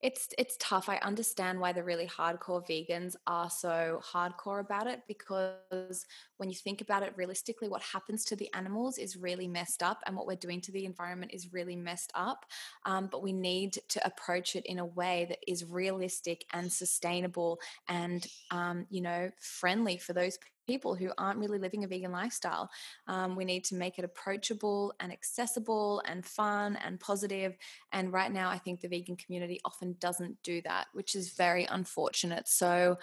it's 0.00 0.28
it's 0.38 0.56
tough. 0.60 0.88
I 0.88 0.98
understand 0.98 1.58
why 1.58 1.72
the 1.72 1.82
really 1.82 2.06
hardcore 2.06 2.64
vegans 2.64 3.16
are 3.26 3.50
so 3.50 4.00
hardcore 4.04 4.60
about 4.60 4.86
it 4.86 5.02
because 5.08 6.06
when 6.36 6.48
you 6.48 6.54
think 6.54 6.80
about 6.80 7.02
it 7.02 7.12
realistically, 7.16 7.68
what 7.68 7.82
happens 7.82 8.24
to 8.26 8.36
the 8.36 8.48
animals 8.54 8.98
is 8.98 9.16
really 9.16 9.48
messed 9.48 9.82
up, 9.82 10.00
and 10.06 10.16
what 10.16 10.28
we're 10.28 10.36
doing 10.36 10.60
to 10.62 10.72
the 10.72 10.84
environment 10.84 11.32
is 11.34 11.52
really 11.52 11.74
messed 11.74 12.12
up. 12.14 12.44
Um, 12.86 13.08
but 13.10 13.24
we 13.24 13.32
need 13.32 13.78
to 13.88 14.06
approach 14.06 14.54
it 14.54 14.66
in 14.66 14.78
a 14.78 14.86
way 14.86 15.26
that 15.28 15.38
is 15.48 15.64
realistic 15.64 16.44
and 16.52 16.72
sustainable, 16.72 17.58
and 17.88 18.24
um, 18.52 18.86
you 18.90 19.00
know, 19.00 19.30
friendly 19.40 19.98
for 19.98 20.12
those 20.12 20.38
people 20.68 20.94
who 20.94 21.10
aren't 21.16 21.40
really 21.40 21.58
living 21.58 21.82
a 21.82 21.88
vegan 21.88 22.12
lifestyle. 22.12 22.70
Um, 23.08 23.34
we 23.34 23.44
need 23.44 23.64
to 23.64 23.74
make 23.74 23.98
it 23.98 24.04
approachable 24.04 24.92
and 25.00 25.10
accessible 25.10 26.02
and 26.06 26.24
fun 26.24 26.76
and 26.76 27.00
positive. 27.00 27.56
And 27.90 28.12
right 28.12 28.30
now, 28.30 28.50
I 28.50 28.58
think 28.58 28.80
the 28.80 28.88
vegan 28.88 29.16
community 29.16 29.60
often 29.64 29.96
doesn't 29.98 30.42
do 30.42 30.60
that, 30.62 30.88
which 30.92 31.16
is 31.16 31.30
very 31.30 31.64
unfortunate. 31.64 32.46
So, 32.48 32.98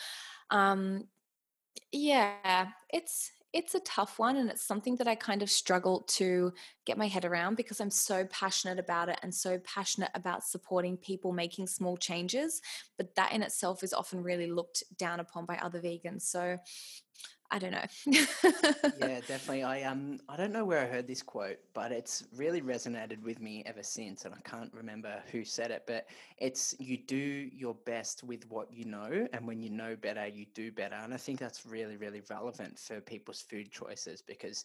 um, 0.52 1.08
yeah, 1.92 2.68
it's 2.90 3.32
it's 3.56 3.74
a 3.74 3.80
tough 3.80 4.20
one 4.20 4.36
and 4.36 4.50
it's 4.50 4.68
something 4.68 4.98
that 4.98 5.08
I 5.08 5.16
kind 5.16 5.42
of 5.42 5.50
struggle 5.50 6.02
to 6.10 6.52
get 6.86 6.98
my 6.98 7.08
head 7.08 7.24
around 7.24 7.56
because 7.56 7.80
I'm 7.80 7.90
so 7.90 8.26
passionate 8.26 8.80
about 8.80 9.08
it 9.08 9.18
and 9.24 9.34
so 9.34 9.60
passionate 9.60 10.12
about 10.14 10.44
supporting 10.44 10.98
people 10.98 11.32
making 11.32 11.68
small 11.68 11.96
changes. 11.96 12.62
But 12.98 13.16
that 13.16 13.32
in 13.32 13.42
itself 13.42 13.82
is 13.82 13.94
often 13.94 14.22
really 14.24 14.52
looked 14.52 14.84
down 14.98 15.22
upon 15.22 15.46
by 15.46 15.56
other 15.56 15.80
vegans. 15.80 16.24
So 16.24 16.58
I 17.52 17.60
don't 17.60 17.72
know. 17.72 17.86
yeah, 18.08 19.22
definitely. 19.28 19.64
I 19.64 19.84
um 19.84 20.20
I 20.28 20.36
don't 20.36 20.52
know 20.52 20.66
where 20.66 20.82
I 20.82 20.86
heard 20.86 21.08
this 21.08 21.22
quote, 21.22 21.60
but 21.74 21.92
it's 21.92 22.24
really 22.36 22.62
resonated 22.62 23.22
with 23.22 23.40
me 23.40 23.64
ever 23.66 23.84
since 23.84 24.26
and 24.26 24.34
I 24.34 24.50
can't 24.50 24.74
remember 24.74 25.22
who 25.32 25.44
said 25.44 25.72
it, 25.72 25.84
but 25.86 26.08
it's 26.38 26.76
you 26.80 26.98
do 26.98 27.16
your 27.16 27.76
best 27.86 28.24
with 28.24 28.50
what 28.50 28.74
you 28.74 28.86
know 28.86 29.28
and 29.32 29.48
when 29.48 29.62
you 29.62 29.70
know 29.70 29.96
better, 29.96 30.28
you 30.28 30.46
do 30.54 30.72
better. 30.72 30.96
And 30.96 31.14
I 31.14 31.18
think 31.18 31.40
that's 31.40 31.66
really 31.66 31.98
really 31.98 32.22
relevant 32.30 32.80
for 32.80 33.00
people's 33.00 33.42
food 33.42 33.72
choices 33.72 34.22
because 34.22 34.64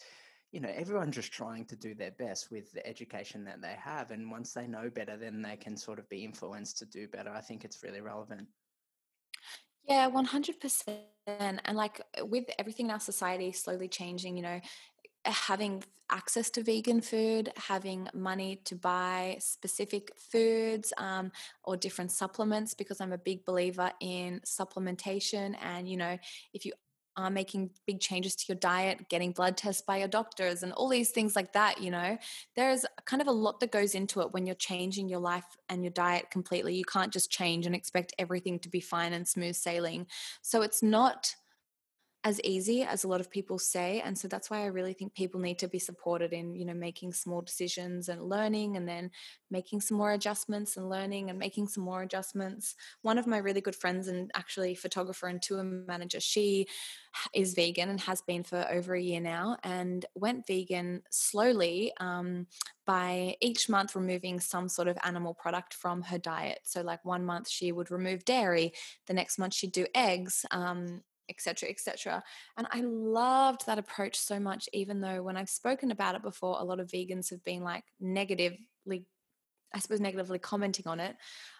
you 0.52 0.58
know, 0.58 0.72
everyone's 0.74 1.14
just 1.14 1.30
trying 1.32 1.64
to 1.66 1.76
do 1.76 1.94
their 1.94 2.10
best 2.10 2.50
with 2.50 2.72
the 2.72 2.84
education 2.84 3.44
that 3.44 3.62
they 3.62 3.76
have 3.80 4.10
and 4.10 4.30
once 4.30 4.52
they 4.52 4.66
know 4.66 4.90
better 4.90 5.16
then 5.16 5.40
they 5.42 5.56
can 5.56 5.76
sort 5.76 6.00
of 6.00 6.08
be 6.08 6.24
influenced 6.24 6.78
to 6.78 6.86
do 6.86 7.06
better. 7.06 7.30
I 7.30 7.40
think 7.40 7.64
it's 7.64 7.84
really 7.84 8.00
relevant. 8.00 8.48
Yeah, 9.88 10.10
100%. 10.10 10.98
And 11.38 11.76
like 11.76 12.00
uh, 12.18 12.26
with 12.26 12.44
everything 12.58 12.86
in 12.86 12.92
our 12.92 13.00
society 13.00 13.52
slowly 13.52 13.88
changing, 13.88 14.36
you 14.36 14.42
know, 14.42 14.60
having 15.24 15.84
access 16.10 16.50
to 16.50 16.62
vegan 16.62 17.00
food, 17.00 17.52
having 17.56 18.08
money 18.14 18.56
to 18.64 18.74
buy 18.74 19.36
specific 19.38 20.10
foods 20.16 20.92
um, 20.98 21.30
or 21.62 21.76
different 21.76 22.10
supplements, 22.10 22.74
because 22.74 23.00
I'm 23.00 23.12
a 23.12 23.18
big 23.18 23.44
believer 23.44 23.92
in 24.00 24.40
supplementation. 24.44 25.54
And, 25.62 25.88
you 25.88 25.96
know, 25.96 26.18
if 26.52 26.64
you 26.64 26.72
uh, 27.20 27.30
making 27.30 27.70
big 27.86 28.00
changes 28.00 28.34
to 28.34 28.44
your 28.48 28.56
diet, 28.56 29.08
getting 29.08 29.32
blood 29.32 29.56
tests 29.56 29.82
by 29.82 29.98
your 29.98 30.08
doctors, 30.08 30.62
and 30.62 30.72
all 30.72 30.88
these 30.88 31.10
things 31.10 31.36
like 31.36 31.52
that. 31.52 31.80
You 31.80 31.90
know, 31.90 32.18
there's 32.56 32.86
kind 33.04 33.20
of 33.20 33.28
a 33.28 33.32
lot 33.32 33.60
that 33.60 33.72
goes 33.72 33.94
into 33.94 34.20
it 34.20 34.32
when 34.32 34.46
you're 34.46 34.54
changing 34.54 35.08
your 35.08 35.20
life 35.20 35.44
and 35.68 35.84
your 35.84 35.92
diet 35.92 36.30
completely. 36.30 36.74
You 36.74 36.84
can't 36.84 37.12
just 37.12 37.30
change 37.30 37.66
and 37.66 37.74
expect 37.74 38.14
everything 38.18 38.58
to 38.60 38.68
be 38.68 38.80
fine 38.80 39.12
and 39.12 39.28
smooth 39.28 39.56
sailing. 39.56 40.06
So 40.42 40.62
it's 40.62 40.82
not 40.82 41.34
as 42.22 42.40
easy 42.42 42.82
as 42.82 43.04
a 43.04 43.08
lot 43.08 43.20
of 43.20 43.30
people 43.30 43.58
say 43.58 44.02
and 44.04 44.16
so 44.16 44.28
that's 44.28 44.50
why 44.50 44.62
i 44.62 44.66
really 44.66 44.92
think 44.92 45.14
people 45.14 45.40
need 45.40 45.58
to 45.58 45.68
be 45.68 45.78
supported 45.78 46.32
in 46.32 46.54
you 46.54 46.64
know 46.66 46.74
making 46.74 47.12
small 47.12 47.40
decisions 47.40 48.08
and 48.08 48.28
learning 48.28 48.76
and 48.76 48.86
then 48.86 49.10
making 49.50 49.80
some 49.80 49.96
more 49.96 50.12
adjustments 50.12 50.76
and 50.76 50.90
learning 50.90 51.30
and 51.30 51.38
making 51.38 51.66
some 51.66 51.82
more 51.82 52.02
adjustments 52.02 52.74
one 53.02 53.16
of 53.16 53.26
my 53.26 53.38
really 53.38 53.60
good 53.60 53.76
friends 53.76 54.08
and 54.08 54.30
actually 54.34 54.74
photographer 54.74 55.28
and 55.28 55.40
tour 55.40 55.62
manager 55.62 56.20
she 56.20 56.66
is 57.34 57.54
vegan 57.54 57.88
and 57.88 58.00
has 58.00 58.20
been 58.22 58.42
for 58.42 58.66
over 58.70 58.94
a 58.94 59.00
year 59.00 59.20
now 59.20 59.56
and 59.64 60.04
went 60.14 60.46
vegan 60.46 61.02
slowly 61.10 61.92
um, 62.00 62.46
by 62.90 63.36
each 63.40 63.68
month 63.68 63.94
removing 63.94 64.40
some 64.40 64.68
sort 64.68 64.88
of 64.88 64.98
animal 65.04 65.32
product 65.32 65.74
from 65.74 66.02
her 66.02 66.18
diet. 66.18 66.58
So, 66.64 66.80
like 66.82 67.04
one 67.04 67.24
month 67.24 67.48
she 67.48 67.70
would 67.70 67.88
remove 67.88 68.24
dairy, 68.24 68.72
the 69.06 69.14
next 69.14 69.38
month 69.38 69.54
she'd 69.54 69.70
do 69.70 69.86
eggs, 69.94 70.44
um, 70.50 71.00
etc 71.30 71.68
etc 71.70 72.22
and 72.56 72.66
i 72.72 72.80
loved 72.82 73.64
that 73.66 73.78
approach 73.78 74.18
so 74.18 74.38
much 74.38 74.68
even 74.72 75.00
though 75.00 75.22
when 75.22 75.36
i've 75.36 75.48
spoken 75.48 75.90
about 75.90 76.14
it 76.14 76.22
before 76.22 76.56
a 76.60 76.64
lot 76.64 76.80
of 76.80 76.88
vegans 76.88 77.30
have 77.30 77.42
been 77.44 77.62
like 77.62 77.84
negatively 78.00 79.06
i 79.74 79.78
suppose 79.78 80.00
negatively 80.00 80.38
commenting 80.38 80.86
on 80.86 81.00
it. 81.00 81.16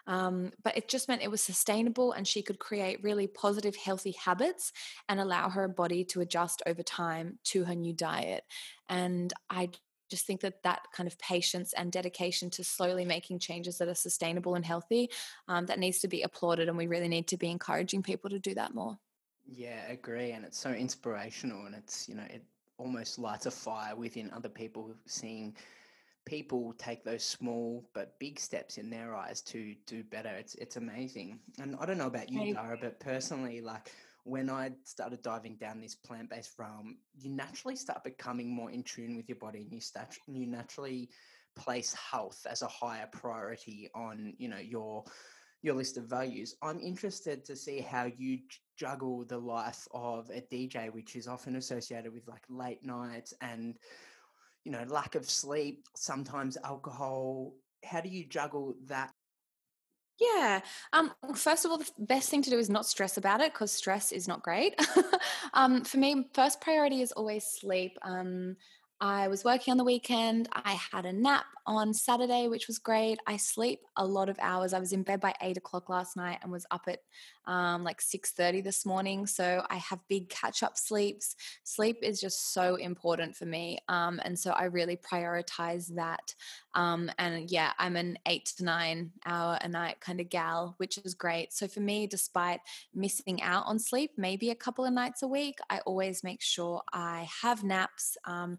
Um, 0.07 0.51
but 0.65 0.77
it 0.77 0.89
just 0.89 1.09
meant 1.09 1.23
it 1.23 1.31
was 1.31 1.43
sustainable 1.43 2.13
and 2.13 2.27
she 2.27 2.43
could 2.43 2.59
create 2.59 3.03
really 3.03 3.29
positive 3.29 3.77
healthy 3.77 4.13
habits 4.13 4.73
and 5.09 5.21
allow 5.21 5.49
her 5.49 5.69
body 5.69 6.05
to 6.07 6.21
adjust 6.21 6.63
over 6.67 6.83
time 6.83 7.39
to 7.45 7.65
her 7.65 7.75
new 7.75 7.93
diet. 7.93 8.45
And 8.89 9.33
i 9.49 9.71
just 10.11 10.27
think 10.27 10.41
that 10.41 10.63
that 10.65 10.81
kind 10.93 11.07
of 11.07 11.17
patience 11.21 11.73
and 11.73 11.93
dedication 11.93 12.51
to 12.51 12.65
slowly 12.65 13.05
making 13.05 13.39
changes 13.39 13.79
that 13.79 13.87
are 13.89 13.95
sustainable 13.95 14.57
and 14.57 14.67
healthy 14.67 15.09
um, 15.47 15.67
that 15.67 15.79
needs 15.79 16.01
to 16.01 16.09
be 16.09 16.23
applauded 16.23 16.69
and 16.69 16.77
we 16.77 16.89
really 16.89 17.07
need 17.09 17.29
to 17.29 17.37
be 17.37 17.49
encouraging 17.49 18.03
people 18.03 18.29
to 18.29 18.41
do 18.41 18.53
that 18.55 18.75
more 18.75 18.99
yeah, 19.47 19.91
agree. 19.91 20.33
And 20.33 20.45
it's 20.45 20.59
so 20.59 20.71
inspirational 20.71 21.67
and 21.67 21.75
it's, 21.75 22.09
you 22.09 22.15
know, 22.15 22.27
it 22.31 22.45
almost 22.79 23.19
lights 23.19 23.47
a 23.47 23.51
fire 23.51 23.95
within 23.95 24.31
other 24.33 24.49
people 24.49 24.95
seeing 25.07 25.55
people 26.27 26.75
take 26.79 27.03
those 27.05 27.25
small 27.25 27.89
but 27.95 28.19
big 28.19 28.39
steps 28.39 28.79
in 28.79 28.91
their 28.91 29.15
eyes 29.15 29.41
to 29.43 29.75
do 29.87 30.03
better. 30.05 30.31
It's 30.31 30.55
it's 30.57 30.77
amazing. 30.77 31.41
And 31.59 31.77
I 31.81 31.87
don't 31.87 31.99
know 31.99 32.07
about 32.07 32.31
you, 32.31 32.55
Dara, 32.55 32.79
but 32.81 33.01
personally, 33.01 33.61
like 33.61 33.91
when 34.25 34.51
I 34.51 34.73
started 34.85 35.23
diving 35.23 35.57
down 35.57 35.81
this 35.81 35.95
plant-based 35.95 36.59
realm, 36.59 36.99
you 37.19 37.31
naturally 37.31 37.77
start 37.77 38.05
becoming 38.05 38.55
more 38.55 38.71
in 38.71 38.83
tune 38.83 39.17
with 39.17 39.29
your 39.29 39.39
body 39.39 39.63
and 39.63 39.73
you 39.73 39.81
start 39.81 40.17
you 40.27 40.47
naturally 40.47 41.09
place 41.57 41.95
health 41.95 42.47
as 42.49 42.63
a 42.63 42.69
higher 42.69 43.09
priority 43.11 43.91
on, 43.95 44.35
you 44.39 44.49
know, 44.49 44.59
your 44.59 45.05
your 45.63 45.75
list 45.75 45.97
of 45.97 46.05
values. 46.05 46.55
I'm 46.63 46.81
interested 46.81 47.45
to 47.47 47.57
see 47.57 47.81
how 47.81 48.11
you 48.17 48.39
juggle 48.81 49.25
the 49.25 49.39
life 49.39 49.87
of 49.93 50.31
a 50.31 50.41
DJ, 50.41 50.89
which 50.91 51.15
is 51.15 51.29
often 51.29 51.57
associated 51.57 52.15
with 52.15 52.27
like 52.27 52.45
late 52.49 52.83
nights 52.83 53.35
and 53.43 53.77
you 54.65 54.73
know 54.73 54.85
lack 54.89 55.15
of 55.15 55.29
sleep, 55.29 55.87
sometimes 55.95 56.57
alcohol. 56.65 57.53
How 57.85 58.01
do 58.01 58.09
you 58.09 58.25
juggle 58.27 58.75
that? 58.87 59.13
Yeah. 60.19 60.61
Um, 60.93 61.13
first 61.35 61.65
of 61.65 61.71
all, 61.71 61.79
the 61.79 61.91
best 61.99 62.31
thing 62.31 62.43
to 62.43 62.51
do 62.51 62.59
is 62.59 62.69
not 62.69 62.87
stress 62.87 63.17
about 63.17 63.41
it 63.41 63.53
because 63.53 63.73
stress 63.73 64.13
is 64.13 64.29
not 64.29 64.43
great. 64.43 64.75
um, 65.55 65.83
for 65.85 65.97
me, 65.97 66.29
first 66.35 66.61
priority 66.61 67.01
is 67.01 67.13
always 67.13 67.45
sleep. 67.45 67.99
Um, 68.03 68.57
I 69.03 69.29
was 69.29 69.45
working 69.45 69.73
on 69.73 69.79
the 69.79 69.85
weekend. 69.85 70.49
I 70.53 70.79
had 70.93 71.07
a 71.07 71.13
nap 71.13 71.47
on 71.67 71.95
Saturday, 71.95 72.49
which 72.49 72.67
was 72.67 72.79
great. 72.79 73.19
I 73.27 73.39
sleep 73.39 73.81
a 73.97 74.05
lot 74.05 74.29
of 74.29 74.39
hours. 74.41 74.75
I 74.75 74.79
was 74.79 74.93
in 74.93 75.05
bed 75.05 75.21
by 75.21 75.33
eight 75.41 75.57
o'clock 75.57 75.89
last 75.89 76.17
night 76.17 76.39
and 76.43 76.53
was 76.53 76.67
up 76.71 76.83
at 76.87 76.99
um, 77.47 77.83
like 77.83 78.03
six 78.03 78.33
thirty 78.33 78.61
this 78.61 78.85
morning. 78.85 79.27
So 79.27 79.65
I 79.71 79.77
have 79.77 80.01
big 80.09 80.29
catch 80.29 80.63
up 80.63 80.77
sleeps. 80.77 81.35
Sleep 81.65 81.97
is 82.03 82.21
just 82.21 82.53
so 82.53 82.75
important 82.75 83.35
for 83.37 83.47
me, 83.47 83.79
um, 83.89 84.21
and 84.23 84.39
so 84.39 84.51
I 84.51 84.65
really 84.65 84.97
prioritize 84.97 85.95
that. 85.95 86.35
Um, 86.75 87.11
and 87.19 87.51
yeah, 87.51 87.73
I'm 87.79 87.97
an 87.97 88.19
eight 88.27 88.47
to 88.59 88.65
nine 88.65 89.13
hour 89.25 89.59
a 89.63 89.69
night 89.69 90.01
kind 90.01 90.21
of 90.21 90.29
gal, 90.29 90.75
which 90.77 90.99
is 90.99 91.15
great. 91.15 91.55
So 91.55 91.69
for 91.69 91.81
me, 91.81 92.07
despite 92.07 92.61
missing 92.95 93.41
out 93.43 93.65
on 93.67 93.79
sleep, 93.79 94.13
maybe 94.19 94.51
a 94.51 94.55
couple 94.55 94.85
of 94.85 94.93
nights 94.93 95.23
a 95.23 95.29
week, 95.29 95.59
I 95.71 95.79
always 95.81 96.23
make 96.23 96.43
sure 96.43 96.83
I 96.93 97.29
have 97.43 97.65
naps 97.65 98.17
um, 98.27 98.59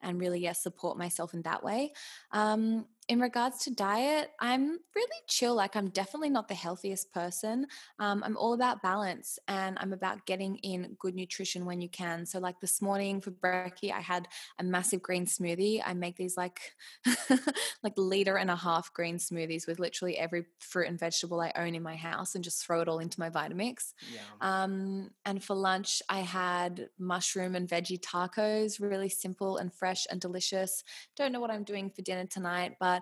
and 0.00 0.20
really 0.20 0.40
yes 0.40 0.62
support 0.62 0.98
myself 0.98 1.34
in 1.34 1.42
that 1.42 1.62
way. 1.62 1.92
Um, 2.30 2.86
in 3.08 3.20
regards 3.20 3.64
to 3.64 3.74
diet, 3.74 4.30
I'm 4.40 4.78
really 4.94 5.20
chill. 5.28 5.54
Like, 5.54 5.76
I'm 5.76 5.88
definitely 5.90 6.30
not 6.30 6.48
the 6.48 6.54
healthiest 6.54 7.12
person. 7.12 7.66
Um, 7.98 8.22
I'm 8.24 8.36
all 8.36 8.54
about 8.54 8.82
balance 8.82 9.38
and 9.48 9.76
I'm 9.80 9.92
about 9.92 10.24
getting 10.26 10.56
in 10.56 10.96
good 10.98 11.14
nutrition 11.14 11.66
when 11.66 11.80
you 11.80 11.88
can. 11.88 12.24
So, 12.24 12.38
like 12.38 12.60
this 12.60 12.80
morning 12.80 13.20
for 13.20 13.30
brekkie, 13.30 13.92
I 13.92 14.00
had 14.00 14.28
a 14.58 14.64
massive 14.64 15.02
green 15.02 15.26
smoothie. 15.26 15.82
I 15.84 15.94
make 15.94 16.16
these 16.16 16.36
like 16.36 16.60
like 17.82 17.92
liter 17.96 18.36
and 18.36 18.50
a 18.50 18.56
half 18.56 18.92
green 18.92 19.16
smoothies 19.16 19.66
with 19.66 19.78
literally 19.78 20.16
every 20.16 20.46
fruit 20.60 20.88
and 20.88 20.98
vegetable 20.98 21.40
I 21.40 21.52
own 21.56 21.74
in 21.74 21.82
my 21.82 21.96
house 21.96 22.34
and 22.34 22.44
just 22.44 22.64
throw 22.64 22.80
it 22.80 22.88
all 22.88 23.00
into 23.00 23.20
my 23.20 23.30
Vitamix. 23.30 23.92
Yeah. 24.12 24.20
Um, 24.40 25.10
and 25.26 25.42
for 25.42 25.54
lunch, 25.54 26.02
I 26.08 26.20
had 26.20 26.88
mushroom 26.98 27.54
and 27.54 27.68
veggie 27.68 28.00
tacos, 28.00 28.80
really 28.80 29.08
simple 29.08 29.58
and 29.58 29.72
fresh 29.72 30.06
and 30.10 30.20
delicious. 30.20 30.84
Don't 31.16 31.32
know 31.32 31.40
what 31.40 31.50
I'm 31.50 31.64
doing 31.64 31.90
for 31.90 32.02
dinner 32.02 32.26
tonight, 32.26 32.76
but 32.80 32.93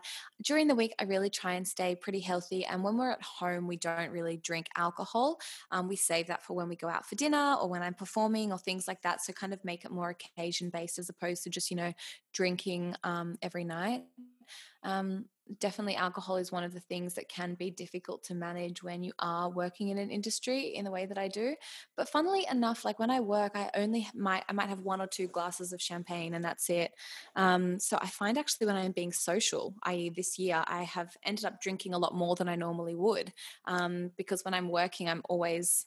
during 0.42 0.68
the 0.68 0.74
week, 0.74 0.94
I 0.98 1.04
really 1.04 1.30
try 1.30 1.54
and 1.54 1.66
stay 1.66 1.94
pretty 1.94 2.20
healthy. 2.20 2.64
And 2.64 2.82
when 2.82 2.96
we're 2.96 3.12
at 3.12 3.22
home, 3.22 3.66
we 3.66 3.76
don't 3.76 4.10
really 4.10 4.36
drink 4.36 4.66
alcohol. 4.76 5.38
Um, 5.70 5.88
we 5.88 5.96
save 5.96 6.26
that 6.28 6.42
for 6.42 6.54
when 6.54 6.68
we 6.68 6.76
go 6.76 6.88
out 6.88 7.06
for 7.06 7.14
dinner 7.14 7.56
or 7.60 7.68
when 7.68 7.82
I'm 7.82 7.94
performing 7.94 8.52
or 8.52 8.58
things 8.58 8.86
like 8.88 9.02
that. 9.02 9.22
So 9.22 9.32
kind 9.32 9.52
of 9.52 9.64
make 9.64 9.84
it 9.84 9.90
more 9.90 10.10
occasion 10.10 10.70
based 10.70 10.98
as 10.98 11.08
opposed 11.08 11.42
to 11.44 11.50
just, 11.50 11.70
you 11.70 11.76
know, 11.76 11.92
drinking 12.32 12.94
um, 13.04 13.36
every 13.42 13.64
night. 13.64 14.04
Um, 14.82 15.26
definitely 15.58 15.96
alcohol 15.96 16.36
is 16.36 16.52
one 16.52 16.64
of 16.64 16.72
the 16.72 16.80
things 16.80 17.14
that 17.14 17.28
can 17.28 17.54
be 17.54 17.70
difficult 17.70 18.22
to 18.24 18.34
manage 18.34 18.82
when 18.82 19.02
you 19.02 19.12
are 19.18 19.50
working 19.50 19.88
in 19.88 19.98
an 19.98 20.10
industry 20.10 20.74
in 20.74 20.84
the 20.84 20.90
way 20.90 21.06
that 21.06 21.18
I 21.18 21.28
do. 21.28 21.54
But 21.96 22.08
funnily 22.08 22.46
enough, 22.50 22.84
like 22.84 22.98
when 22.98 23.10
I 23.10 23.20
work, 23.20 23.52
I 23.54 23.70
only 23.74 24.08
might 24.14 24.44
I 24.48 24.52
might 24.52 24.68
have 24.68 24.80
one 24.80 25.00
or 25.00 25.06
two 25.06 25.28
glasses 25.28 25.72
of 25.72 25.80
champagne 25.80 26.34
and 26.34 26.44
that's 26.44 26.70
it. 26.70 26.92
Um, 27.36 27.78
so 27.78 27.98
I 28.00 28.06
find 28.06 28.38
actually 28.38 28.66
when 28.66 28.76
I'm 28.76 28.92
being 28.92 29.12
social, 29.12 29.74
i.e., 29.84 30.10
this 30.10 30.38
year, 30.38 30.62
I 30.66 30.84
have 30.84 31.16
ended 31.24 31.44
up 31.44 31.60
drinking 31.60 31.94
a 31.94 31.98
lot 31.98 32.14
more 32.14 32.36
than 32.36 32.48
I 32.48 32.56
normally 32.56 32.94
would 32.94 33.32
um, 33.66 34.10
because 34.16 34.44
when 34.44 34.54
I'm 34.54 34.68
working, 34.68 35.08
I'm 35.08 35.22
always 35.28 35.86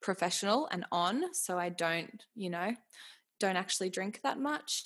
professional 0.00 0.68
and 0.70 0.84
on, 0.90 1.34
so 1.34 1.58
I 1.58 1.68
don't, 1.68 2.24
you 2.34 2.50
know, 2.50 2.74
don't 3.38 3.56
actually 3.56 3.90
drink 3.90 4.20
that 4.22 4.38
much. 4.38 4.84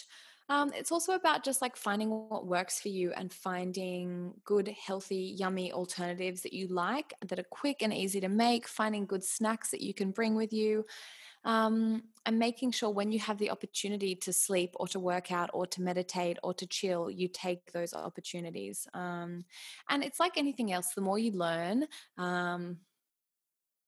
Um, 0.48 0.72
it's 0.74 0.92
also 0.92 1.14
about 1.14 1.42
just 1.42 1.62
like 1.62 1.74
finding 1.74 2.10
what 2.10 2.46
works 2.46 2.80
for 2.80 2.88
you 2.88 3.12
and 3.16 3.32
finding 3.32 4.34
good, 4.44 4.68
healthy, 4.68 5.34
yummy 5.38 5.72
alternatives 5.72 6.42
that 6.42 6.52
you 6.52 6.68
like 6.68 7.14
that 7.26 7.38
are 7.38 7.46
quick 7.50 7.80
and 7.80 7.94
easy 7.94 8.20
to 8.20 8.28
make, 8.28 8.68
finding 8.68 9.06
good 9.06 9.24
snacks 9.24 9.70
that 9.70 9.80
you 9.80 9.94
can 9.94 10.10
bring 10.10 10.34
with 10.34 10.52
you. 10.52 10.84
Um, 11.46 12.04
and 12.24 12.38
making 12.38 12.70
sure 12.70 12.88
when 12.88 13.12
you 13.12 13.18
have 13.18 13.36
the 13.36 13.50
opportunity 13.50 14.14
to 14.16 14.32
sleep 14.32 14.70
or 14.76 14.88
to 14.88 14.98
work 14.98 15.30
out 15.30 15.50
or 15.52 15.66
to 15.66 15.82
meditate 15.82 16.38
or 16.42 16.54
to 16.54 16.66
chill, 16.66 17.10
you 17.10 17.28
take 17.28 17.72
those 17.72 17.92
opportunities. 17.92 18.86
Um, 18.94 19.44
and 19.90 20.02
it's 20.02 20.18
like 20.18 20.38
anything 20.38 20.72
else, 20.72 20.94
the 20.94 21.02
more 21.02 21.18
you 21.18 21.32
learn, 21.32 21.86
um, 22.16 22.78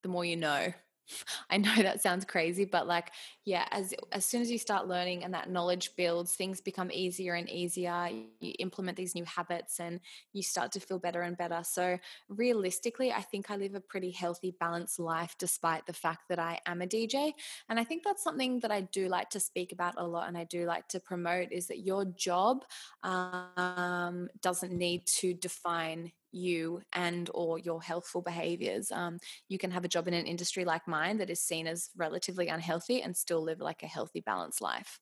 the 0.02 0.08
more 0.10 0.24
you 0.24 0.36
know. 0.36 0.72
I 1.50 1.58
know 1.58 1.74
that 1.76 2.02
sounds 2.02 2.24
crazy, 2.24 2.64
but 2.64 2.86
like, 2.86 3.10
yeah, 3.44 3.66
as 3.70 3.94
as 4.12 4.24
soon 4.24 4.42
as 4.42 4.50
you 4.50 4.58
start 4.58 4.88
learning 4.88 5.24
and 5.24 5.34
that 5.34 5.50
knowledge 5.50 5.90
builds, 5.96 6.34
things 6.34 6.60
become 6.60 6.90
easier 6.92 7.34
and 7.34 7.48
easier. 7.48 8.08
You 8.40 8.54
implement 8.58 8.96
these 8.96 9.14
new 9.14 9.24
habits 9.24 9.80
and 9.80 10.00
you 10.32 10.42
start 10.42 10.72
to 10.72 10.80
feel 10.80 10.98
better 10.98 11.22
and 11.22 11.36
better. 11.36 11.60
So 11.64 11.98
realistically, 12.28 13.12
I 13.12 13.22
think 13.22 13.50
I 13.50 13.56
live 13.56 13.74
a 13.74 13.80
pretty 13.80 14.10
healthy, 14.10 14.54
balanced 14.58 14.98
life 14.98 15.34
despite 15.38 15.86
the 15.86 15.92
fact 15.92 16.28
that 16.28 16.38
I 16.38 16.60
am 16.66 16.82
a 16.82 16.86
DJ. 16.86 17.34
And 17.68 17.78
I 17.78 17.84
think 17.84 18.02
that's 18.04 18.22
something 18.22 18.60
that 18.60 18.70
I 18.70 18.82
do 18.82 19.08
like 19.08 19.30
to 19.30 19.40
speak 19.40 19.72
about 19.72 19.94
a 19.96 20.06
lot 20.06 20.28
and 20.28 20.36
I 20.36 20.44
do 20.44 20.66
like 20.66 20.88
to 20.88 21.00
promote 21.00 21.52
is 21.52 21.66
that 21.68 21.80
your 21.80 22.04
job 22.04 22.64
um, 23.02 24.28
doesn't 24.40 24.72
need 24.72 25.06
to 25.06 25.34
define 25.34 26.12
you 26.36 26.80
and 26.92 27.30
or 27.34 27.58
your 27.58 27.82
healthful 27.82 28.22
behaviors 28.22 28.92
um, 28.92 29.18
you 29.48 29.58
can 29.58 29.70
have 29.70 29.84
a 29.84 29.88
job 29.88 30.06
in 30.06 30.14
an 30.14 30.26
industry 30.26 30.64
like 30.64 30.86
mine 30.86 31.18
that 31.18 31.30
is 31.30 31.40
seen 31.40 31.66
as 31.66 31.90
relatively 31.96 32.48
unhealthy 32.48 33.02
and 33.02 33.16
still 33.16 33.42
live 33.42 33.60
like 33.60 33.82
a 33.82 33.86
healthy 33.86 34.20
balanced 34.20 34.60
life 34.60 35.00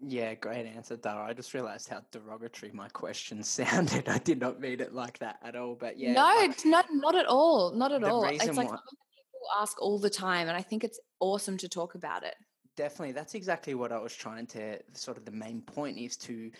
yeah, 0.00 0.34
great 0.34 0.66
answer, 0.66 0.96
Dara. 0.96 1.24
I 1.24 1.32
just 1.32 1.54
realized 1.54 1.88
how 1.88 2.02
derogatory 2.12 2.70
my 2.72 2.88
question 2.88 3.42
sounded. 3.42 4.08
I 4.08 4.18
did 4.18 4.40
not 4.40 4.60
mean 4.60 4.80
it 4.80 4.94
like 4.94 5.18
that 5.20 5.38
at 5.42 5.56
all. 5.56 5.74
But 5.74 5.98
yeah, 5.98 6.12
no, 6.12 6.46
like, 6.46 6.64
not 6.64 6.86
not 6.90 7.14
at 7.14 7.26
all, 7.26 7.72
not 7.72 7.92
at 7.92 8.04
all. 8.04 8.24
It's 8.24 8.46
like 8.46 8.56
why- 8.56 8.64
people 8.64 9.48
ask 9.58 9.80
all 9.80 9.98
the 9.98 10.10
time, 10.10 10.48
and 10.48 10.56
I 10.56 10.62
think 10.62 10.84
it's 10.84 11.00
awesome 11.20 11.56
to 11.58 11.68
talk 11.68 11.94
about 11.94 12.24
it. 12.24 12.34
Definitely, 12.76 13.12
that's 13.12 13.34
exactly 13.34 13.74
what 13.74 13.90
I 13.90 13.98
was 13.98 14.14
trying 14.14 14.46
to. 14.48 14.78
Sort 14.92 15.16
of 15.16 15.24
the 15.24 15.30
main 15.30 15.62
point 15.62 15.96
is 15.96 16.16
to 16.18 16.50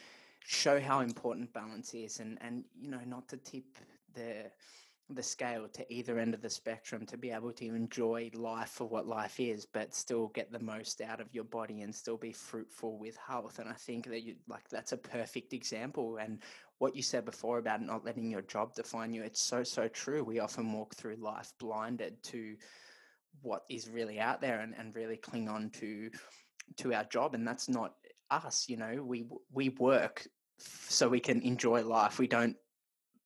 show 0.40 0.80
how 0.80 1.00
important 1.00 1.52
balance 1.52 1.92
is, 1.92 2.20
and 2.20 2.38
and 2.40 2.64
you 2.80 2.90
know 2.90 3.00
not 3.07 3.28
to 3.28 3.36
tip 3.36 3.64
the 4.16 4.50
the 5.10 5.22
scale 5.22 5.68
to 5.72 5.92
either 5.92 6.18
end 6.18 6.34
of 6.34 6.42
the 6.42 6.50
spectrum 6.50 7.06
to 7.06 7.16
be 7.16 7.30
able 7.30 7.52
to 7.52 7.66
enjoy 7.66 8.28
life 8.34 8.70
for 8.70 8.88
what 8.88 9.06
life 9.06 9.38
is 9.38 9.64
but 9.64 9.94
still 9.94 10.28
get 10.34 10.50
the 10.50 10.58
most 10.58 11.00
out 11.00 11.20
of 11.20 11.32
your 11.32 11.44
body 11.44 11.82
and 11.82 11.94
still 11.94 12.16
be 12.16 12.32
fruitful 12.32 12.98
with 12.98 13.16
health. 13.16 13.60
And 13.60 13.68
i 13.68 13.74
think 13.74 14.08
that 14.08 14.24
you 14.24 14.34
like 14.48 14.68
that's 14.68 14.92
a 14.92 14.96
perfect 14.96 15.52
example. 15.52 16.16
And 16.16 16.40
what 16.78 16.96
you 16.96 17.02
said 17.02 17.24
before 17.24 17.58
about 17.58 17.82
not 17.82 18.04
letting 18.04 18.30
your 18.30 18.42
job 18.42 18.74
define 18.74 19.14
you 19.14 19.22
it's 19.22 19.40
so 19.40 19.62
so 19.62 19.86
true. 19.86 20.24
We 20.24 20.40
often 20.40 20.72
walk 20.72 20.96
through 20.96 21.16
life 21.16 21.52
blinded 21.60 22.20
to 22.24 22.56
what 23.42 23.62
is 23.70 23.88
really 23.88 24.18
out 24.18 24.40
there 24.40 24.60
and, 24.60 24.74
and 24.76 24.94
really 24.96 25.16
cling 25.16 25.48
on 25.48 25.70
to 25.70 26.10
to 26.78 26.94
our 26.94 27.04
job. 27.04 27.34
And 27.34 27.46
that's 27.46 27.68
not 27.68 27.94
us 28.32 28.68
you 28.68 28.76
know? 28.76 29.04
We 29.04 29.26
we 29.52 29.68
work 29.68 30.26
so 30.58 31.08
we 31.08 31.20
can 31.20 31.42
enjoy 31.42 31.84
life. 31.84 32.18
We 32.18 32.26
don't 32.26 32.56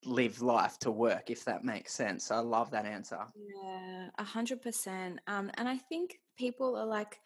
live 0.05 0.41
life 0.41 0.79
to 0.81 0.91
work, 0.91 1.31
if 1.31 1.45
that 1.45 1.65
makes 1.65 1.93
sense. 1.93 2.31
I 2.31 2.39
love 2.39 2.71
that 2.71 2.87
answer. 2.87 3.21
Yeah, 3.35 4.09
a 4.19 4.25
hundred 4.25 4.63
percent. 4.63 5.21
Um, 5.27 5.51
and 5.55 5.69
I 5.69 5.77
think 5.77 6.21
people 6.39 6.77
are 6.77 6.87
like, 6.87 7.19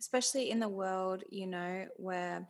especially 0.00 0.50
in 0.50 0.58
the 0.58 0.68
world, 0.68 1.22
you 1.30 1.46
know, 1.46 1.86
where 1.96 2.46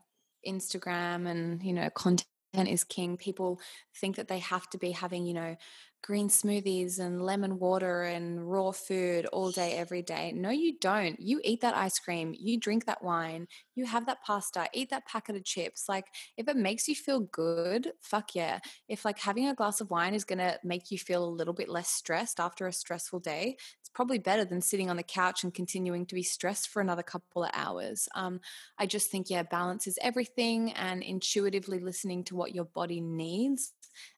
Instagram 0.46 1.26
and 1.28 1.62
you 1.62 1.72
know 1.72 1.88
content 1.90 2.28
is 2.56 2.84
king. 2.84 3.16
People 3.16 3.60
think 3.94 4.16
that 4.16 4.28
they 4.28 4.38
have 4.38 4.68
to 4.70 4.78
be 4.78 4.92
having, 4.92 5.26
you 5.26 5.34
know, 5.34 5.56
green 6.02 6.28
smoothies 6.28 6.98
and 6.98 7.22
lemon 7.22 7.58
water 7.58 8.02
and 8.02 8.50
raw 8.50 8.70
food 8.70 9.24
all 9.26 9.50
day, 9.50 9.72
every 9.72 10.02
day. 10.02 10.32
No, 10.32 10.50
you 10.50 10.78
don't. 10.78 11.18
You 11.18 11.40
eat 11.42 11.62
that 11.62 11.74
ice 11.74 11.98
cream, 11.98 12.34
you 12.38 12.60
drink 12.60 12.84
that 12.84 13.02
wine, 13.02 13.48
you 13.74 13.86
have 13.86 14.04
that 14.06 14.22
pasta, 14.22 14.68
eat 14.74 14.90
that 14.90 15.06
packet 15.06 15.34
of 15.34 15.44
chips. 15.44 15.88
Like, 15.88 16.08
if 16.36 16.46
it 16.46 16.56
makes 16.56 16.88
you 16.88 16.94
feel 16.94 17.20
good, 17.20 17.92
fuck 18.02 18.34
yeah. 18.34 18.58
If 18.86 19.06
like 19.06 19.18
having 19.18 19.46
a 19.48 19.54
glass 19.54 19.80
of 19.80 19.90
wine 19.90 20.12
is 20.12 20.24
gonna 20.24 20.58
make 20.62 20.90
you 20.90 20.98
feel 20.98 21.24
a 21.24 21.26
little 21.26 21.54
bit 21.54 21.70
less 21.70 21.88
stressed 21.88 22.38
after 22.38 22.66
a 22.66 22.72
stressful 22.72 23.20
day, 23.20 23.56
probably 23.94 24.18
better 24.18 24.44
than 24.44 24.60
sitting 24.60 24.90
on 24.90 24.96
the 24.96 25.02
couch 25.02 25.44
and 25.44 25.54
continuing 25.54 26.04
to 26.06 26.14
be 26.14 26.22
stressed 26.22 26.68
for 26.68 26.82
another 26.82 27.02
couple 27.02 27.44
of 27.44 27.50
hours. 27.54 28.08
Um, 28.14 28.40
I 28.78 28.86
just 28.86 29.10
think, 29.10 29.30
yeah, 29.30 29.44
balance 29.44 29.86
is 29.86 29.98
everything 30.02 30.72
and 30.72 31.02
intuitively 31.02 31.78
listening 31.78 32.24
to 32.24 32.36
what 32.36 32.54
your 32.54 32.64
body 32.64 33.00
needs 33.00 33.72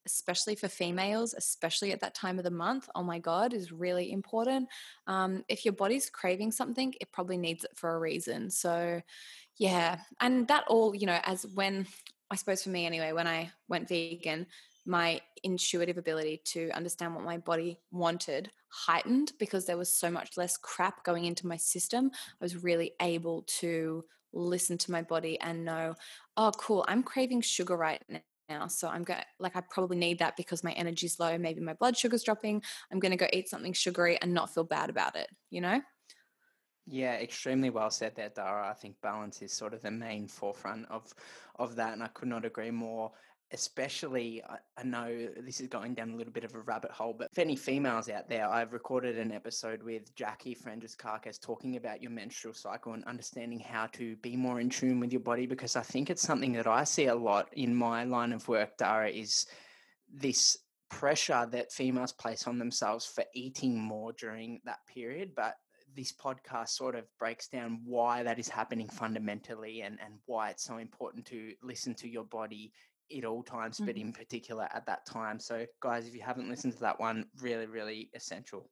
especially 0.07 0.55
for 0.55 0.69
females, 0.69 1.35
especially 1.35 1.93
at 1.93 2.01
that 2.01 2.15
time 2.15 2.39
of 2.39 2.45
the 2.45 2.51
month, 2.51 2.89
oh 2.95 3.03
my 3.03 3.19
God, 3.19 3.53
is 3.53 3.73
really 3.73 4.13
important. 4.13 4.69
Um, 5.07 5.45
if 5.49 5.65
your 5.65 5.75
body's 5.75 6.11
craving 6.11 6.53
something, 6.53 6.95
it 7.01 7.13
probably 7.13 7.37
needs 7.37 7.65
it 7.65 7.73
for 7.75 7.95
a 7.95 7.99
reason. 7.99 8.51
So, 8.51 9.01
yeah. 9.57 9.99
And 10.21 10.49
that 10.49 10.65
all, 10.69 10.95
you 10.95 11.07
know, 11.07 11.19
as 11.25 11.47
when, 11.55 11.87
I 12.31 12.37
suppose 12.37 12.63
for 12.63 12.71
me 12.71 12.87
anyway, 12.87 13.13
when 13.13 13.27
I 13.27 13.51
went 13.69 13.89
vegan, 13.89 14.47
my 14.87 15.21
intuitive 15.43 15.99
ability 15.99 16.41
to 16.45 16.71
understand 16.71 17.15
what 17.15 17.25
my 17.25 17.39
body 17.39 17.79
wanted 17.91 18.51
heightened 18.69 19.33
because 19.39 19.67
there 19.67 19.77
was 19.77 19.95
so 19.95 20.11
much 20.11 20.37
less 20.37 20.57
crap 20.57 21.05
going 21.05 21.25
into 21.25 21.47
my 21.47 21.57
system. 21.57 22.11
I 22.15 22.45
was 22.45 22.63
really 22.63 22.93
able 23.01 23.43
to 23.61 24.05
listen 24.33 24.79
to 24.79 24.91
my 24.93 25.03
body 25.03 25.39
and 25.41 25.65
know, 25.65 25.95
oh, 26.37 26.53
cool, 26.59 26.85
I'm 26.89 27.03
craving 27.03 27.41
sugar 27.41 27.77
right 27.77 28.03
now. 28.49 28.69
So 28.69 28.89
I'm 28.89 29.03
going 29.03 29.21
like 29.41 29.57
I 29.57 29.63
probably 29.71 29.97
need 29.97 30.19
that 30.21 30.37
because 30.37 30.63
my 30.63 30.73
energy's 30.73 31.19
low, 31.19 31.37
maybe 31.39 31.61
my 31.61 31.75
blood 31.75 31.97
sugar's 31.97 32.23
dropping. 32.23 32.63
I'm 32.93 33.01
going 33.01 33.13
to 33.13 33.17
go 33.17 33.27
eat 33.33 33.49
something 33.49 33.73
sugary 33.73 34.21
and 34.21 34.33
not 34.33 34.53
feel 34.53 34.65
bad 34.65 34.91
about 34.91 35.17
it, 35.17 35.29
you 35.51 35.61
know? 35.61 35.81
Yeah, 36.89 37.15
extremely 37.15 37.71
well 37.71 37.91
said 37.91 38.15
there, 38.15 38.29
Dara. 38.29 38.69
I 38.69 38.75
think 38.75 39.01
balance 39.03 39.43
is 39.43 39.53
sort 39.53 39.75
of 39.75 39.83
the 39.83 39.91
main 39.91 40.29
forefront 40.29 40.87
of 40.89 41.13
of 41.59 41.75
that, 41.77 41.95
and 41.95 42.03
I 42.03 42.09
could 42.09 42.29
not 42.29 42.45
agree 42.45 42.71
more 42.71 43.11
especially 43.53 44.43
I, 44.49 44.57
I, 44.77 44.83
know 44.83 45.29
this 45.41 45.61
is 45.61 45.69
going 45.69 45.95
down 45.95 46.11
a 46.11 46.17
little 46.17 46.33
bit 46.33 46.43
of 46.43 46.55
a 46.55 46.61
rabbit 46.61 46.91
hole 46.91 47.15
but 47.17 47.33
for 47.33 47.41
any 47.43 47.55
females 47.55 48.09
out 48.09 48.29
there 48.29 48.49
i've 48.49 48.73
recorded 48.73 49.19
an 49.19 49.31
episode 49.31 49.83
with 49.83 50.15
jackie 50.17 50.55
frangis 50.55 50.97
talking 51.41 51.77
about 51.77 52.03
your 52.03 52.11
menstrual 52.11 52.55
cycle 52.55 52.95
and 52.95 53.05
understanding 53.05 53.61
how 53.61 53.87
to 53.87 54.17
be 54.17 54.37
more 54.37 54.61
in 54.61 54.69
tune 54.69 54.99
with 54.99 55.13
your 55.13 55.21
body 55.21 55.47
because 55.47 55.77
i 55.77 55.83
think 55.83 56.11
it's 56.11 56.23
something 56.23 56.53
that 56.53 56.67
i 56.67 56.83
see 56.83 57.07
a 57.07 57.15
lot 57.15 57.49
in 57.53 57.75
my 57.75 58.03
line 58.03 58.33
of 58.33 58.49
work 58.49 58.77
dara 58.79 59.09
is 59.09 59.47
this 60.13 60.59
pressure 60.89 61.47
that 61.51 61.73
females 61.73 62.13
place 62.13 62.47
on 62.47 62.59
themselves 62.59 63.07
for 63.07 63.25
eating 63.35 63.79
more 63.79 64.13
during 64.13 64.61
that 64.65 64.79
period 64.93 65.31
but 65.37 65.55
this 65.97 66.13
podcast 66.13 66.71
sort 66.71 66.95
of 66.95 67.05
breaks 67.19 67.49
down 67.49 67.81
why 67.85 68.23
that 68.23 68.39
is 68.39 68.49
happening 68.49 68.89
fundamentally 68.89 69.81
and, 69.81 69.99
and 70.05 70.15
why 70.27 70.51
it's 70.51 70.65
so 70.65 70.77
important 70.77 71.25
to 71.25 71.55
listen 71.63 71.95
to 71.95 72.09
your 72.09 72.25
body 72.25 72.71
at 73.17 73.25
all 73.25 73.43
times, 73.43 73.77
Mm-hmm. 73.77 73.87
but 73.87 73.97
in 73.97 74.13
particular 74.13 74.69
at 74.73 74.87
that 74.87 75.07
time. 75.07 75.39
So, 75.39 75.67
guys, 75.81 76.07
if 76.07 76.15
you 76.15 76.23
haven't 76.23 76.49
listened 76.49 76.75
to 76.75 76.81
that 76.81 76.99
one, 76.99 77.25
really, 77.41 77.67
really 77.67 78.11
essential. 78.15 78.71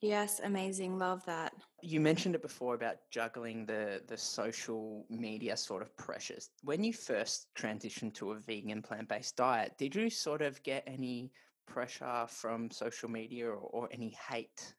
Yes, 0.00 0.40
amazing. 0.44 0.98
Love 0.98 1.24
that. 1.24 1.54
You 1.82 2.00
mentioned 2.00 2.34
it 2.34 2.42
before 2.42 2.74
about 2.74 2.96
juggling 3.10 3.64
the 3.66 4.02
the 4.06 4.16
social 4.18 5.06
media 5.08 5.56
sort 5.56 5.82
of 5.82 5.96
pressures. 5.96 6.50
When 6.62 6.84
you 6.84 6.92
first 6.92 7.48
transitioned 7.56 8.14
to 8.14 8.32
a 8.32 8.38
vegan 8.38 8.82
plant 8.82 9.08
based 9.08 9.36
diet, 9.36 9.72
did 9.78 9.94
you 9.94 10.10
sort 10.10 10.42
of 10.42 10.62
get 10.62 10.84
any 10.86 11.32
pressure 11.66 12.26
from 12.28 12.70
social 12.70 13.08
media 13.08 13.48
or, 13.48 13.56
or 13.56 13.88
any 13.92 14.14
hate 14.28 14.74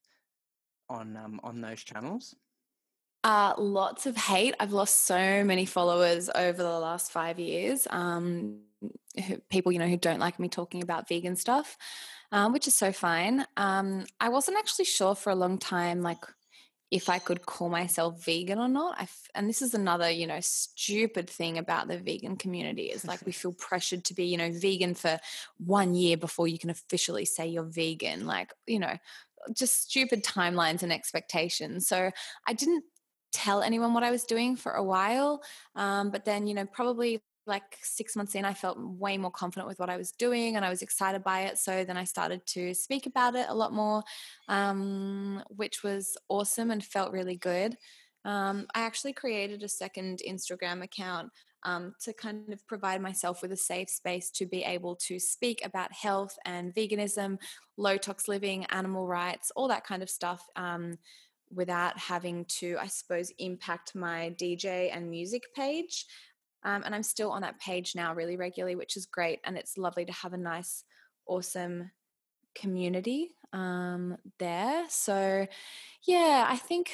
on 0.89 1.17
um, 1.17 1.39
on 1.43 1.59
those 1.61 1.83
channels? 1.83 2.35
Uh, 3.25 3.55
lots 3.57 4.05
of 4.05 4.15
hate. 4.15 4.53
I've 4.59 4.71
lost 4.71 5.07
so 5.07 5.43
many 5.43 5.65
followers 5.65 6.29
over 6.35 6.61
the 6.61 6.79
last 6.79 7.11
five 7.11 7.39
years. 7.39 7.87
Um, 7.89 8.59
people, 9.49 9.71
you 9.71 9.79
know, 9.79 9.87
who 9.87 9.97
don't 9.97 10.19
like 10.19 10.39
me 10.39 10.47
talking 10.47 10.83
about 10.83 11.09
vegan 11.09 11.35
stuff, 11.35 11.75
um, 12.31 12.53
which 12.53 12.67
is 12.67 12.75
so 12.75 12.91
fine. 12.91 13.43
Um, 13.57 14.05
I 14.21 14.29
wasn't 14.29 14.59
actually 14.59 14.85
sure 14.85 15.15
for 15.15 15.31
a 15.31 15.35
long 15.35 15.57
time, 15.57 16.03
like 16.03 16.19
if 16.91 17.09
I 17.09 17.17
could 17.17 17.47
call 17.47 17.67
myself 17.67 18.23
vegan 18.23 18.59
or 18.59 18.67
not. 18.67 18.99
I 18.99 19.03
f- 19.03 19.29
and 19.33 19.49
this 19.49 19.63
is 19.63 19.73
another, 19.73 20.07
you 20.11 20.27
know, 20.27 20.39
stupid 20.39 21.27
thing 21.27 21.57
about 21.57 21.87
the 21.87 21.97
vegan 21.97 22.35
community 22.35 22.91
is 22.91 23.07
like 23.07 23.25
we 23.25 23.31
feel 23.31 23.53
pressured 23.53 24.05
to 24.05 24.13
be, 24.13 24.25
you 24.25 24.37
know, 24.37 24.51
vegan 24.51 24.93
for 24.93 25.19
one 25.57 25.95
year 25.95 26.15
before 26.15 26.47
you 26.47 26.59
can 26.59 26.69
officially 26.69 27.25
say 27.25 27.47
you're 27.47 27.63
vegan. 27.63 28.27
Like, 28.27 28.53
you 28.67 28.77
know, 28.77 28.99
just 29.51 29.89
stupid 29.89 30.23
timelines 30.23 30.83
and 30.83 30.93
expectations. 30.93 31.87
So 31.87 32.11
I 32.47 32.53
didn't 32.53 32.83
tell 33.35 33.61
anyone 33.61 33.93
what 33.93 34.03
I 34.03 34.11
was 34.11 34.23
doing 34.23 34.55
for 34.55 34.71
a 34.71 34.83
while. 34.83 35.43
Um, 35.75 36.09
but 36.09 36.23
then, 36.23 36.47
you 36.47 36.53
know, 36.53 36.65
probably 36.65 37.21
like 37.45 37.77
six 37.81 38.15
months 38.15 38.33
in, 38.33 38.45
I 38.45 38.53
felt 38.53 38.79
way 38.79 39.17
more 39.17 39.29
confident 39.29 39.67
with 39.67 39.77
what 39.77 39.89
I 39.89 39.97
was 39.97 40.11
doing 40.11 40.55
and 40.55 40.63
I 40.65 40.69
was 40.69 40.81
excited 40.81 41.23
by 41.23 41.41
it. 41.41 41.57
So 41.57 41.83
then 41.83 41.97
I 41.97 42.05
started 42.05 42.45
to 42.47 42.73
speak 42.73 43.05
about 43.05 43.35
it 43.35 43.47
a 43.49 43.53
lot 43.53 43.73
more, 43.73 44.03
um, 44.47 45.43
which 45.49 45.83
was 45.83 46.17
awesome 46.29 46.71
and 46.71 46.83
felt 46.83 47.11
really 47.11 47.35
good. 47.35 47.77
Um, 48.23 48.65
I 48.73 48.81
actually 48.81 49.13
created 49.13 49.61
a 49.61 49.69
second 49.69 50.21
Instagram 50.27 50.81
account 50.81 51.29
um, 51.63 51.93
to 52.03 52.13
kind 52.13 52.53
of 52.53 52.65
provide 52.67 53.01
myself 53.01 53.41
with 53.41 53.51
a 53.51 53.57
safe 53.57 53.89
space 53.89 54.31
to 54.31 54.45
be 54.45 54.63
able 54.63 54.95
to 55.07 55.19
speak 55.19 55.61
about 55.63 55.91
health 55.91 56.35
and 56.45 56.73
veganism, 56.73 57.37
low 57.77 57.97
tox 57.97 58.27
living, 58.27 58.65
animal 58.65 59.07
rights, 59.07 59.51
all 59.55 59.67
that 59.67 59.85
kind 59.85 60.01
of 60.01 60.09
stuff. 60.09 60.41
Um, 60.55 60.97
without 61.55 61.97
having 61.97 62.45
to, 62.45 62.77
I 62.79 62.87
suppose, 62.87 63.31
impact 63.39 63.95
my 63.95 64.35
DJ 64.37 64.89
and 64.93 65.09
music 65.09 65.43
page. 65.55 66.05
Um, 66.63 66.83
and 66.83 66.93
I'm 66.93 67.03
still 67.03 67.31
on 67.31 67.41
that 67.43 67.59
page 67.59 67.93
now 67.95 68.13
really 68.13 68.37
regularly, 68.37 68.75
which 68.75 68.97
is 68.97 69.05
great. 69.05 69.39
And 69.45 69.57
it's 69.57 69.77
lovely 69.77 70.05
to 70.05 70.13
have 70.13 70.33
a 70.33 70.37
nice, 70.37 70.83
awesome 71.27 71.91
community 72.55 73.31
um, 73.53 74.17
there. 74.39 74.85
So, 74.89 75.47
yeah, 76.03 76.45
I 76.47 76.57
think 76.57 76.91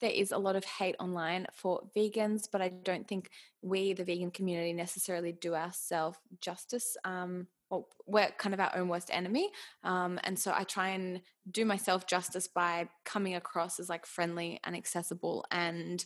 there 0.00 0.10
is 0.10 0.32
a 0.32 0.38
lot 0.38 0.56
of 0.56 0.64
hate 0.64 0.96
online 0.98 1.46
for 1.52 1.80
vegans, 1.96 2.48
but 2.50 2.60
I 2.60 2.68
don't 2.68 3.06
think 3.06 3.30
we, 3.62 3.92
the 3.92 4.04
vegan 4.04 4.30
community, 4.30 4.72
necessarily 4.72 5.32
do 5.32 5.54
ourselves 5.54 6.18
justice. 6.40 6.96
Um, 7.04 7.46
well, 7.72 7.88
we're 8.06 8.30
kind 8.36 8.52
of 8.52 8.60
our 8.60 8.76
own 8.76 8.88
worst 8.88 9.08
enemy. 9.10 9.50
Um, 9.82 10.20
and 10.24 10.38
so 10.38 10.52
I 10.54 10.64
try 10.64 10.90
and 10.90 11.22
do 11.50 11.64
myself 11.64 12.06
justice 12.06 12.46
by 12.46 12.88
coming 13.06 13.34
across 13.34 13.80
as 13.80 13.88
like 13.88 14.04
friendly 14.04 14.60
and 14.62 14.76
accessible 14.76 15.46
and, 15.50 16.04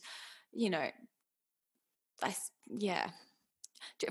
you 0.53 0.71
know, 0.71 0.89
I, 2.23 2.35
yeah, 2.79 3.11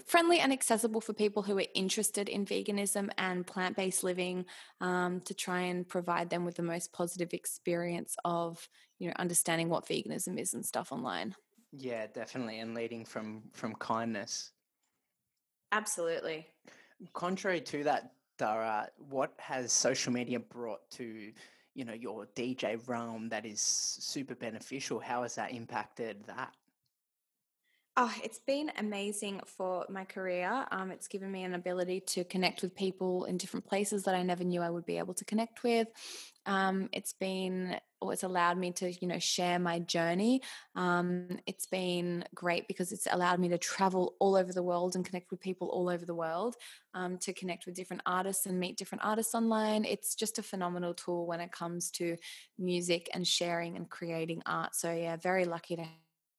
friendly 0.06 0.40
and 0.40 0.52
accessible 0.52 1.00
for 1.00 1.14
people 1.14 1.44
who 1.44 1.58
are 1.58 1.66
interested 1.74 2.28
in 2.28 2.46
veganism 2.46 3.10
and 3.18 3.48
plant 3.48 3.78
based 3.78 4.04
living 4.04 4.46
um, 4.82 5.22
to 5.22 5.34
try 5.34 5.62
and 5.62 5.88
provide 5.88 6.30
them 6.30 6.44
with 6.44 6.56
the 6.56 6.64
most 6.64 6.92
positive 6.92 7.34
experience 7.34 8.18
of, 8.26 8.68
you 9.00 9.08
know, 9.08 9.14
understanding 9.18 9.70
what 9.70 9.88
veganism 9.88 10.38
is 10.38 10.54
and 10.54 10.66
stuff 10.66 10.92
online. 10.92 11.36
Yeah, 11.72 12.08
definitely, 12.08 12.60
and 12.60 12.74
leading 12.74 13.06
from 13.06 13.44
from 13.54 13.76
kindness. 13.76 14.52
Absolutely. 15.72 16.48
Contrary 17.14 17.62
to 17.62 17.84
that, 17.84 18.14
Dara, 18.38 18.90
what 19.10 19.34
has 19.38 19.72
social 19.72 20.12
media 20.12 20.40
brought 20.40 20.90
to 20.92 21.32
you 21.74 21.86
know 21.86 21.94
your 21.94 22.28
DJ 22.36 22.80
realm 22.88 23.30
that 23.30 23.46
is 23.46 23.62
super 23.62 24.36
beneficial? 24.36 25.00
How 25.00 25.24
has 25.24 25.36
that 25.36 25.52
impacted 25.52 26.24
that? 26.28 26.54
Oh, 27.98 28.14
it's 28.22 28.40
been 28.40 28.74
amazing 28.78 29.40
for 29.46 29.86
my 29.90 30.04
career. 30.04 30.66
Um, 30.70 30.92
it's 30.92 31.08
given 31.08 31.32
me 31.32 31.44
an 31.44 31.54
ability 31.54 32.02
to 32.08 32.26
connect 32.26 32.62
with 32.62 32.76
people 32.76 33.24
in 33.24 33.38
different 33.38 33.66
places 33.66 34.04
that 34.04 34.16
I 34.16 34.22
never 34.22 34.44
knew 34.44 34.62
I 34.62 34.70
would 34.70 34.86
be 34.86 34.98
able 34.98 35.14
to 35.14 35.24
connect 35.24 35.64
with. 35.64 35.88
Um, 36.46 36.90
it's 36.92 37.14
been, 37.14 37.80
or 38.02 38.12
it's 38.12 38.24
allowed 38.24 38.58
me 38.58 38.74
to, 38.74 38.92
you 38.92 39.08
know, 39.08 39.18
share 39.20 39.60
my 39.60 39.80
journey. 39.80 40.42
Um, 40.76 41.40
it's 41.48 41.68
been 41.68 42.26
great 42.36 42.68
because 42.68 42.92
it's 42.92 43.08
allowed 43.10 43.40
me 43.40 43.48
to 43.48 43.58
travel 43.58 44.18
all 44.20 44.36
over 44.36 44.52
the 44.52 44.62
world 44.62 44.98
and 44.98 45.06
connect 45.06 45.32
with 45.32 45.40
people 45.40 45.70
all 45.70 45.88
over 45.88 46.06
the 46.06 46.14
world, 46.14 46.58
um, 46.94 47.18
to 47.20 47.34
connect 47.34 47.66
with 47.66 47.76
different 47.76 48.02
artists 48.06 48.46
and 48.46 48.60
meet 48.60 48.78
different 48.78 49.06
artists 49.06 49.34
online. 49.34 49.86
It's 49.86 50.16
just 50.16 50.38
a 50.38 50.44
phenomenal 50.44 50.94
tool 50.96 51.26
when 51.28 51.40
it 51.40 51.54
comes 51.54 51.92
to 51.92 52.18
music 52.58 53.08
and 53.14 53.26
sharing 53.26 53.78
and 53.78 53.90
creating 53.90 54.42
art. 54.46 54.76
So, 54.76 54.92
yeah, 54.94 55.16
very 55.16 55.46
lucky 55.46 55.78
to 55.78 55.88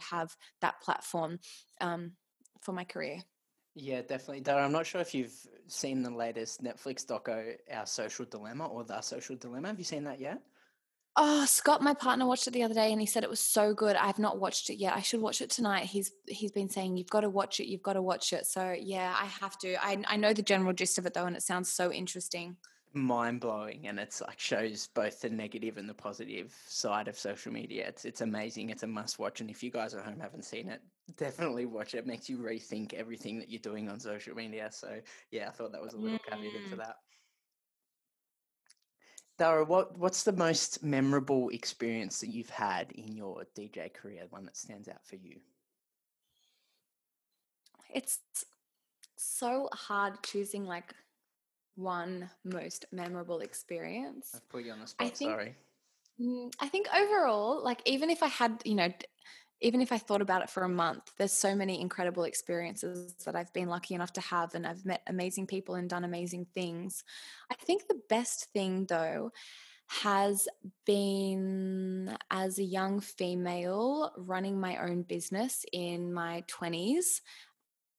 have 0.00 0.36
that 0.60 0.80
platform 0.80 1.38
um, 1.80 2.12
for 2.60 2.72
my 2.72 2.84
career. 2.84 3.22
Yeah, 3.74 4.00
definitely. 4.00 4.40
Dara, 4.40 4.64
I'm 4.64 4.72
not 4.72 4.86
sure 4.86 5.02
if 5.02 5.14
you've 5.14 5.34
seen 5.66 6.02
the 6.02 6.10
latest 6.10 6.64
Netflix 6.64 7.04
doco, 7.04 7.54
Our 7.70 7.86
Social 7.86 8.24
Dilemma 8.24 8.66
or 8.66 8.84
The 8.84 9.00
Social 9.02 9.36
Dilemma. 9.36 9.68
Have 9.68 9.78
you 9.78 9.84
seen 9.84 10.04
that 10.04 10.18
yet? 10.18 10.40
Oh, 11.18 11.46
Scott, 11.46 11.82
my 11.82 11.94
partner 11.94 12.26
watched 12.26 12.46
it 12.46 12.52
the 12.52 12.62
other 12.62 12.74
day 12.74 12.92
and 12.92 13.00
he 13.00 13.06
said 13.06 13.22
it 13.22 13.30
was 13.30 13.40
so 13.40 13.74
good. 13.74 13.96
I've 13.96 14.18
not 14.18 14.38
watched 14.38 14.68
it 14.68 14.76
yet. 14.76 14.94
I 14.94 15.00
should 15.00 15.20
watch 15.20 15.40
it 15.40 15.48
tonight. 15.48 15.84
He's 15.86 16.10
he's 16.26 16.52
been 16.52 16.68
saying 16.68 16.96
you've 16.96 17.08
got 17.08 17.20
to 17.20 17.30
watch 17.30 17.58
it, 17.58 17.68
you've 17.68 17.82
got 17.82 17.94
to 17.94 18.02
watch 18.02 18.34
it. 18.34 18.44
So 18.46 18.74
yeah, 18.78 19.14
I 19.18 19.24
have 19.24 19.58
to. 19.60 19.82
I 19.82 20.02
I 20.06 20.16
know 20.16 20.34
the 20.34 20.42
general 20.42 20.74
gist 20.74 20.98
of 20.98 21.06
it 21.06 21.14
though, 21.14 21.24
and 21.24 21.34
it 21.34 21.42
sounds 21.42 21.72
so 21.72 21.90
interesting 21.90 22.58
mind 22.96 23.40
blowing 23.40 23.86
and 23.86 23.98
it's 23.98 24.20
like 24.20 24.38
shows 24.40 24.88
both 24.94 25.20
the 25.20 25.30
negative 25.30 25.76
and 25.76 25.88
the 25.88 25.94
positive 25.94 26.54
side 26.66 27.08
of 27.08 27.18
social 27.18 27.52
media. 27.52 27.86
It's 27.86 28.04
it's 28.04 28.20
amazing. 28.20 28.70
It's 28.70 28.82
a 28.82 28.86
must 28.86 29.18
watch. 29.18 29.40
And 29.40 29.50
if 29.50 29.62
you 29.62 29.70
guys 29.70 29.94
at 29.94 30.04
home 30.04 30.18
haven't 30.20 30.44
seen 30.44 30.68
it, 30.68 30.80
definitely 31.16 31.66
watch 31.66 31.94
it. 31.94 31.98
it 31.98 32.06
makes 32.06 32.28
you 32.28 32.38
rethink 32.38 32.94
everything 32.94 33.38
that 33.38 33.50
you're 33.50 33.60
doing 33.60 33.88
on 33.88 34.00
social 34.00 34.34
media. 34.34 34.68
So 34.72 35.00
yeah, 35.30 35.48
I 35.48 35.50
thought 35.50 35.72
that 35.72 35.82
was 35.82 35.94
a 35.94 35.98
little 35.98 36.18
mm. 36.18 36.30
caveat 36.30 36.54
into 36.64 36.76
that. 36.76 36.96
Dara, 39.38 39.64
what 39.64 39.98
what's 39.98 40.22
the 40.22 40.32
most 40.32 40.82
memorable 40.82 41.50
experience 41.50 42.20
that 42.20 42.30
you've 42.30 42.50
had 42.50 42.92
in 42.92 43.14
your 43.14 43.44
DJ 43.56 43.92
career? 43.92 44.24
One 44.30 44.46
that 44.46 44.56
stands 44.56 44.88
out 44.88 45.04
for 45.04 45.16
you? 45.16 45.36
It's 47.94 48.18
so 49.16 49.68
hard 49.72 50.22
choosing 50.22 50.64
like 50.66 50.94
one 51.76 52.30
most 52.44 52.86
memorable 52.92 53.40
experience? 53.40 54.32
I've 54.34 54.48
put 54.48 54.64
you 54.64 54.72
on 54.72 54.80
the 54.80 54.86
spot. 54.86 55.06
I 55.06 55.10
think, 55.10 55.30
sorry. 55.30 55.54
Mm, 56.20 56.52
I 56.60 56.68
think 56.68 56.88
overall, 56.94 57.62
like 57.62 57.82
even 57.84 58.10
if 58.10 58.22
I 58.22 58.28
had, 58.28 58.62
you 58.64 58.74
know, 58.74 58.92
even 59.60 59.80
if 59.80 59.90
I 59.90 59.98
thought 59.98 60.20
about 60.20 60.42
it 60.42 60.50
for 60.50 60.64
a 60.64 60.68
month, 60.68 61.12
there's 61.16 61.32
so 61.32 61.54
many 61.54 61.80
incredible 61.80 62.24
experiences 62.24 63.14
that 63.24 63.34
I've 63.34 63.52
been 63.52 63.68
lucky 63.68 63.94
enough 63.94 64.12
to 64.14 64.20
have, 64.20 64.54
and 64.54 64.66
I've 64.66 64.84
met 64.84 65.02
amazing 65.06 65.46
people 65.46 65.76
and 65.76 65.88
done 65.88 66.04
amazing 66.04 66.46
things. 66.54 67.04
I 67.50 67.54
think 67.54 67.88
the 67.88 68.00
best 68.08 68.52
thing, 68.52 68.86
though, 68.86 69.32
has 69.88 70.48
been 70.84 72.16
as 72.30 72.58
a 72.58 72.64
young 72.64 73.00
female 73.00 74.12
running 74.16 74.58
my 74.58 74.76
own 74.78 75.02
business 75.02 75.64
in 75.72 76.12
my 76.12 76.42
20s 76.48 77.20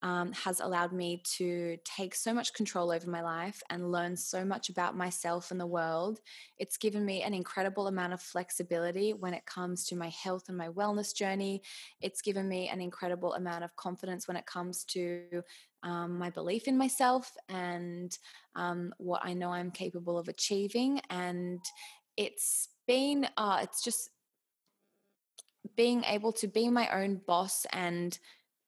um, 0.03 0.31
has 0.33 0.59
allowed 0.59 0.93
me 0.93 1.21
to 1.37 1.77
take 1.83 2.13
so 2.13 2.33
much 2.33 2.53
control 2.53 2.91
over 2.91 3.09
my 3.09 3.21
life 3.21 3.61
and 3.69 3.91
learn 3.91 4.15
so 4.15 4.45
much 4.45 4.69
about 4.69 4.95
myself 4.95 5.49
and 5.49 5.59
the 5.59 5.65
world. 5.65 6.19
It's 6.57 6.77
given 6.77 7.03
me 7.03 7.23
an 7.23 7.33
incredible 7.33 7.87
amount 7.87 8.13
of 8.13 8.21
flexibility 8.21 9.13
when 9.13 9.33
it 9.33 9.45
comes 9.45 9.85
to 9.85 9.95
my 9.95 10.09
health 10.09 10.45
and 10.49 10.57
my 10.57 10.69
wellness 10.69 11.15
journey. 11.15 11.61
It's 11.99 12.21
given 12.21 12.47
me 12.47 12.69
an 12.69 12.79
incredible 12.79 13.33
amount 13.33 13.63
of 13.63 13.75
confidence 13.75 14.27
when 14.27 14.37
it 14.37 14.45
comes 14.45 14.83
to 14.85 15.43
um, 15.83 16.19
my 16.19 16.29
belief 16.29 16.67
in 16.67 16.77
myself 16.77 17.35
and 17.49 18.15
um, 18.55 18.93
what 18.97 19.21
I 19.23 19.33
know 19.33 19.51
I'm 19.51 19.71
capable 19.71 20.17
of 20.17 20.27
achieving. 20.27 21.01
And 21.09 21.59
it's 22.17 22.69
been, 22.87 23.27
uh, 23.35 23.59
it's 23.63 23.83
just 23.83 24.09
being 25.75 26.03
able 26.05 26.31
to 26.33 26.47
be 26.47 26.69
my 26.69 26.89
own 26.89 27.21
boss 27.27 27.65
and 27.71 28.17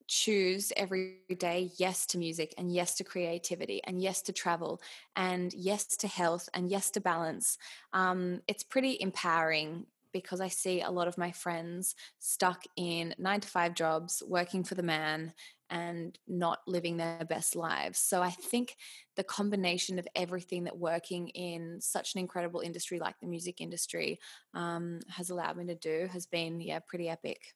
choose 0.10 0.74
every 0.76 1.22
day 1.38 1.70
yes 1.78 2.06
to 2.08 2.18
music 2.18 2.54
and 2.58 2.74
yes 2.74 2.96
to 2.96 3.04
creativity 3.04 3.82
and 3.84 4.02
yes 4.02 4.22
to 4.24 4.34
travel 4.34 4.82
and 5.16 5.54
yes 5.54 5.86
to 5.86 6.08
health 6.08 6.50
and 6.54 6.70
yes 6.70 6.90
to 6.92 7.00
balance 7.00 7.58
um, 7.94 8.42
it's 8.48 8.64
pretty 8.64 8.98
empowering 9.00 9.86
because 10.12 10.42
I 10.42 10.48
see 10.48 10.82
a 10.82 10.90
lot 10.90 11.08
of 11.08 11.20
my 11.20 11.32
friends 11.32 11.96
stuck 12.18 12.64
in 12.76 13.14
nine 13.20 13.42
to 13.42 13.48
five 13.48 13.76
jobs, 13.76 14.24
working 14.26 14.64
for 14.64 14.74
the 14.74 14.82
man, 14.82 15.36
and 15.70 16.18
not 16.28 16.62
living 16.66 16.98
their 16.98 17.24
best 17.26 17.56
lives. 17.56 18.00
So 18.00 18.24
I 18.24 18.32
think 18.32 18.76
the 19.16 19.24
combination 19.24 20.00
of 20.00 20.08
everything 20.16 20.64
that 20.64 20.80
working 20.80 21.28
in 21.30 21.80
such 21.80 22.16
an 22.16 22.20
incredible 22.22 22.62
industry 22.62 22.98
like 23.00 23.20
the 23.20 23.28
music 23.28 23.62
industry 23.62 24.20
um, 24.56 25.00
has 25.10 25.30
allowed 25.30 25.58
me 25.58 25.68
to 25.68 25.76
do 25.76 26.08
has 26.12 26.26
been, 26.26 26.60
yeah, 26.60 26.80
pretty 26.80 27.08
epic. 27.08 27.54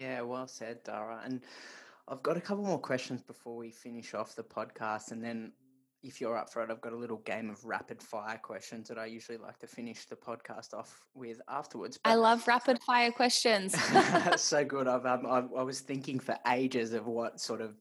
Yeah, 0.00 0.22
well 0.22 0.48
said, 0.48 0.82
Dara. 0.82 1.20
And 1.24 1.42
I've 2.08 2.22
got 2.22 2.36
a 2.36 2.40
couple 2.40 2.64
more 2.64 2.78
questions 2.78 3.22
before 3.22 3.56
we 3.56 3.70
finish 3.70 4.14
off 4.14 4.34
the 4.34 4.42
podcast, 4.42 5.12
and 5.12 5.22
then 5.22 5.52
if 6.02 6.20
you're 6.20 6.36
up 6.36 6.50
for 6.50 6.62
it, 6.62 6.70
I've 6.70 6.80
got 6.80 6.94
a 6.94 6.96
little 6.96 7.18
game 7.18 7.50
of 7.50 7.62
rapid 7.64 8.02
fire 8.02 8.38
questions 8.42 8.88
that 8.88 8.98
I 8.98 9.04
usually 9.04 9.36
like 9.36 9.58
to 9.58 9.66
finish 9.66 10.06
the 10.06 10.16
podcast 10.16 10.72
off 10.72 11.06
with 11.14 11.42
afterwards. 11.48 11.98
But 12.02 12.10
I 12.10 12.14
love 12.14 12.48
rapid 12.48 12.82
fire 12.82 13.12
questions. 13.12 13.76
so 14.36 14.64
good. 14.64 14.88
I've, 14.88 15.04
um, 15.04 15.26
I've, 15.26 15.52
I 15.54 15.62
was 15.62 15.80
thinking 15.80 16.18
for 16.18 16.36
ages 16.50 16.94
of 16.94 17.06
what 17.06 17.38
sort 17.38 17.60
of 17.60 17.78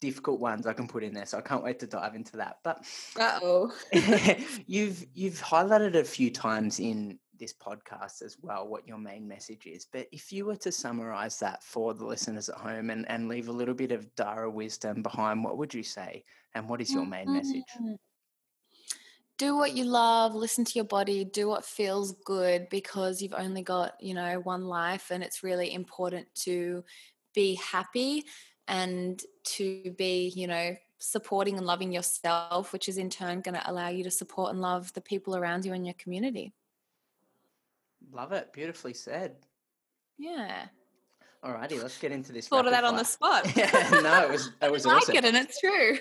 difficult 0.00 0.40
ones 0.40 0.66
I 0.66 0.72
can 0.72 0.88
put 0.88 1.04
in 1.04 1.12
there, 1.12 1.26
so 1.26 1.36
I 1.36 1.42
can't 1.42 1.62
wait 1.62 1.78
to 1.80 1.86
dive 1.86 2.14
into 2.14 2.38
that. 2.38 2.56
But 2.64 2.84
oh, 3.18 3.72
you've 4.66 5.04
you've 5.14 5.40
highlighted 5.40 5.94
a 5.94 6.04
few 6.04 6.30
times 6.30 6.80
in 6.80 7.18
this 7.42 7.52
podcast 7.52 8.22
as 8.22 8.36
well 8.40 8.68
what 8.68 8.86
your 8.86 8.98
main 8.98 9.26
message 9.26 9.66
is. 9.66 9.84
But 9.84 10.06
if 10.12 10.32
you 10.32 10.46
were 10.46 10.56
to 10.56 10.70
summarize 10.70 11.40
that 11.40 11.62
for 11.64 11.92
the 11.92 12.06
listeners 12.06 12.48
at 12.48 12.54
home 12.54 12.88
and, 12.90 13.04
and 13.10 13.28
leave 13.28 13.48
a 13.48 13.52
little 13.52 13.74
bit 13.74 13.90
of 13.90 14.14
Dara 14.14 14.48
wisdom 14.48 15.02
behind, 15.02 15.42
what 15.42 15.58
would 15.58 15.74
you 15.74 15.82
say? 15.82 16.22
And 16.54 16.68
what 16.68 16.80
is 16.80 16.92
your 16.92 17.04
main 17.04 17.32
message? 17.32 17.64
Mm. 17.82 17.96
Do 19.38 19.56
what 19.56 19.74
you 19.74 19.84
love, 19.84 20.36
listen 20.36 20.64
to 20.64 20.72
your 20.76 20.84
body, 20.84 21.24
do 21.24 21.48
what 21.48 21.64
feels 21.64 22.12
good 22.24 22.68
because 22.70 23.20
you've 23.20 23.34
only 23.34 23.62
got, 23.62 23.94
you 24.00 24.14
know, 24.14 24.38
one 24.38 24.66
life 24.66 25.10
and 25.10 25.24
it's 25.24 25.42
really 25.42 25.74
important 25.74 26.32
to 26.44 26.84
be 27.34 27.56
happy 27.56 28.24
and 28.68 29.20
to 29.56 29.92
be, 29.98 30.32
you 30.36 30.46
know, 30.46 30.76
supporting 30.98 31.56
and 31.56 31.66
loving 31.66 31.90
yourself, 31.90 32.72
which 32.72 32.88
is 32.88 32.98
in 32.98 33.10
turn 33.10 33.40
going 33.40 33.56
to 33.56 33.70
allow 33.70 33.88
you 33.88 34.04
to 34.04 34.12
support 34.12 34.52
and 34.52 34.60
love 34.60 34.92
the 34.92 35.00
people 35.00 35.34
around 35.34 35.64
you 35.64 35.72
in 35.72 35.84
your 35.84 35.94
community. 35.94 36.52
Love 38.12 38.32
it. 38.32 38.52
Beautifully 38.52 38.92
said. 38.92 39.36
Yeah. 40.18 40.66
Alrighty, 41.44 41.82
let's 41.82 41.98
get 41.98 42.12
into 42.12 42.32
this. 42.32 42.46
Thought 42.46 42.66
of 42.66 42.72
that 42.72 42.82
fire. 42.82 42.90
on 42.90 42.96
the 42.96 43.04
spot. 43.04 43.50
yeah, 43.56 43.88
no, 43.90 44.22
it 44.22 44.30
was 44.30 44.50
it 44.62 44.70
was 44.70 44.86
I 44.86 44.94
awesome. 44.94 45.14
like 45.14 45.24
it, 45.24 45.34
and 45.34 45.36
it's 45.36 45.58
true. 45.58 45.98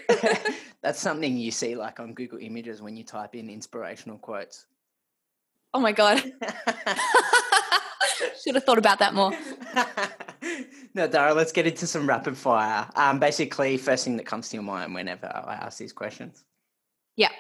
That's 0.83 0.99
something 0.99 1.35
you 1.35 1.49
see 1.49 1.75
like 1.75 1.99
on 1.99 2.13
Google 2.13 2.37
Images 2.39 2.81
when 2.81 2.95
you 2.95 3.03
type 3.03 3.33
in 3.33 3.49
inspirational 3.49 4.19
quotes. 4.19 4.67
Oh 5.73 5.79
my 5.79 5.93
god! 5.93 6.21
Should 8.43 8.55
have 8.55 8.65
thought 8.65 8.77
about 8.77 8.99
that 8.99 9.15
more. 9.15 9.31
no, 10.93 11.07
Dara, 11.07 11.33
let's 11.33 11.51
get 11.51 11.65
into 11.65 11.87
some 11.87 12.07
rapid 12.07 12.37
fire. 12.37 12.87
Um, 12.95 13.17
basically, 13.19 13.77
first 13.77 14.03
thing 14.03 14.17
that 14.17 14.25
comes 14.27 14.49
to 14.49 14.57
your 14.57 14.63
mind 14.63 14.93
whenever 14.93 15.25
I 15.25 15.53
ask 15.55 15.79
these 15.79 15.93
questions. 15.93 16.43
Yeah. 17.15 17.31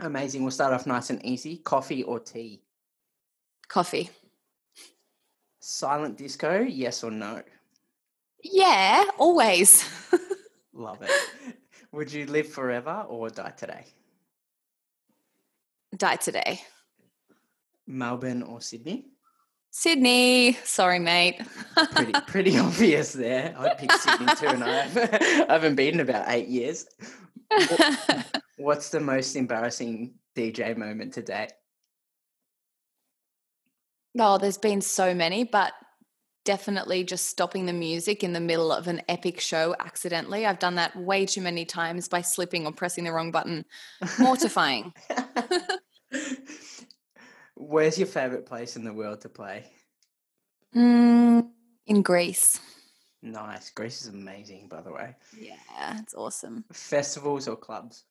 Amazing. 0.00 0.42
We'll 0.42 0.50
start 0.50 0.72
off 0.72 0.86
nice 0.86 1.10
and 1.10 1.24
easy. 1.24 1.58
Coffee 1.58 2.02
or 2.02 2.18
tea? 2.18 2.62
Coffee. 3.68 4.10
Silent 5.60 6.16
disco, 6.16 6.60
yes 6.60 7.02
or 7.02 7.10
no? 7.10 7.42
Yeah, 8.42 9.04
always. 9.18 9.88
Love 10.72 11.02
it. 11.02 11.10
Would 11.92 12.12
you 12.12 12.26
live 12.26 12.48
forever 12.48 13.04
or 13.08 13.30
die 13.30 13.52
today? 13.56 13.84
Die 15.96 16.16
today. 16.16 16.60
Melbourne 17.86 18.42
or 18.42 18.60
Sydney? 18.60 19.06
Sydney. 19.70 20.52
Sorry, 20.64 20.98
mate. 20.98 21.40
pretty, 21.92 22.12
pretty 22.26 22.58
obvious 22.58 23.12
there. 23.12 23.54
I'd 23.58 23.78
pick 23.78 23.92
Sydney 23.92 24.26
too, 24.36 24.46
and 24.48 24.64
I 24.64 25.46
haven't 25.48 25.74
been 25.74 25.94
in 25.94 26.00
about 26.00 26.24
eight 26.28 26.48
years. 26.48 26.86
What's 28.56 28.90
the 28.90 29.00
most 29.00 29.36
embarrassing 29.36 30.14
DJ 30.34 30.76
moment 30.76 31.12
to 31.14 31.22
date? 31.22 31.52
Oh, 34.18 34.38
there's 34.38 34.58
been 34.58 34.80
so 34.80 35.14
many, 35.14 35.44
but 35.44 35.74
definitely 36.44 37.04
just 37.04 37.26
stopping 37.26 37.66
the 37.66 37.72
music 37.72 38.24
in 38.24 38.32
the 38.32 38.40
middle 38.40 38.72
of 38.72 38.86
an 38.86 39.02
epic 39.08 39.40
show 39.40 39.74
accidentally. 39.80 40.46
I've 40.46 40.58
done 40.58 40.76
that 40.76 40.96
way 40.96 41.26
too 41.26 41.42
many 41.42 41.64
times 41.64 42.08
by 42.08 42.22
slipping 42.22 42.66
or 42.66 42.72
pressing 42.72 43.04
the 43.04 43.12
wrong 43.12 43.30
button. 43.30 43.64
Mortifying. 44.18 44.94
Where's 47.56 47.98
your 47.98 48.06
favorite 48.06 48.46
place 48.46 48.76
in 48.76 48.84
the 48.84 48.92
world 48.92 49.22
to 49.22 49.28
play? 49.28 49.64
Mm, 50.74 51.48
in 51.86 52.02
Greece. 52.02 52.60
Nice. 53.22 53.70
Greece 53.70 54.02
is 54.02 54.08
amazing, 54.08 54.68
by 54.68 54.82
the 54.82 54.92
way. 54.92 55.16
Yeah, 55.38 55.98
it's 55.98 56.14
awesome. 56.14 56.64
Festivals 56.72 57.48
or 57.48 57.56
clubs? 57.56 58.04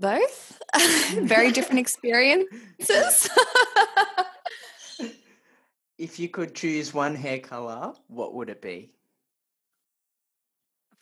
Both. 0.00 0.60
Very 1.22 1.52
different 1.52 1.80
experiences. 1.80 3.28
If 6.00 6.18
you 6.18 6.30
could 6.30 6.54
choose 6.54 6.94
one 6.94 7.14
hair 7.14 7.40
color 7.40 7.92
what 8.08 8.32
would 8.32 8.48
it 8.48 8.62
be? 8.62 8.90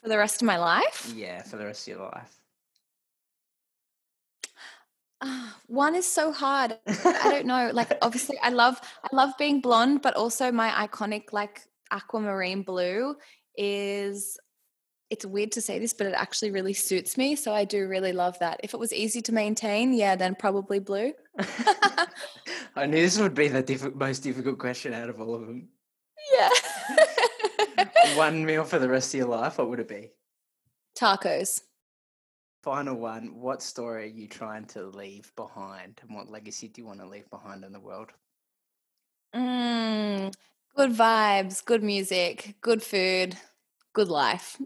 For 0.02 0.08
the 0.08 0.18
rest 0.18 0.42
of 0.42 0.46
my 0.46 0.58
life? 0.58 1.12
Yeah 1.14 1.42
for 1.42 1.56
the 1.56 1.64
rest 1.64 1.86
of 1.86 1.94
your 1.96 2.06
life. 2.06 2.40
Uh, 5.20 5.50
one 5.68 5.94
is 5.94 6.04
so 6.04 6.32
hard. 6.32 6.78
I 6.88 7.30
don't 7.30 7.46
know. 7.46 7.70
Like 7.72 7.96
obviously 8.02 8.36
i 8.42 8.48
love 8.48 8.80
i 9.04 9.08
love 9.14 9.30
being 9.38 9.60
blonde 9.60 10.02
but 10.02 10.14
also 10.14 10.50
my 10.50 10.70
iconic 10.70 11.32
like 11.32 11.60
aquamarine 11.92 12.62
blue 12.62 13.14
is 13.56 14.36
it's 15.10 15.24
weird 15.24 15.52
to 15.52 15.60
say 15.60 15.78
this, 15.78 15.94
but 15.94 16.06
it 16.06 16.14
actually 16.14 16.50
really 16.50 16.74
suits 16.74 17.16
me. 17.16 17.34
So 17.34 17.54
I 17.54 17.64
do 17.64 17.88
really 17.88 18.12
love 18.12 18.38
that. 18.40 18.60
If 18.62 18.74
it 18.74 18.80
was 18.80 18.92
easy 18.92 19.22
to 19.22 19.32
maintain, 19.32 19.92
yeah, 19.92 20.16
then 20.16 20.34
probably 20.34 20.78
blue. 20.78 21.12
I 22.76 22.86
knew 22.86 23.00
this 23.02 23.18
would 23.18 23.34
be 23.34 23.48
the 23.48 23.62
diff- 23.62 23.94
most 23.94 24.20
difficult 24.20 24.58
question 24.58 24.92
out 24.92 25.08
of 25.08 25.20
all 25.20 25.34
of 25.34 25.46
them. 25.46 25.68
Yeah. 26.32 26.50
one 28.16 28.44
meal 28.46 28.64
for 28.64 28.78
the 28.78 28.88
rest 28.88 29.14
of 29.14 29.18
your 29.18 29.28
life, 29.28 29.58
what 29.58 29.68
would 29.70 29.80
it 29.80 29.88
be? 29.88 30.10
Tacos. 30.98 31.62
Final 32.62 32.96
one. 32.96 33.40
What 33.40 33.62
story 33.62 34.04
are 34.04 34.06
you 34.06 34.26
trying 34.26 34.64
to 34.66 34.86
leave 34.86 35.32
behind, 35.36 36.00
and 36.02 36.14
what 36.14 36.30
legacy 36.30 36.68
do 36.68 36.82
you 36.82 36.86
want 36.86 37.00
to 37.00 37.06
leave 37.06 37.30
behind 37.30 37.64
in 37.64 37.72
the 37.72 37.80
world? 37.80 38.10
Mm, 39.34 40.34
good 40.76 40.92
vibes, 40.92 41.64
good 41.64 41.82
music, 41.82 42.56
good 42.60 42.82
food, 42.82 43.36
good 43.92 44.08
life. 44.08 44.60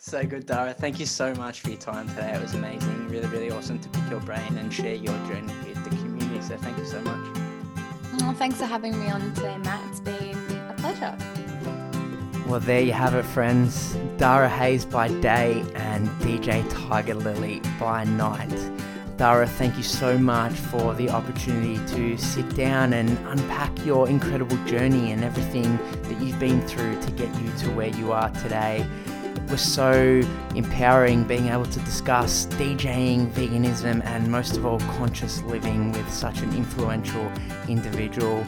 So 0.00 0.24
good, 0.24 0.46
Dara. 0.46 0.72
Thank 0.72 0.98
you 1.00 1.06
so 1.06 1.34
much 1.34 1.60
for 1.60 1.68
your 1.68 1.78
time 1.78 2.08
today. 2.08 2.32
It 2.32 2.40
was 2.40 2.54
amazing. 2.54 3.08
Really, 3.08 3.26
really 3.26 3.50
awesome 3.50 3.78
to 3.80 3.88
pick 3.90 4.08
your 4.08 4.20
brain 4.20 4.56
and 4.56 4.72
share 4.72 4.94
your 4.94 5.12
journey 5.26 5.52
with 5.66 5.84
the 5.84 5.90
community. 5.90 6.40
So 6.40 6.56
thank 6.56 6.78
you 6.78 6.86
so 6.86 7.00
much. 7.02 7.38
Oh, 8.22 8.32
thanks 8.38 8.58
for 8.58 8.64
having 8.64 8.98
me 8.98 9.10
on 9.10 9.34
today, 9.34 9.58
Matt. 9.58 9.82
It's 9.90 10.00
been 10.00 10.34
a 10.70 10.74
pleasure. 10.78 11.14
Well, 12.46 12.60
there 12.60 12.80
you 12.80 12.92
have 12.92 13.14
it, 13.14 13.24
friends. 13.24 13.96
Dara 14.16 14.48
Hayes 14.48 14.86
by 14.86 15.08
day 15.20 15.62
and 15.74 16.08
DJ 16.22 16.62
Tigerlily 16.70 17.60
by 17.78 18.04
night. 18.04 18.77
Dara, 19.18 19.48
thank 19.48 19.76
you 19.76 19.82
so 19.82 20.16
much 20.16 20.52
for 20.52 20.94
the 20.94 21.10
opportunity 21.10 21.84
to 21.92 22.16
sit 22.16 22.54
down 22.54 22.92
and 22.92 23.10
unpack 23.26 23.84
your 23.84 24.08
incredible 24.08 24.56
journey 24.64 25.10
and 25.10 25.24
everything 25.24 25.76
that 26.04 26.20
you've 26.20 26.38
been 26.38 26.62
through 26.68 27.02
to 27.02 27.10
get 27.10 27.28
you 27.40 27.50
to 27.58 27.68
where 27.72 27.88
you 27.88 28.12
are 28.12 28.30
today. 28.30 28.86
It 29.34 29.50
was 29.50 29.60
so 29.60 30.22
empowering 30.54 31.24
being 31.24 31.48
able 31.48 31.64
to 31.64 31.80
discuss 31.80 32.46
DJing, 32.46 33.32
veganism, 33.32 34.04
and 34.04 34.30
most 34.30 34.56
of 34.56 34.64
all, 34.64 34.78
conscious 34.78 35.42
living 35.42 35.90
with 35.90 36.08
such 36.12 36.38
an 36.42 36.54
influential 36.54 37.28
individual. 37.66 38.46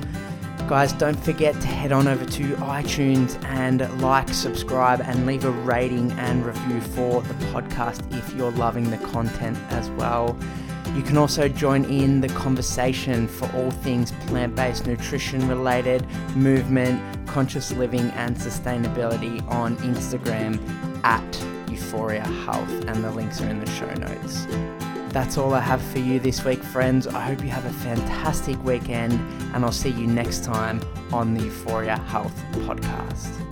Guys, 0.69 0.93
don't 0.93 1.19
forget 1.25 1.55
to 1.61 1.67
head 1.67 1.91
on 1.91 2.07
over 2.07 2.25
to 2.25 2.55
iTunes 2.57 3.43
and 3.45 3.81
like, 4.01 4.29
subscribe, 4.29 5.01
and 5.01 5.27
leave 5.27 5.45
a 5.45 5.51
rating 5.51 6.13
and 6.13 6.47
review 6.47 6.81
for 6.81 7.23
the 7.23 7.35
podcast 7.47 8.01
if 8.17 8.33
you're 8.35 8.53
loving 8.53 8.89
the 8.89 8.99
content 8.99 9.59
as 9.71 9.91
well. 9.91 10.39
You 10.95 11.03
can 11.03 11.19
also 11.19 11.49
join 11.49 11.85
in 11.85 12.21
the 12.21 12.29
conversation 12.29 13.29
for 13.29 13.51
all 13.53 13.71
things 13.71 14.13
plant 14.27 14.55
based 14.55 14.87
nutrition 14.87 15.49
related, 15.49 16.07
movement, 16.37 17.01
conscious 17.27 17.73
living, 17.73 18.11
and 18.13 18.37
sustainability 18.37 19.47
on 19.51 19.77
Instagram 19.79 20.59
at 21.05 21.71
Euphoria 21.71 22.27
Health, 22.45 22.71
and 22.87 23.05
the 23.05 23.11
links 23.11 23.41
are 23.41 23.49
in 23.49 23.61
the 23.61 23.71
show 23.71 23.93
notes. 23.95 24.47
That's 25.11 25.37
all 25.37 25.55
I 25.55 25.61
have 25.61 25.83
for 25.83 25.99
you 25.99 26.21
this 26.21 26.45
week, 26.45 26.63
friends. 26.63 27.09
I 27.09 27.21
hope 27.21 27.43
you 27.43 27.49
have 27.49 27.65
a 27.65 27.73
fantastic 27.73 28.63
weekend, 28.63 29.15
and 29.55 29.65
I'll 29.65 29.73
see 29.73 29.91
you 29.91 30.07
next 30.07 30.45
time 30.45 30.81
on 31.13 31.35
the 31.35 31.45
Euphoria 31.45 31.97
Health 31.97 32.41
Podcast. 32.53 33.50